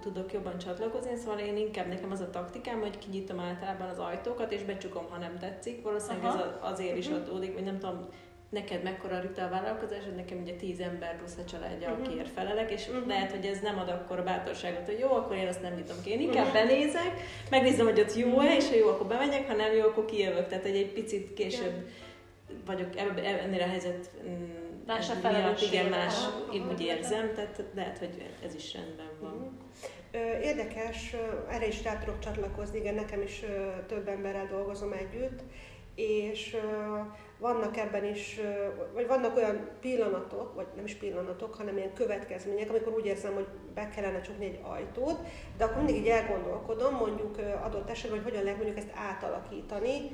tudok 0.01 0.33
jobban 0.33 0.57
csatlakozni, 0.57 1.15
szóval 1.15 1.39
én 1.39 1.57
inkább 1.57 1.87
nekem 1.87 2.11
az 2.11 2.19
a 2.19 2.29
taktikám, 2.29 2.79
hogy 2.79 2.97
kinyitom 2.97 3.39
általában 3.39 3.89
az 3.89 3.99
ajtókat, 3.99 4.51
és 4.51 4.61
becsukom, 4.61 5.05
ha 5.09 5.17
nem 5.17 5.37
tetszik. 5.39 5.83
Valószínűleg 5.83 6.25
Aha. 6.25 6.43
ez 6.43 6.71
azért 6.71 6.97
is 6.97 7.07
mhm. 7.07 7.15
adódik, 7.15 7.53
hogy 7.53 7.63
nem 7.63 7.79
tudom, 7.79 8.07
neked 8.49 8.83
mekkora 8.83 9.19
Rita 9.19 9.43
a 9.43 9.49
vállalkozásod, 9.49 10.15
nekem 10.15 10.41
ugye 10.41 10.53
tíz 10.53 10.79
ember 10.79 11.17
plusz 11.17 11.37
a 11.37 11.45
családja, 11.45 11.89
uh-huh. 11.89 12.07
akiért 12.07 12.29
felelek, 12.29 12.71
és 12.71 12.87
uh-huh. 12.87 13.07
lehet, 13.07 13.31
hogy 13.31 13.45
ez 13.45 13.59
nem 13.59 13.77
ad 13.79 13.89
akkor 13.89 14.19
a 14.19 14.23
bátorságot, 14.23 14.85
hogy 14.85 14.99
jó, 14.99 15.11
akkor 15.11 15.35
én 15.35 15.47
azt 15.47 15.61
nem 15.61 15.73
nyitom 15.73 15.95
ki. 16.03 16.09
Én 16.09 16.19
inkább 16.19 16.45
uh-huh. 16.45 16.67
benézek, 16.67 17.11
megnézem, 17.49 17.85
hogy 17.85 17.99
ott 17.99 18.15
jó-e, 18.15 18.55
és 18.55 18.69
ha 18.69 18.75
jó, 18.75 18.87
akkor 18.87 19.07
bemegyek, 19.07 19.47
ha 19.47 19.55
nem 19.55 19.73
jó, 19.73 19.81
akkor 19.81 20.05
kijövök. 20.05 20.47
Tehát 20.47 20.65
egy, 20.65 20.75
egy 20.75 20.93
picit 20.93 21.33
később 21.33 21.87
vagyok 22.65 22.97
ennél 22.97 23.61
a 23.61 23.67
helyzet 23.67 24.09
mm, 24.27 24.67
más 24.85 25.09
a 25.09 25.29
miatt, 25.29 25.61
igen, 25.61 25.85
más, 25.85 26.13
én 26.53 26.67
úgy 26.71 26.81
érzem, 26.81 27.33
tehát 27.33 27.63
lehet, 27.75 27.97
hogy 27.97 28.23
ez 28.45 28.55
is 28.55 28.73
rendben 28.73 29.09
van. 29.19 29.31
Mhm. 29.31 29.65
Érdekes, 30.41 31.15
erre 31.49 31.67
is 31.67 31.83
rá 31.83 31.97
tudok 31.97 32.19
csatlakozni, 32.19 32.79
igen, 32.79 32.95
nekem 32.95 33.21
is 33.21 33.43
több 33.87 34.07
emberrel 34.07 34.47
dolgozom 34.47 34.91
együtt, 34.91 35.41
és 35.95 36.57
vannak 37.39 37.77
ebben 37.77 38.05
is, 38.05 38.39
vagy 38.93 39.07
vannak 39.07 39.35
olyan 39.35 39.69
pillanatok, 39.81 40.55
vagy 40.55 40.65
nem 40.75 40.85
is 40.85 40.95
pillanatok, 40.95 41.55
hanem 41.55 41.77
ilyen 41.77 41.93
következmények, 41.93 42.69
amikor 42.69 42.93
úgy 42.93 43.05
érzem, 43.05 43.33
hogy 43.33 43.47
be 43.73 43.89
kellene 43.89 44.21
csukni 44.21 44.45
egy 44.45 44.59
ajtót, 44.63 45.19
de 45.57 45.63
akkor 45.63 45.77
mindig 45.77 45.95
így 45.95 46.07
elgondolkodom, 46.07 46.95
mondjuk 46.95 47.37
adott 47.63 47.89
esetben, 47.89 48.19
hogy 48.19 48.29
hogyan 48.29 48.43
lehet 48.43 48.57
mondjuk 48.63 48.77
ezt 48.77 48.93
átalakítani, 49.09 50.11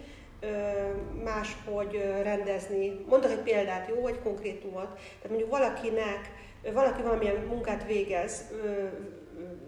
máshogy 1.23 2.01
rendezni. 2.23 3.05
Mondok 3.09 3.31
egy 3.31 3.39
példát, 3.39 3.89
jó, 3.89 4.01
vagy 4.01 4.19
konkrétumot. 4.23 4.93
Tehát 4.93 5.29
mondjuk 5.29 5.49
valakinek, 5.49 6.31
valaki 6.73 7.01
valamilyen 7.01 7.35
munkát 7.35 7.85
végez, 7.85 8.51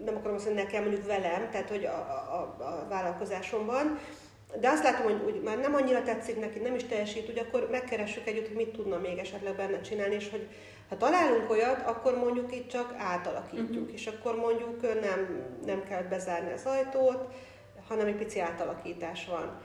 nem 0.04 0.16
akarom 0.16 0.34
azt 0.34 0.44
mondani 0.44 0.66
nekem, 0.66 0.82
mondjuk 0.82 1.06
velem, 1.06 1.50
tehát 1.50 1.68
hogy 1.68 1.84
a, 1.84 1.98
a, 2.32 2.64
a 2.64 2.86
vállalkozásomban, 2.88 3.98
de 4.60 4.68
azt 4.68 4.82
látom, 4.82 5.04
hogy 5.04 5.22
úgy 5.26 5.42
már 5.42 5.58
nem 5.58 5.74
annyira 5.74 6.02
tetszik 6.02 6.40
neki, 6.40 6.58
nem 6.58 6.74
is 6.74 6.84
teljesít, 6.84 7.28
úgy 7.28 7.38
akkor 7.38 7.68
megkeressük 7.70 8.26
együtt, 8.26 8.46
hogy 8.46 8.56
mit 8.56 8.72
tudna 8.72 8.98
még 8.98 9.18
esetleg 9.18 9.56
benne 9.56 9.80
csinálni, 9.80 10.14
és 10.14 10.30
hogy 10.30 10.48
ha 10.88 10.96
találunk 10.96 11.50
olyat, 11.50 11.86
akkor 11.86 12.18
mondjuk 12.18 12.54
itt 12.54 12.68
csak 12.68 12.94
átalakítjuk, 12.98 13.68
uh-huh. 13.70 13.92
és 13.92 14.06
akkor 14.06 14.36
mondjuk 14.36 14.82
nem, 15.00 15.44
nem 15.64 15.84
kell 15.88 16.02
bezárni 16.02 16.52
az 16.52 16.66
ajtót, 16.66 17.34
hanem 17.88 18.06
egy 18.06 18.16
pici 18.16 18.40
átalakítás 18.40 19.26
van. 19.26 19.60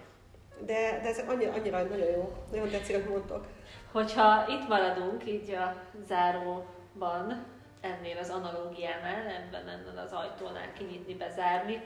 De, 0.65 0.99
de 1.03 1.07
ez 1.07 1.23
annyira, 1.27 1.53
annyira 1.53 1.83
nagyon 1.83 2.11
jó, 2.11 2.33
nagyon 2.51 2.69
tetszik, 2.69 2.95
amit 2.95 3.09
mondtok. 3.09 3.45
Hogyha 3.91 4.45
itt 4.47 4.67
maradunk 4.67 5.27
így 5.27 5.51
a 5.51 5.75
záróban, 6.07 7.45
ennél 7.81 8.17
az 8.17 8.29
analógiánál, 8.29 9.27
ebben 9.27 9.67
ennél 9.67 10.01
az 10.05 10.11
ajtónál 10.11 10.73
kinyitni, 10.77 11.13
bezárni, 11.13 11.83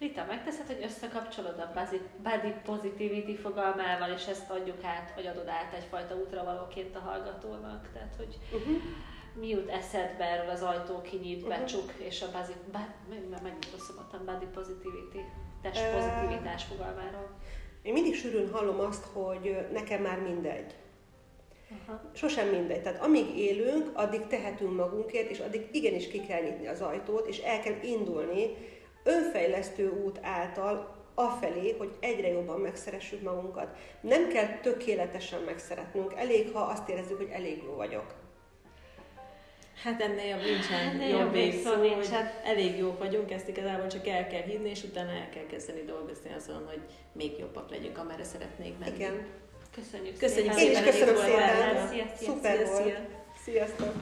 Rita, 0.00 0.24
megteszed, 0.28 0.66
hogy 0.66 0.82
összekapcsolod 0.82 1.58
a 1.58 1.72
body 2.22 2.52
positivity 2.64 3.36
fogalmával, 3.36 4.10
és 4.10 4.26
ezt 4.26 4.50
adjuk 4.50 4.84
át, 4.84 5.12
vagy 5.14 5.26
adod 5.26 5.48
át 5.48 5.74
egyfajta 5.74 6.14
útravalóként 6.14 6.96
a 6.96 6.98
hallgatónak? 6.98 7.88
Tehát, 7.92 8.14
hogy 8.16 8.38
uh-huh. 8.52 8.76
mi 9.34 9.48
jut 9.48 9.68
eszedbe 9.68 10.24
erről 10.24 10.50
az 10.50 10.62
ajtó 10.62 11.00
kinyit, 11.00 11.42
uh-huh. 11.42 11.58
becsuk, 11.58 11.92
és 11.96 12.22
a 12.22 12.26
body, 12.26 12.52
meg, 12.72 13.42
megint 13.42 13.70
rosszabban, 13.72 14.24
body 14.24 14.46
positivity, 14.54 15.20
test 15.62 15.90
pozitivitás 15.90 16.64
fogalmáról. 16.64 17.30
Én 17.82 17.92
mindig 17.92 18.14
sűrűn 18.14 18.52
hallom 18.52 18.80
azt, 18.80 19.04
hogy 19.04 19.66
nekem 19.72 20.02
már 20.02 20.20
mindegy. 20.20 20.74
Aha. 21.86 22.00
Sosem 22.14 22.48
mindegy. 22.48 22.82
Tehát 22.82 23.02
amíg 23.02 23.38
élünk, 23.38 23.90
addig 23.94 24.26
tehetünk 24.26 24.76
magunkért, 24.76 25.30
és 25.30 25.38
addig 25.38 25.68
igenis 25.72 26.08
ki 26.08 26.20
kell 26.26 26.42
nyitni 26.42 26.66
az 26.66 26.80
ajtót, 26.80 27.26
és 27.26 27.38
el 27.38 27.60
kell 27.60 27.82
indulni, 27.82 28.56
önfejlesztő 29.02 29.90
út 30.04 30.18
által 30.22 30.98
afelé, 31.14 31.74
hogy 31.78 31.90
egyre 32.00 32.28
jobban 32.28 32.60
megszeressük 32.60 33.22
magunkat. 33.22 33.76
Nem 34.00 34.28
kell 34.28 34.58
tökéletesen 34.62 35.40
megszeretnünk, 35.40 36.14
elég, 36.16 36.50
ha 36.52 36.60
azt 36.60 36.88
érezzük, 36.88 37.16
hogy 37.16 37.30
elég 37.32 37.62
jó 37.64 37.74
vagyok. 37.74 38.14
Hát 39.82 40.02
ennél 40.02 40.24
jobb 40.24 40.44
nincsen 40.44 41.00
hát, 41.00 41.10
jobb 41.10 41.32
végszó, 41.32 41.74
hogy 41.74 42.08
elég 42.44 42.78
jók 42.78 42.98
vagyunk, 42.98 43.30
ezt 43.30 43.48
igazából 43.48 43.86
csak 43.86 44.06
el 44.06 44.26
kell 44.26 44.42
hinni, 44.42 44.70
és 44.70 44.82
utána 44.82 45.10
el 45.10 45.28
kell 45.28 45.46
kezdeni 45.46 45.82
dolgozni 45.84 46.32
azon, 46.36 46.66
hogy 46.66 46.80
még 47.12 47.38
jobbak 47.38 47.70
legyünk, 47.70 47.98
amerre 47.98 48.24
szeretnék 48.24 48.78
menni. 48.78 48.94
Igen. 48.94 49.26
Köszönjük, 49.74 50.18
Köszönjük 50.18 50.52
szépen. 50.52 50.74
Én 50.74 50.88
is 50.88 50.90
köszönöm 50.90 51.16
szépen. 51.16 51.88
Szia, 51.88 52.04
szia, 52.16 52.32
Szuper 52.32 52.56
szia, 52.56 52.66
volt. 52.66 52.84
Szia. 52.84 52.98
Sziasztok. 53.44 53.92